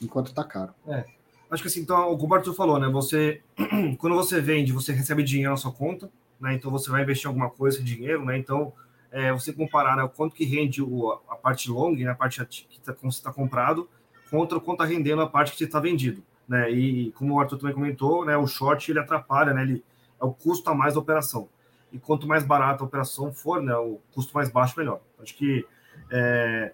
[0.00, 0.72] enquanto está caro.
[0.86, 1.04] É.
[1.50, 2.88] Acho que assim, então, o Gilberto falou, né?
[2.88, 3.40] Você,
[3.98, 6.10] quando você vende, você recebe dinheiro na sua conta,
[6.40, 6.54] né?
[6.54, 8.36] Então você vai investir em alguma coisa dinheiro, né?
[8.36, 8.72] Então,
[9.14, 12.44] é, você comparar né, o quanto que rende o, a parte long, né, a parte
[12.44, 13.88] que está tá comprado,
[14.28, 16.20] contra o quanto está rendendo a parte que está vendido.
[16.48, 16.68] Né?
[16.72, 19.84] E como o Arthur também comentou, né, o short ele atrapalha, né, ele
[20.20, 21.48] é o custo a mais da operação.
[21.92, 25.00] E quanto mais barata a operação for, né, o custo mais baixo, melhor.
[25.22, 25.64] Acho que
[26.10, 26.72] é,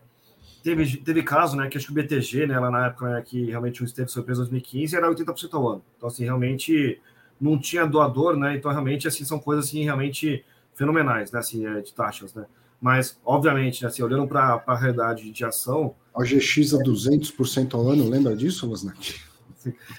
[0.62, 3.46] teve, teve caso, né, que acho que o BTG, né, lá na época né, que
[3.46, 5.82] realmente o Esteves foi preso em 2015, era 80% ao ano.
[5.96, 7.00] Então, assim, realmente
[7.40, 11.80] não tinha doador, né, então realmente, assim, são coisas, assim, realmente fenomenais, né, assim, é,
[11.80, 12.44] de taxas, né.
[12.80, 15.94] Mas, obviamente, né, assim, olhando para a realidade de ação...
[16.14, 19.22] O GX a 200% ao ano, lembra disso, Losnat?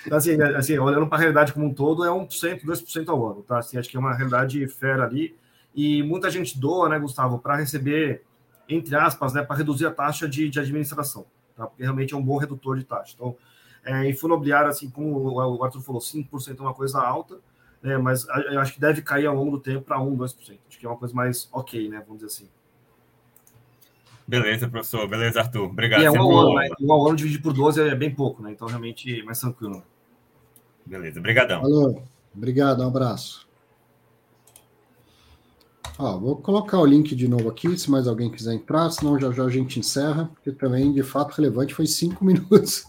[0.05, 3.31] Então, assim, né, assim, olhando para a realidade como um todo, é 1%, 2% ao
[3.31, 3.59] ano, tá?
[3.59, 5.35] Assim, acho que é uma realidade fera ali.
[5.75, 8.23] E muita gente doa, né, Gustavo, para receber
[8.76, 11.26] entre aspas, né, para reduzir a taxa de, de administração,
[11.56, 11.68] tá?
[11.68, 13.14] porque realmente é um bom redutor de taxa.
[13.15, 13.35] Então,
[13.84, 17.39] é, em fundo imobiliário, assim como o Arthur falou, 5% é uma coisa alta,
[17.81, 20.60] né, mas eu acho que deve cair ao longo do tempo para 1%, 2%.
[20.68, 22.49] Acho que é uma coisa mais ok, né, vamos dizer assim.
[24.27, 25.07] Beleza, professor.
[25.10, 25.65] Beleza, Arthur.
[25.65, 26.02] Obrigado.
[26.02, 26.69] E é um ao ano, né?
[26.80, 28.52] Um ao ano dividido por 12 é bem pouco, né?
[28.52, 29.84] Então, realmente, mais tranquilo.
[30.85, 31.19] Beleza.
[31.19, 31.60] Obrigadão.
[31.60, 32.03] Falou.
[32.34, 33.45] Obrigado, um abraço.
[35.97, 39.31] Ó, vou colocar o link de novo aqui, se mais alguém quiser entrar, senão já
[39.31, 42.85] já a gente encerra, porque também, de fato, relevante foi cinco minutos.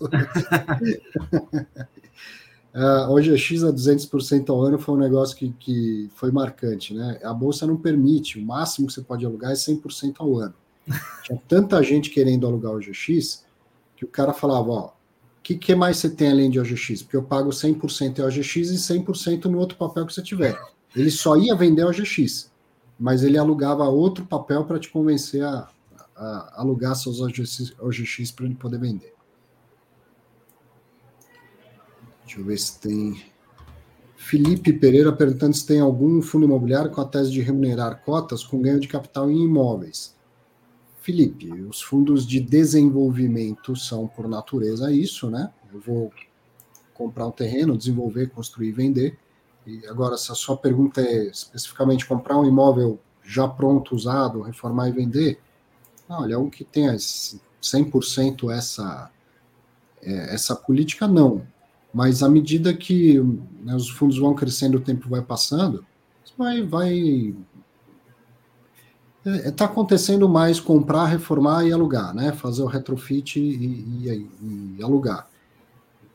[2.74, 6.95] uh, hoje a X a 200% ao ano foi um negócio que, que foi marcante,
[6.95, 7.20] né?
[7.23, 10.55] A bolsa não permite, o máximo que você pode alugar é 100% ao ano.
[11.24, 13.45] Tinha tanta gente querendo alugar o GX
[13.97, 17.03] que o cara falava, ó, o que, que mais você tem além de OGX?
[17.03, 20.57] Porque eu pago 100% em OGX e 100% no outro papel que você tiver.
[20.95, 22.52] Ele só ia vender OGX
[23.03, 25.69] mas ele alugava outro papel para te convencer a,
[26.15, 29.12] a, alugar seus OGX, OGX para ele poder vender.
[32.24, 33.20] Deixa eu ver se tem.
[34.15, 38.62] Felipe Pereira perguntando se tem algum fundo imobiliário com a tese de remunerar cotas com
[38.62, 40.15] ganho de capital em imóveis.
[41.01, 45.53] Felipe, os fundos de desenvolvimento são, por natureza, isso, né?
[45.74, 46.12] Eu vou
[46.95, 49.19] comprar um terreno, desenvolver, construir e vender.
[49.67, 54.89] E agora, se a sua pergunta é especificamente comprar um imóvel já pronto, usado, reformar
[54.89, 55.41] e vender,
[56.09, 59.11] olha, um que tenha 100% essa,
[60.03, 61.47] é, essa política, não.
[61.95, 63.19] Mas à medida que
[63.63, 65.85] né, os fundos vão crescendo, o tempo vai passando,
[66.37, 66.63] vai.
[66.63, 67.35] vai
[69.25, 72.33] está é, tá acontecendo mais comprar, reformar e alugar, né?
[72.33, 75.29] Fazer o retrofit e, e, e alugar.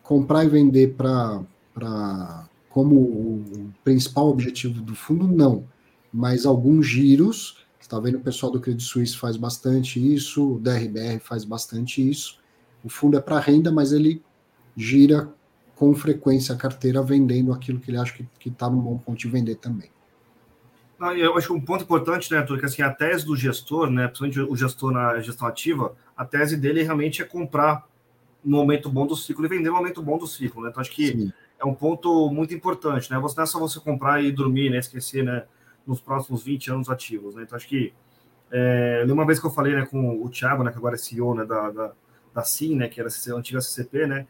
[0.04, 5.68] Comprar e vender para como o principal objetivo do fundo, não.
[6.14, 11.20] Mas alguns giros, está vendo o pessoal do Credit Suisse faz bastante isso, o DRBR
[11.20, 12.40] faz bastante isso.
[12.84, 14.22] O fundo é para renda, mas ele
[14.76, 15.28] gira
[15.76, 19.28] com frequência a carteira vendendo aquilo que ele acha que está num bom ponto de
[19.28, 19.90] vender também.
[21.18, 24.08] eu acho que um ponto importante, né, Arthur, que assim, a tese do gestor, né,
[24.08, 27.88] principalmente o gestor na gestão ativa, a tese dele realmente é comprar
[28.46, 30.70] no momento bom do ciclo e vender no momento bom do ciclo, né?
[30.70, 33.20] Então acho que Sim é um ponto muito importante, né?
[33.20, 34.78] Você não é só você comprar e dormir, né?
[34.78, 35.46] Esquecer, né?
[35.86, 37.44] Nos próximos 20 anos ativos, né?
[37.44, 37.94] Então, acho que
[38.52, 41.36] é, uma vez que eu falei né, com o Thiago, né, que agora é CEO
[41.36, 41.92] né, da, da,
[42.34, 44.28] da CIM, né, que era a antiga CCP, né,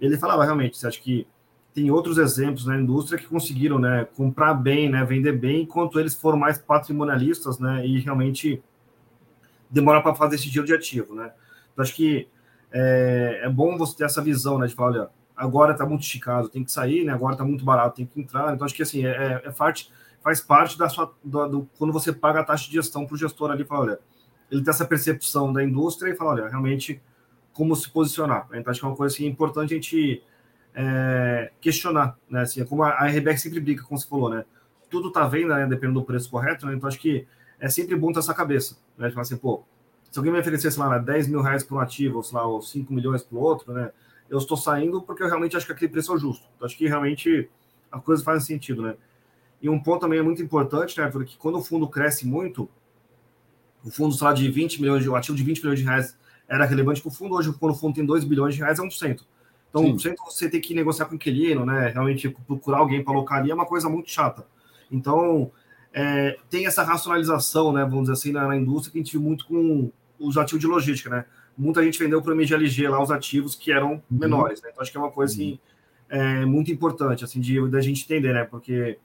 [0.00, 1.26] ele falava realmente, você acha que
[1.74, 6.14] tem outros exemplos na indústria que conseguiram né, comprar bem, né, vender bem, enquanto eles
[6.14, 8.62] foram mais patrimonialistas né, e realmente
[9.68, 11.14] demoraram para fazer esse giro de ativo.
[11.14, 11.30] Né?
[11.72, 12.26] Então, acho que
[12.72, 15.08] é, é bom você ter essa visão né, de falar, olha,
[15.40, 17.14] agora está muito esticado, tem que sair, né?
[17.14, 18.52] Agora está muito barato, tem que entrar.
[18.54, 19.90] Então, acho que assim, é, é parte,
[20.22, 21.12] faz parte da sua.
[21.24, 23.98] Do, do, quando você paga a taxa de gestão para o gestor ali, fala, olha,
[24.50, 27.00] ele tem essa percepção da indústria e fala, olha, realmente
[27.54, 28.48] como se posicionar.
[28.52, 30.22] Então, acho que é uma coisa assim, importante a gente
[30.74, 32.42] é, questionar, né?
[32.42, 34.44] Assim, é como a, a sempre brinca, como você falou, né?
[34.90, 35.66] Tudo está vendo, né?
[35.66, 36.74] Dependendo do preço correto, né?
[36.74, 37.26] Então, acho que
[37.58, 39.08] é sempre bom ter essa cabeça, né?
[39.08, 39.64] Falar assim, pô,
[40.10, 42.46] se alguém me oferecer, sei lá, 10 mil reais por um ativo, ou sei lá,
[42.46, 43.90] ou 5 milhões para o outro, né?
[44.30, 46.46] Eu estou saindo porque eu realmente acho que aquele preço é justo.
[46.58, 47.50] Eu acho que realmente
[47.90, 48.94] a coisa faz sentido, né?
[49.60, 52.70] E um ponto também é muito importante, né, porque quando o fundo cresce muito,
[53.84, 56.16] o fundo, lá, de 20 milhões, de, o ativo de 20 milhões de reais
[56.48, 58.82] era relevante para o fundo, hoje, quando o fundo tem 2 bilhões de reais, é
[58.82, 59.20] 1%.
[59.68, 60.10] Então, Sim.
[60.10, 61.88] 1% você tem que negociar com o inquilino, né?
[61.88, 64.46] Realmente procurar alguém para alocar ali é uma coisa muito chata.
[64.90, 65.50] Então,
[65.92, 67.82] é, tem essa racionalização, né?
[67.84, 70.66] Vamos dizer assim, na, na indústria que a gente viu muito com os ativos de
[70.66, 71.24] logística, né?
[71.60, 74.02] Muita gente vendeu para o MGLG lá os ativos que eram uhum.
[74.10, 74.70] menores, né?
[74.72, 75.58] Então acho que é uma coisa assim,
[76.08, 78.44] é, muito importante, assim, de da gente entender, né?
[78.44, 78.98] Porque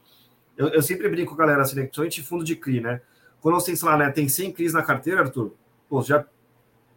[0.57, 1.84] eu, eu sempre brinco, galera, assim, né?
[1.84, 3.02] principalmente fundo de CRI, né?
[3.41, 5.53] Quando você, sei lá, né, tem 100 CRIs na carteira, Arthur,
[5.90, 6.26] pô, já,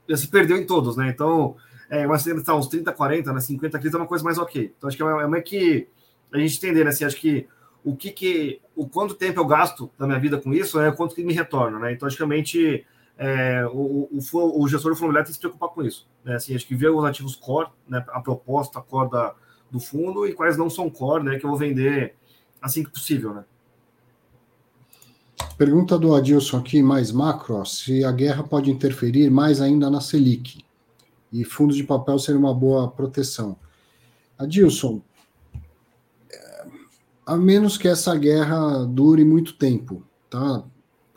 [0.08, 1.08] já se perdeu em todos, né?
[1.08, 1.56] Então,
[1.90, 4.72] é, mas você tá uns 30, 40, né, 50 CRIs é uma coisa mais ok.
[4.76, 5.88] Então acho que é uma, é uma que
[6.32, 6.90] a gente entender, né?
[6.90, 7.48] Assim, acho que
[7.84, 11.14] o que que, o quanto tempo eu gasto na minha vida com isso, é quanto
[11.14, 11.92] que me retorna, né?
[11.92, 12.86] Então, acho que realmente
[13.18, 16.06] é, o, o, o, gestor do fundo imobiliário tem que se preocupar com isso.
[16.24, 16.36] Né?
[16.36, 19.34] Assim, acho que ver os ativos core, né, a proposta core da,
[19.70, 22.14] do fundo e quais não são core, né, que eu vou vender
[22.62, 23.34] assim que possível.
[23.34, 23.44] Né?
[25.56, 30.64] pergunta do Adilson aqui, mais macro, se a guerra pode interferir mais ainda na Selic
[31.32, 33.56] e fundos de papel ser uma boa proteção.
[34.38, 35.02] Adilson,
[37.26, 40.62] a menos que essa guerra dure muito tempo, tá?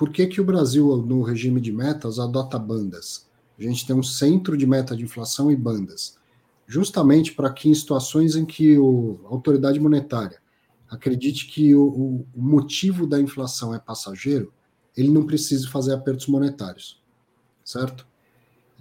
[0.02, 3.28] Por que, que o Brasil, no regime de metas, adota bandas?
[3.56, 6.18] A gente tem um centro de meta de inflação e bandas,
[6.66, 10.42] justamente para que em situações em que o, a autoridade monetária
[10.90, 14.52] acredite que o, o motivo da inflação é passageiro,
[14.98, 17.00] ele não precisa fazer apertos monetários,
[17.64, 18.08] certo?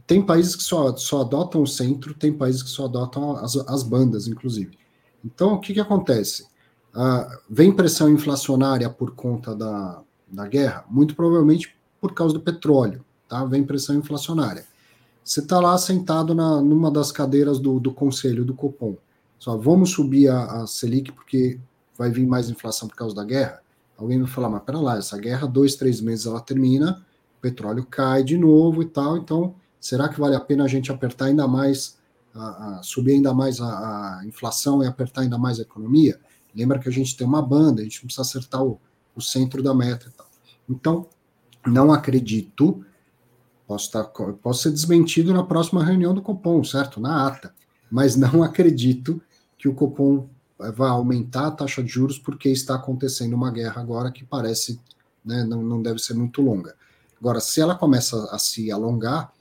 [0.07, 3.83] Tem países que só, só adotam o centro, tem países que só adotam as, as
[3.83, 4.79] bandas, inclusive.
[5.23, 6.47] Então, o que, que acontece?
[6.95, 10.85] Ah, vem pressão inflacionária por conta da, da guerra?
[10.89, 13.45] Muito provavelmente por causa do petróleo, tá?
[13.45, 14.65] Vem pressão inflacionária.
[15.23, 18.97] Você está lá sentado na, numa das cadeiras do, do conselho do Copom.
[19.39, 21.61] Só vamos subir a, a Selic porque
[21.97, 23.61] vai vir mais inflação por causa da guerra?
[23.97, 27.05] Alguém vai falar, mas pera lá, essa guerra, dois, três meses ela termina,
[27.37, 30.91] o petróleo cai de novo e tal, então será que vale a pena a gente
[30.91, 31.99] apertar ainda mais,
[32.35, 33.67] a, a subir ainda mais a,
[34.19, 36.19] a, inflação e apertar ainda mais a economia?
[36.55, 38.81] Lembra que a gente tem uma banda, a gente precisa acertar o,
[39.21, 40.13] o centro da meta.
[40.69, 41.07] Então,
[41.67, 42.85] não acredito,
[43.67, 47.01] posso, estar, posso ser desmentido na próxima reunião do Copom, certo?
[47.01, 47.55] Na ata,
[47.91, 49.21] mas não acredito
[49.57, 50.29] que o Copom
[50.59, 54.81] vai aumentar a taxa de juros porque está acontecendo uma guerra agora que parece,
[55.25, 56.75] né, não, não deve ser muito longa.
[57.19, 59.33] Agora, se ela começa a se alongar,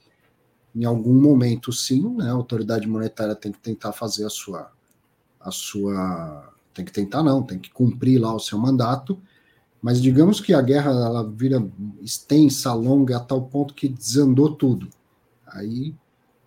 [0.74, 4.70] em algum momento, sim, né, a autoridade monetária tem que tentar fazer a sua,
[5.40, 9.20] a sua, tem que tentar não, tem que cumprir lá o seu mandato,
[9.80, 11.66] mas digamos que a guerra ela vira
[12.02, 14.88] extensa, longa, a tal ponto que desandou tudo.
[15.46, 15.94] Aí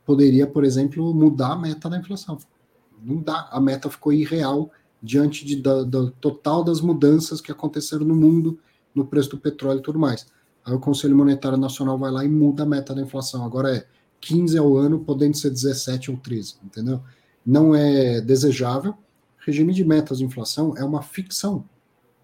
[0.06, 2.38] poderia, por exemplo, mudar a meta da inflação
[3.04, 8.06] não dá, a meta ficou irreal diante de, da, da, total das mudanças que aconteceram
[8.06, 8.58] no mundo,
[8.96, 10.26] no preço do petróleo e tudo mais.
[10.66, 13.44] Aí o Conselho Monetário Nacional vai lá e muda a meta da inflação.
[13.44, 13.86] Agora é
[14.22, 17.02] 15 ao ano, podendo ser 17 ou 13, entendeu?
[17.46, 18.96] Não é desejável.
[19.46, 21.66] Regime de metas de inflação é uma ficção.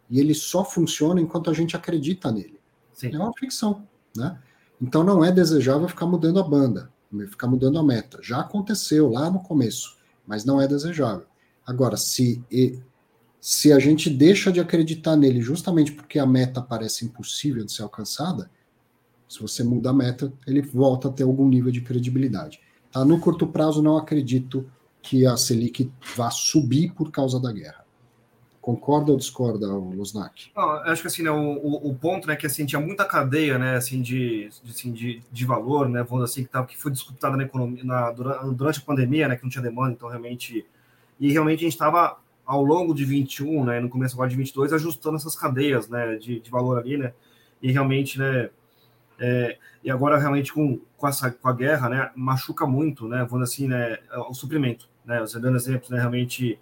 [0.09, 2.59] E ele só funciona enquanto a gente acredita nele.
[2.93, 3.13] Sim.
[3.13, 4.39] É uma ficção, né?
[4.81, 6.91] Então não é desejável ficar mudando a banda,
[7.29, 8.19] ficar mudando a meta.
[8.21, 9.99] Já aconteceu lá no começo
[10.29, 11.25] mas não é desejável.
[11.65, 12.39] Agora, se,
[13.41, 17.81] se a gente deixa de acreditar nele justamente porque a meta parece impossível de ser
[17.81, 18.47] alcançada,
[19.27, 22.59] se você muda a meta, ele volta a ter algum nível de credibilidade.
[22.91, 23.03] Tá?
[23.03, 24.69] No curto prazo, não acredito
[25.01, 27.83] que a Selic vá subir por causa da guerra.
[28.61, 30.51] Concorda ou discorda, Losnak?
[30.91, 34.01] acho que assim, né, o, o, ponto, né, que assim, tinha muita cadeia, né, assim,
[34.01, 37.43] de, de, assim, de, de valor, né, vamos assim, que, tava, que foi disputada na
[37.43, 40.65] economia, na, durante a pandemia, né, que não tinha demanda, então realmente,
[41.17, 44.73] e realmente a gente estava ao longo de 21, né, no começo agora de 22,
[44.73, 47.13] ajustando essas cadeias, né, de, de valor ali, né,
[47.61, 48.49] e realmente, né,
[49.17, 53.49] é, e agora realmente com, com, essa, com a guerra, né, machuca muito, né, vamos
[53.49, 53.99] assim, né,
[54.29, 56.59] o suprimento, né, você dando exemplos, né, realmente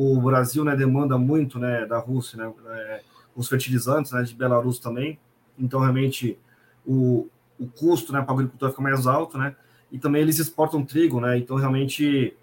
[0.00, 3.00] o Brasil né, demanda muito né, da Rússia, né, é,
[3.34, 5.18] os fertilizantes né, de Belarus também,
[5.58, 6.38] então realmente
[6.86, 9.56] o, o custo né, para a agricultura fica mais alto, né,
[9.90, 12.36] e também eles exportam trigo, né, então realmente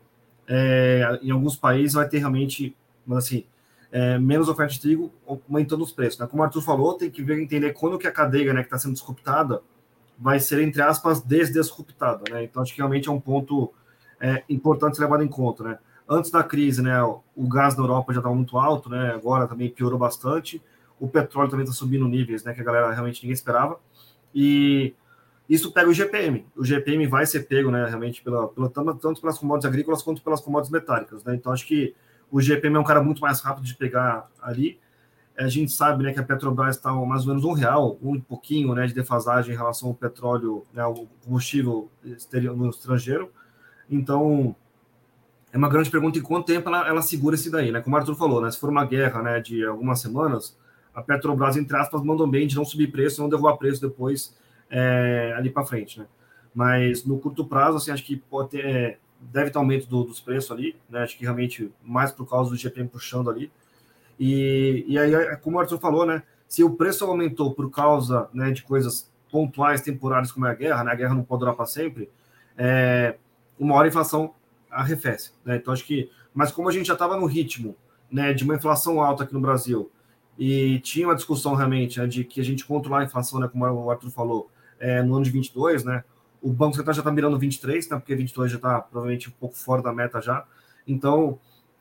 [0.48, 2.76] é, em alguns países vai ter realmente,
[3.12, 3.46] assim,
[3.90, 5.10] é, menos oferta de trigo,
[5.48, 6.20] aumentando os preços.
[6.20, 6.28] Né?
[6.28, 8.78] Como o Arthur falou, tem que ver entender quando que a cadeia né, que está
[8.78, 9.62] sendo disruptada
[10.20, 12.24] vai ser, entre aspas, desdisruptada.
[12.30, 12.44] Né?
[12.44, 13.74] Então, acho que realmente é um ponto
[14.20, 15.64] é, importante ser levado em conta.
[15.64, 15.80] Né?
[16.08, 19.70] Antes da crise, né, o gás na Europa já estava muito alto, né, agora também
[19.70, 20.62] piorou bastante.
[21.00, 23.80] O petróleo também está subindo níveis, né, que a galera realmente ninguém esperava.
[24.34, 24.94] E
[25.50, 26.46] isso pega o GPM.
[26.56, 30.42] O GPM vai ser pego, né, realmente, pela, pela, tanto pelas commodities agrícolas quanto pelas
[30.42, 31.34] commodities metálicas, né.
[31.36, 31.96] Então, acho que
[32.32, 34.80] o GPM é um cara muito mais rápido de pegar ali.
[35.38, 38.74] A gente sabe, né, que a Petrobras está mais ou menos um real, um pouquinho,
[38.74, 41.90] né, de defasagem em relação ao petróleo, né, ao combustível
[42.56, 43.32] no estrangeiro.
[43.90, 44.56] Então,
[45.56, 47.80] é uma grande pergunta em quanto tempo ela, ela segura esse daí, né?
[47.80, 48.52] Como o Arthur falou, né?
[48.52, 50.54] Se for uma guerra né, de algumas semanas,
[50.94, 54.36] a Petrobras, entre aspas, mandou bem de não subir preço, não derrubar preço depois
[54.70, 56.08] é, ali para frente, né?
[56.54, 60.20] Mas no curto prazo, assim, acho que pode ter, é, deve ter aumento do, dos
[60.20, 61.04] preços ali, né?
[61.04, 63.50] Acho que realmente mais por causa do GPM puxando ali.
[64.20, 66.22] E, e aí, é, como o Arthur falou, né?
[66.50, 70.84] Se o preço aumentou por causa né, de coisas pontuais, temporárias, como é a guerra,
[70.84, 70.92] né?
[70.92, 72.10] A guerra não pode durar para sempre.
[72.58, 73.16] É,
[73.58, 74.34] uma hora a inflação
[74.76, 75.32] arrefece.
[75.44, 75.56] Né?
[75.56, 76.10] Então, acho que.
[76.34, 77.76] Mas como a gente já estava no ritmo
[78.12, 79.90] né, de uma inflação alta aqui no Brasil,
[80.38, 83.66] e tinha uma discussão realmente né, de que a gente controlar a inflação, né, como
[83.66, 86.04] o Arthur falou, é, no ano de 22, né?
[86.42, 89.56] O Banco Central já está mirando 23, né, porque 22 já está provavelmente um pouco
[89.56, 90.46] fora da meta já.
[90.86, 91.40] Então,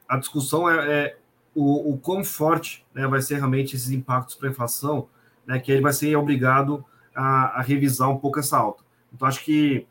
[0.08, 1.16] a discussão é, é
[1.54, 5.08] o, o quão forte né, vai ser realmente esses impactos para a inflação
[5.46, 6.84] né, que ele vai ser obrigado
[7.14, 8.82] a, a revisar um pouco essa alta.
[9.12, 9.86] Então, acho que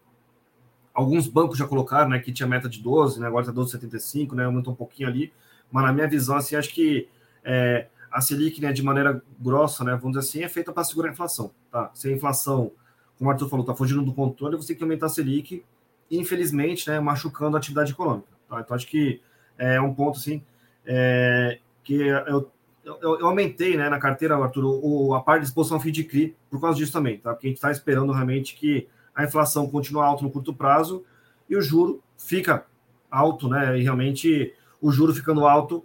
[0.93, 4.45] alguns bancos já colocaram, né, que tinha meta de 12, né, agora está 12,75, né,
[4.45, 5.33] aumentou um pouquinho ali,
[5.71, 7.09] mas na minha visão, assim, acho que
[7.43, 11.09] é, a Selic, né, de maneira grossa, né, vamos dizer assim, é feita para segurar
[11.09, 11.89] a inflação, tá?
[11.95, 12.71] Se a inflação,
[13.17, 15.65] como o Arthur falou, está fugindo do controle, você tem que aumentar a Selic,
[16.11, 18.61] infelizmente, né, machucando a atividade econômica, tá?
[18.61, 19.19] Então, acho que
[19.57, 20.43] é um ponto, assim,
[20.85, 22.51] é, que eu,
[22.83, 26.35] eu, eu, aumentei, né, na carteira, Arthur, o, a parte de exposição ao de CRI
[26.51, 27.33] por causa disso também, tá?
[27.33, 31.03] Porque a gente está esperando realmente que a inflação continue alta no curto prazo
[31.49, 32.65] e o juro fica
[33.09, 35.83] alto, né, e realmente o juro ficando alto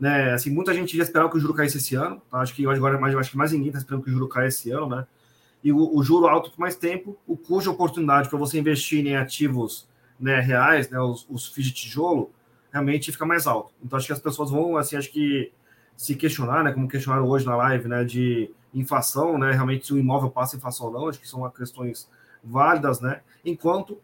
[0.00, 0.32] né?
[0.32, 2.22] Assim, muita gente já esperava que o juro caísse esse ano.
[2.30, 2.38] Tá?
[2.38, 4.70] Acho que agora mais, acho que mais ninguém está esperando que o juro caia esse
[4.70, 5.06] ano, né?
[5.62, 9.06] E o, o juro alto por mais tempo, o custo de oportunidade para você investir
[9.06, 9.86] em ativos
[10.18, 12.30] né, reais, né, os, os FIIs de tijolo,
[12.72, 13.70] realmente fica mais alto.
[13.84, 15.52] Então acho que as pessoas vão, assim, acho que
[15.94, 19.98] se questionar, né, como questionaram hoje na live, né, de inflação, né, realmente se o
[19.98, 22.08] imóvel passa inflação ou não, acho que são questões
[22.42, 23.20] válidas, né?
[23.44, 23.98] Enquanto,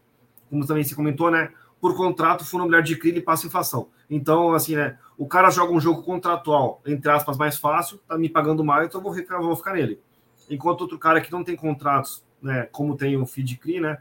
[0.48, 1.50] como também se comentou, né,
[1.80, 3.88] por contrato, fundo imobiliário de CRI passa inflação.
[4.08, 8.28] Então, assim, né, o cara joga um jogo contratual, entre aspas, mais fácil, tá me
[8.28, 10.00] pagando mais, então eu vou ficar, vou ficar nele.
[10.48, 13.98] Enquanto outro cara que não tem contratos, né, como tem o feed CRI, né,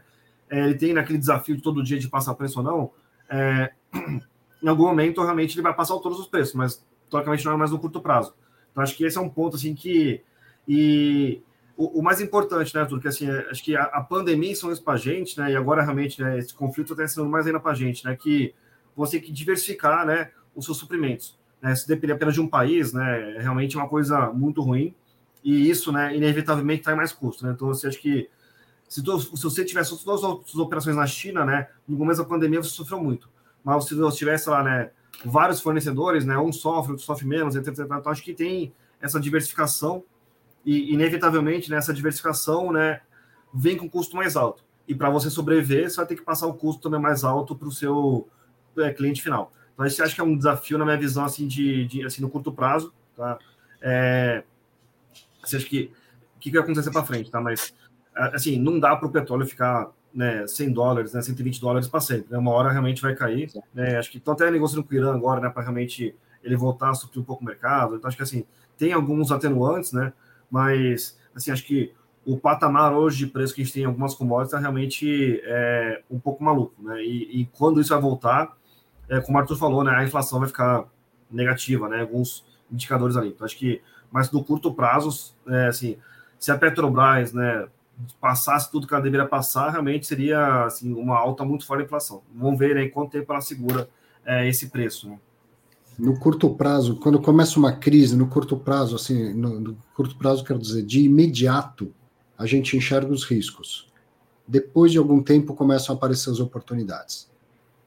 [0.48, 2.90] é, ele tem naquele desafio de todo dia de passar preço ou não,
[3.28, 3.72] é,
[4.62, 7.70] em algum momento realmente ele vai passar todos os preços, mas teoricamente não é mais
[7.70, 8.34] no curto prazo.
[8.70, 10.22] Então acho que esse é um ponto assim que
[10.68, 11.42] e
[11.76, 14.72] o, o mais importante, né, Arthur, que assim, é, acho que a, a pandemia são
[14.72, 17.60] isso para a gente, né, e agora realmente né, esse conflito está sendo mais ainda
[17.60, 18.54] para a gente, né, que
[18.96, 21.38] você tem que diversificar, né, os seus suprimentos.
[21.60, 21.74] Né?
[21.74, 24.94] Se depender apenas de um país, né, é realmente uma coisa muito ruim
[25.44, 27.44] e isso, né, inevitavelmente traz mais custo.
[27.44, 27.52] Né?
[27.54, 28.28] Então, você acha que
[28.88, 32.62] se, tu, se você tivesse todas as operações na China, né, no começo da pandemia
[32.62, 33.28] você sofreu muito.
[33.62, 34.90] Mas se você tivesse lá, né,
[35.24, 37.84] vários fornecedores, né, um sofre, outro sofre menos, etc, etc.
[37.84, 40.04] Então, acho que tem essa diversificação
[40.66, 43.00] e, inevitavelmente, nessa né, diversificação, né,
[43.54, 44.64] vem com custo mais alto.
[44.88, 47.68] E para você sobreviver, você vai ter que passar o custo também mais alto para
[47.68, 48.28] o seu
[48.76, 49.52] é, cliente final.
[49.72, 52.28] Então, esse acho que é um desafio, na minha visão, assim, de, de assim, no
[52.28, 53.38] curto prazo, tá?
[53.80, 54.42] É,
[55.42, 55.92] você acha que
[56.36, 57.40] o que, que vai acontecer para frente, tá?
[57.40, 57.72] Mas,
[58.14, 62.26] assim, não dá para o petróleo ficar né, 100 dólares, né, 120 dólares para sempre.
[62.30, 62.38] Né?
[62.38, 63.50] Uma hora realmente vai cair.
[63.74, 63.98] Né?
[63.98, 66.94] Acho que estão até negociando com o Irã agora, né, para realmente ele voltar a
[66.94, 67.96] suprir um pouco o mercado.
[67.96, 68.44] Então, acho que, assim,
[68.78, 70.12] tem alguns atenuantes, né?
[70.50, 71.92] Mas, assim, acho que
[72.24, 76.02] o patamar hoje de preço que a gente tem em algumas commodities é realmente é,
[76.10, 77.00] um pouco maluco, né?
[77.02, 78.56] E, e quando isso vai voltar,
[79.08, 80.84] é, como o Arthur falou, né, a inflação vai ficar
[81.30, 83.28] negativa, né, alguns indicadores ali.
[83.28, 85.96] Então, acho que, mas no curto prazo, é, assim,
[86.38, 87.68] se a Petrobras, né,
[88.20, 92.22] passasse tudo que ela deveria passar, realmente seria, assim, uma alta muito forte da inflação.
[92.34, 93.88] Vamos ver, né, quanto tempo ela segura
[94.24, 95.18] é, esse preço, né?
[95.98, 100.44] No curto prazo, quando começa uma crise, no curto prazo, assim, no, no curto prazo,
[100.44, 101.92] quero dizer, de imediato,
[102.36, 103.90] a gente enxerga os riscos.
[104.46, 107.28] Depois de algum tempo, começam a aparecer as oportunidades.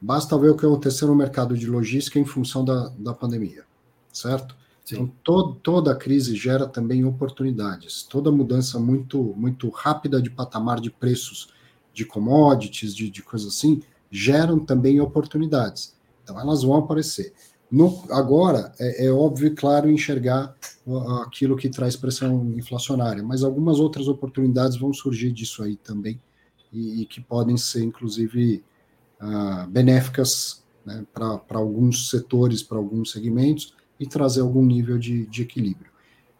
[0.02, 3.64] Basta ver o que aconteceu no mercado de logística em função da, da pandemia,
[4.11, 4.56] certo?
[4.84, 4.95] Sim.
[4.95, 8.03] Então, todo, toda crise gera também oportunidades.
[8.03, 11.49] Toda mudança muito, muito rápida de patamar de preços
[11.94, 15.95] de commodities, de, de coisas assim, geram também oportunidades.
[16.23, 17.34] Então, elas vão aparecer.
[17.71, 20.55] No, agora, é, é, óbvio e claro enxergar
[21.21, 26.19] aquilo que traz pressão inflacionária, mas algumas outras oportunidades vão surgir disso aí também,
[26.73, 28.63] e, e que podem ser, inclusive,
[29.21, 35.43] uh, benéficas né, para alguns setores, para alguns segmentos, e trazer algum nível de, de
[35.43, 35.91] equilíbrio.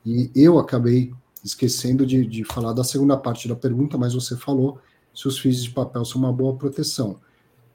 [0.06, 4.80] E eu acabei esquecendo de, de, falar da segunda parte da pergunta, mas você falou
[5.14, 7.20] se os FIIs de papel são uma boa proteção.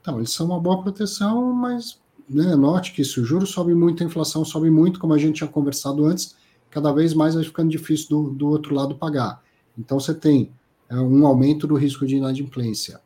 [0.01, 4.03] Então, eles são uma boa proteção, mas né, note que se o juro sobe muito,
[4.03, 6.37] a inflação sobe muito, como a gente tinha conversado antes,
[6.71, 9.43] cada vez mais vai ficando difícil do, do outro lado pagar.
[9.79, 10.53] Então, você tem
[10.89, 13.01] é, um aumento do risco de inadimplência,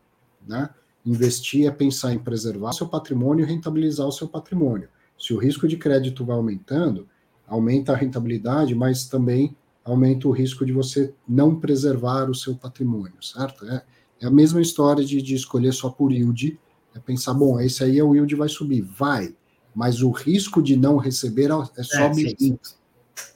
[0.47, 0.71] né?
[1.05, 4.89] Investir é pensar em preservar seu patrimônio e rentabilizar o seu patrimônio.
[5.19, 7.09] Se o risco de crédito vai aumentando,
[7.47, 13.23] aumenta a rentabilidade, mas também aumenta o risco de você não preservar o seu patrimônio,
[13.23, 13.65] certo?
[13.65, 13.83] É,
[14.21, 16.59] é a mesma história de, de, escolher só por yield,
[16.99, 19.35] é pensar, bom, esse aí é o yield vai subir, vai,
[19.75, 22.77] mas o risco de não receber é, sobe é, sim, junto, sim.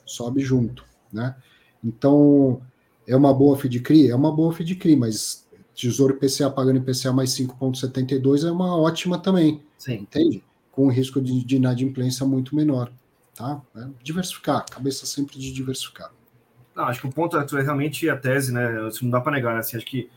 [0.05, 1.35] sobe junto, né?
[1.83, 2.61] Então,
[3.07, 4.09] é uma boa FDCRI?
[4.09, 9.61] É uma boa FDCRI, mas Tesouro IPCA pagando IPCA mais 5,72 é uma ótima também.
[9.77, 9.95] Sim.
[9.95, 10.43] Entende?
[10.71, 12.91] Com o risco de, de inadimplência muito menor.
[13.35, 13.61] Tá?
[13.75, 16.11] É diversificar, cabeça sempre de diversificar.
[16.75, 18.87] Não, acho que o ponto é, é realmente a tese, né?
[18.87, 19.59] Isso não dá para negar, né?
[19.59, 20.09] Assim, acho que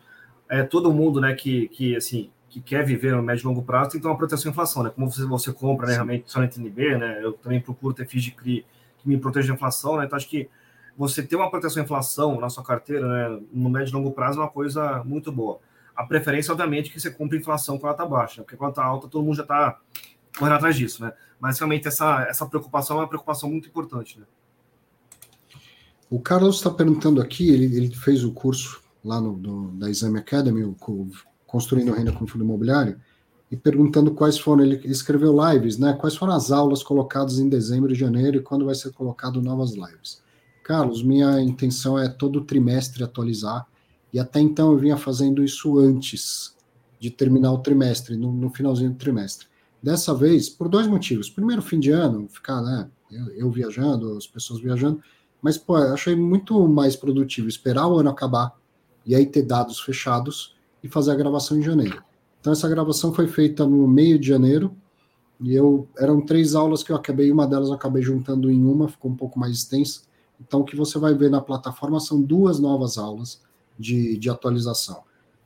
[0.48, 3.90] é todo mundo, né, que, que assim, que quer viver no médio e longo prazo
[3.90, 4.90] tem que ter uma proteção à inflação, né?
[4.90, 7.20] Como você, você compra, né, realmente só na TNB, né?
[7.22, 8.66] Eu também procuro ter FIIs de CRI
[8.98, 10.06] que me proteja da inflação, né?
[10.06, 10.48] Então acho que
[10.96, 14.38] você ter uma proteção à inflação na sua carteira, né, no médio e longo prazo,
[14.38, 15.60] é uma coisa muito boa.
[15.94, 18.84] A preferência, obviamente, é que você compre inflação quando ela está baixa, porque quando está
[18.84, 19.78] alta, todo mundo já está
[20.38, 21.12] correndo atrás disso, né?
[21.38, 24.24] Mas realmente essa, essa preocupação é uma preocupação muito importante, né?
[26.08, 30.18] O Carlos está perguntando aqui, ele, ele, fez o curso lá no, do, da Exame
[30.18, 30.74] Academy, o,
[31.56, 33.00] Construindo Renda com Fundo Imobiliário,
[33.50, 35.94] e perguntando quais foram, ele escreveu lives, né?
[35.94, 39.72] Quais foram as aulas colocadas em dezembro e janeiro e quando vai ser colocado novas
[39.72, 40.22] lives.
[40.62, 43.66] Carlos, minha intenção é todo trimestre atualizar,
[44.12, 46.54] e até então eu vinha fazendo isso antes
[47.00, 49.46] de terminar o trimestre, no, no finalzinho do trimestre.
[49.82, 51.30] Dessa vez, por dois motivos.
[51.30, 52.86] Primeiro, fim de ano, ficar, né?
[53.10, 55.00] Eu, eu viajando, as pessoas viajando,
[55.40, 58.54] mas, pô, achei muito mais produtivo esperar o ano acabar
[59.06, 62.02] e aí ter dados fechados e fazer a gravação em janeiro.
[62.40, 64.74] Então, essa gravação foi feita no meio de janeiro
[65.40, 68.88] e eu eram três aulas que eu acabei, uma delas eu acabei juntando em uma,
[68.88, 70.02] ficou um pouco mais extensa.
[70.40, 73.40] Então, o que você vai ver na plataforma são duas novas aulas
[73.78, 75.02] de, de atualização.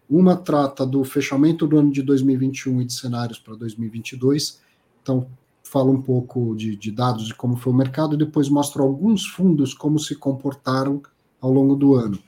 [0.09, 4.61] Uma trata do fechamento do ano de 2021 e de cenários para 2022.
[5.03, 5.27] Então,
[5.63, 9.27] fala um pouco de, de, dados de como foi o mercado e depois mostra alguns
[9.27, 11.01] fundos como se comportaram
[11.41, 12.19] ao longo do ano.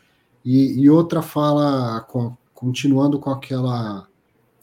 [0.45, 4.07] E, e outra fala, com, continuando com aquela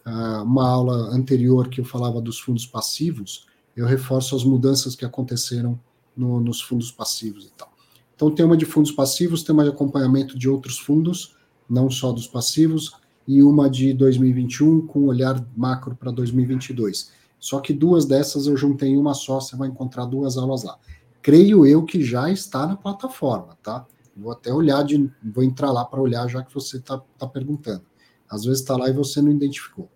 [0.06, 3.46] uh, uma aula anterior que eu falava dos fundos passivos,
[3.76, 5.78] eu reforço as mudanças que aconteceram
[6.16, 7.70] no, nos fundos passivos e tal.
[8.16, 11.36] Então tem uma de fundos passivos, tem uma de acompanhamento de outros fundos,
[11.70, 12.94] não só dos passivos,
[13.28, 17.12] e uma de 2021 com olhar macro para 2022.
[17.38, 20.78] Só que duas dessas eu juntei em uma só, você vai encontrar duas aulas lá.
[21.22, 23.86] Creio eu que já está na plataforma, tá?
[24.20, 27.84] Vou até olhar, de, vou entrar lá para olhar, já que você está tá perguntando.
[28.30, 29.90] Às vezes está lá e você não identificou.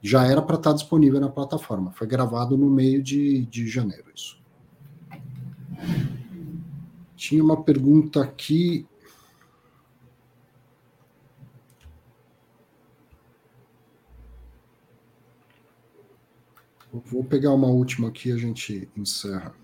[0.00, 1.92] Já era para estar tá disponível na plataforma.
[1.92, 4.40] Foi gravado no meio de, de janeiro, isso.
[7.14, 8.84] Tinha uma pergunta aqui.
[16.92, 19.54] Vou pegar uma última aqui e a gente encerra.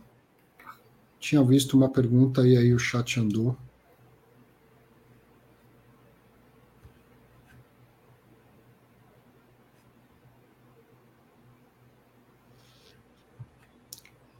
[1.18, 3.56] Tinha visto uma pergunta e aí o chat andou.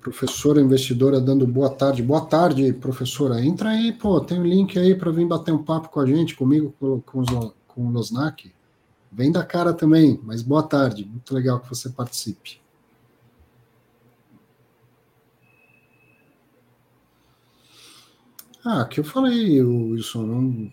[0.08, 2.02] Professora investidora dando boa tarde.
[2.02, 3.44] Boa tarde, professora.
[3.44, 6.34] Entra aí, pô, tem um link aí para vir bater um papo com a gente,
[6.34, 7.24] comigo, com, com,
[7.66, 8.50] com o Losnak.
[9.12, 11.04] Vem da cara também, mas boa tarde.
[11.04, 12.58] Muito legal que você participe.
[18.64, 20.70] Ah, que eu falei, Wilson,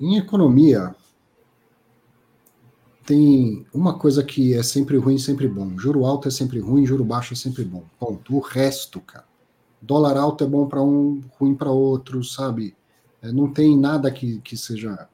[0.00, 0.96] em economia
[3.08, 5.78] tem uma coisa que é sempre ruim, sempre bom.
[5.78, 7.82] Juro alto é sempre ruim, juro baixo é sempre bom.
[7.98, 8.36] Ponto.
[8.36, 9.24] O resto, cara.
[9.80, 12.76] Dólar alto é bom para um, ruim para outro, sabe?
[13.22, 15.08] É, não tem nada que, que seja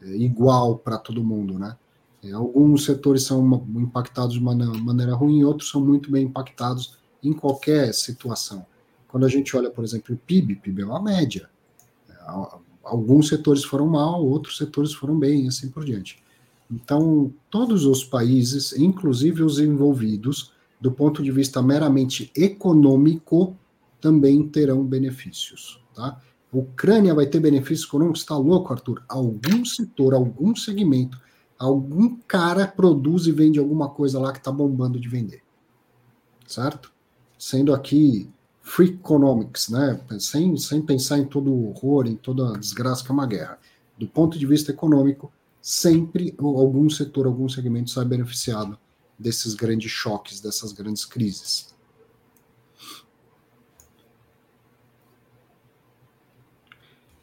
[0.00, 1.76] é, igual para todo mundo, né?
[2.22, 7.92] É, alguns setores são impactados de maneira, ruim, outros são muito bem impactados em qualquer
[7.92, 8.64] situação.
[9.08, 11.50] Quando a gente olha, por exemplo, o PIB, PIB é uma média
[12.82, 16.22] alguns setores foram mal, outros setores foram bem, assim por diante.
[16.70, 23.56] Então, todos os países, inclusive os envolvidos, do ponto de vista meramente econômico,
[24.00, 25.82] também terão benefícios.
[25.94, 26.20] Tá?
[26.52, 28.20] A Ucrânia vai ter benefícios econômicos?
[28.20, 29.02] Está louco, Arthur?
[29.08, 31.20] Algum setor, algum segmento,
[31.58, 35.42] algum cara produz e vende alguma coisa lá que está bombando de vender.
[36.46, 36.92] Certo?
[37.38, 38.30] Sendo aqui
[38.62, 40.00] free economics, né?
[40.18, 43.58] Sem, sem pensar em todo o horror, em toda a desgraça que é uma guerra.
[43.98, 48.78] Do ponto de vista econômico, sempre algum setor, algum segmento sai beneficiado
[49.18, 51.74] desses grandes choques, dessas grandes crises.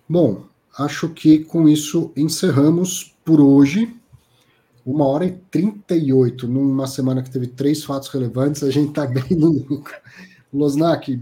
[0.07, 0.45] Bom,
[0.77, 3.93] acho que com isso encerramos por hoje.
[4.85, 9.38] Uma hora e 38, numa semana que teve três fatos relevantes, a gente está bem
[9.38, 9.95] no lucro.
[10.53, 11.18] Losnak,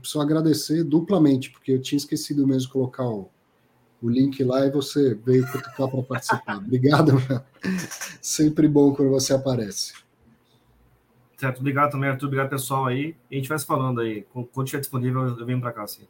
[0.00, 3.28] preciso agradecer duplamente, porque eu tinha esquecido mesmo de colocar o,
[4.02, 6.56] o link lá e você veio para participar.
[6.58, 7.12] Obrigado,
[8.20, 9.94] sempre bom quando você aparece.
[11.36, 13.14] Certo, obrigado também, Arthur, obrigado pessoal aí.
[13.30, 14.26] E a gente vai se falando aí.
[14.32, 16.02] Quando estiver disponível, eu venho para cá, sim.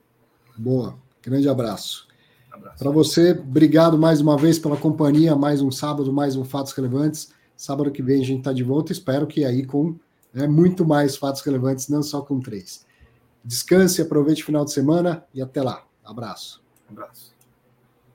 [0.57, 2.09] Boa, grande abraço.
[2.51, 2.79] abraço.
[2.79, 7.33] Para você, obrigado mais uma vez pela companhia, mais um sábado, mais um Fatos Relevantes.
[7.57, 9.95] Sábado que vem a gente está de volta, espero que aí com
[10.33, 12.87] né, muito mais fatos relevantes, não só com três.
[13.45, 15.85] Descanse, aproveite o final de semana e até lá.
[16.05, 16.63] Abraço.
[16.89, 17.40] Abraço.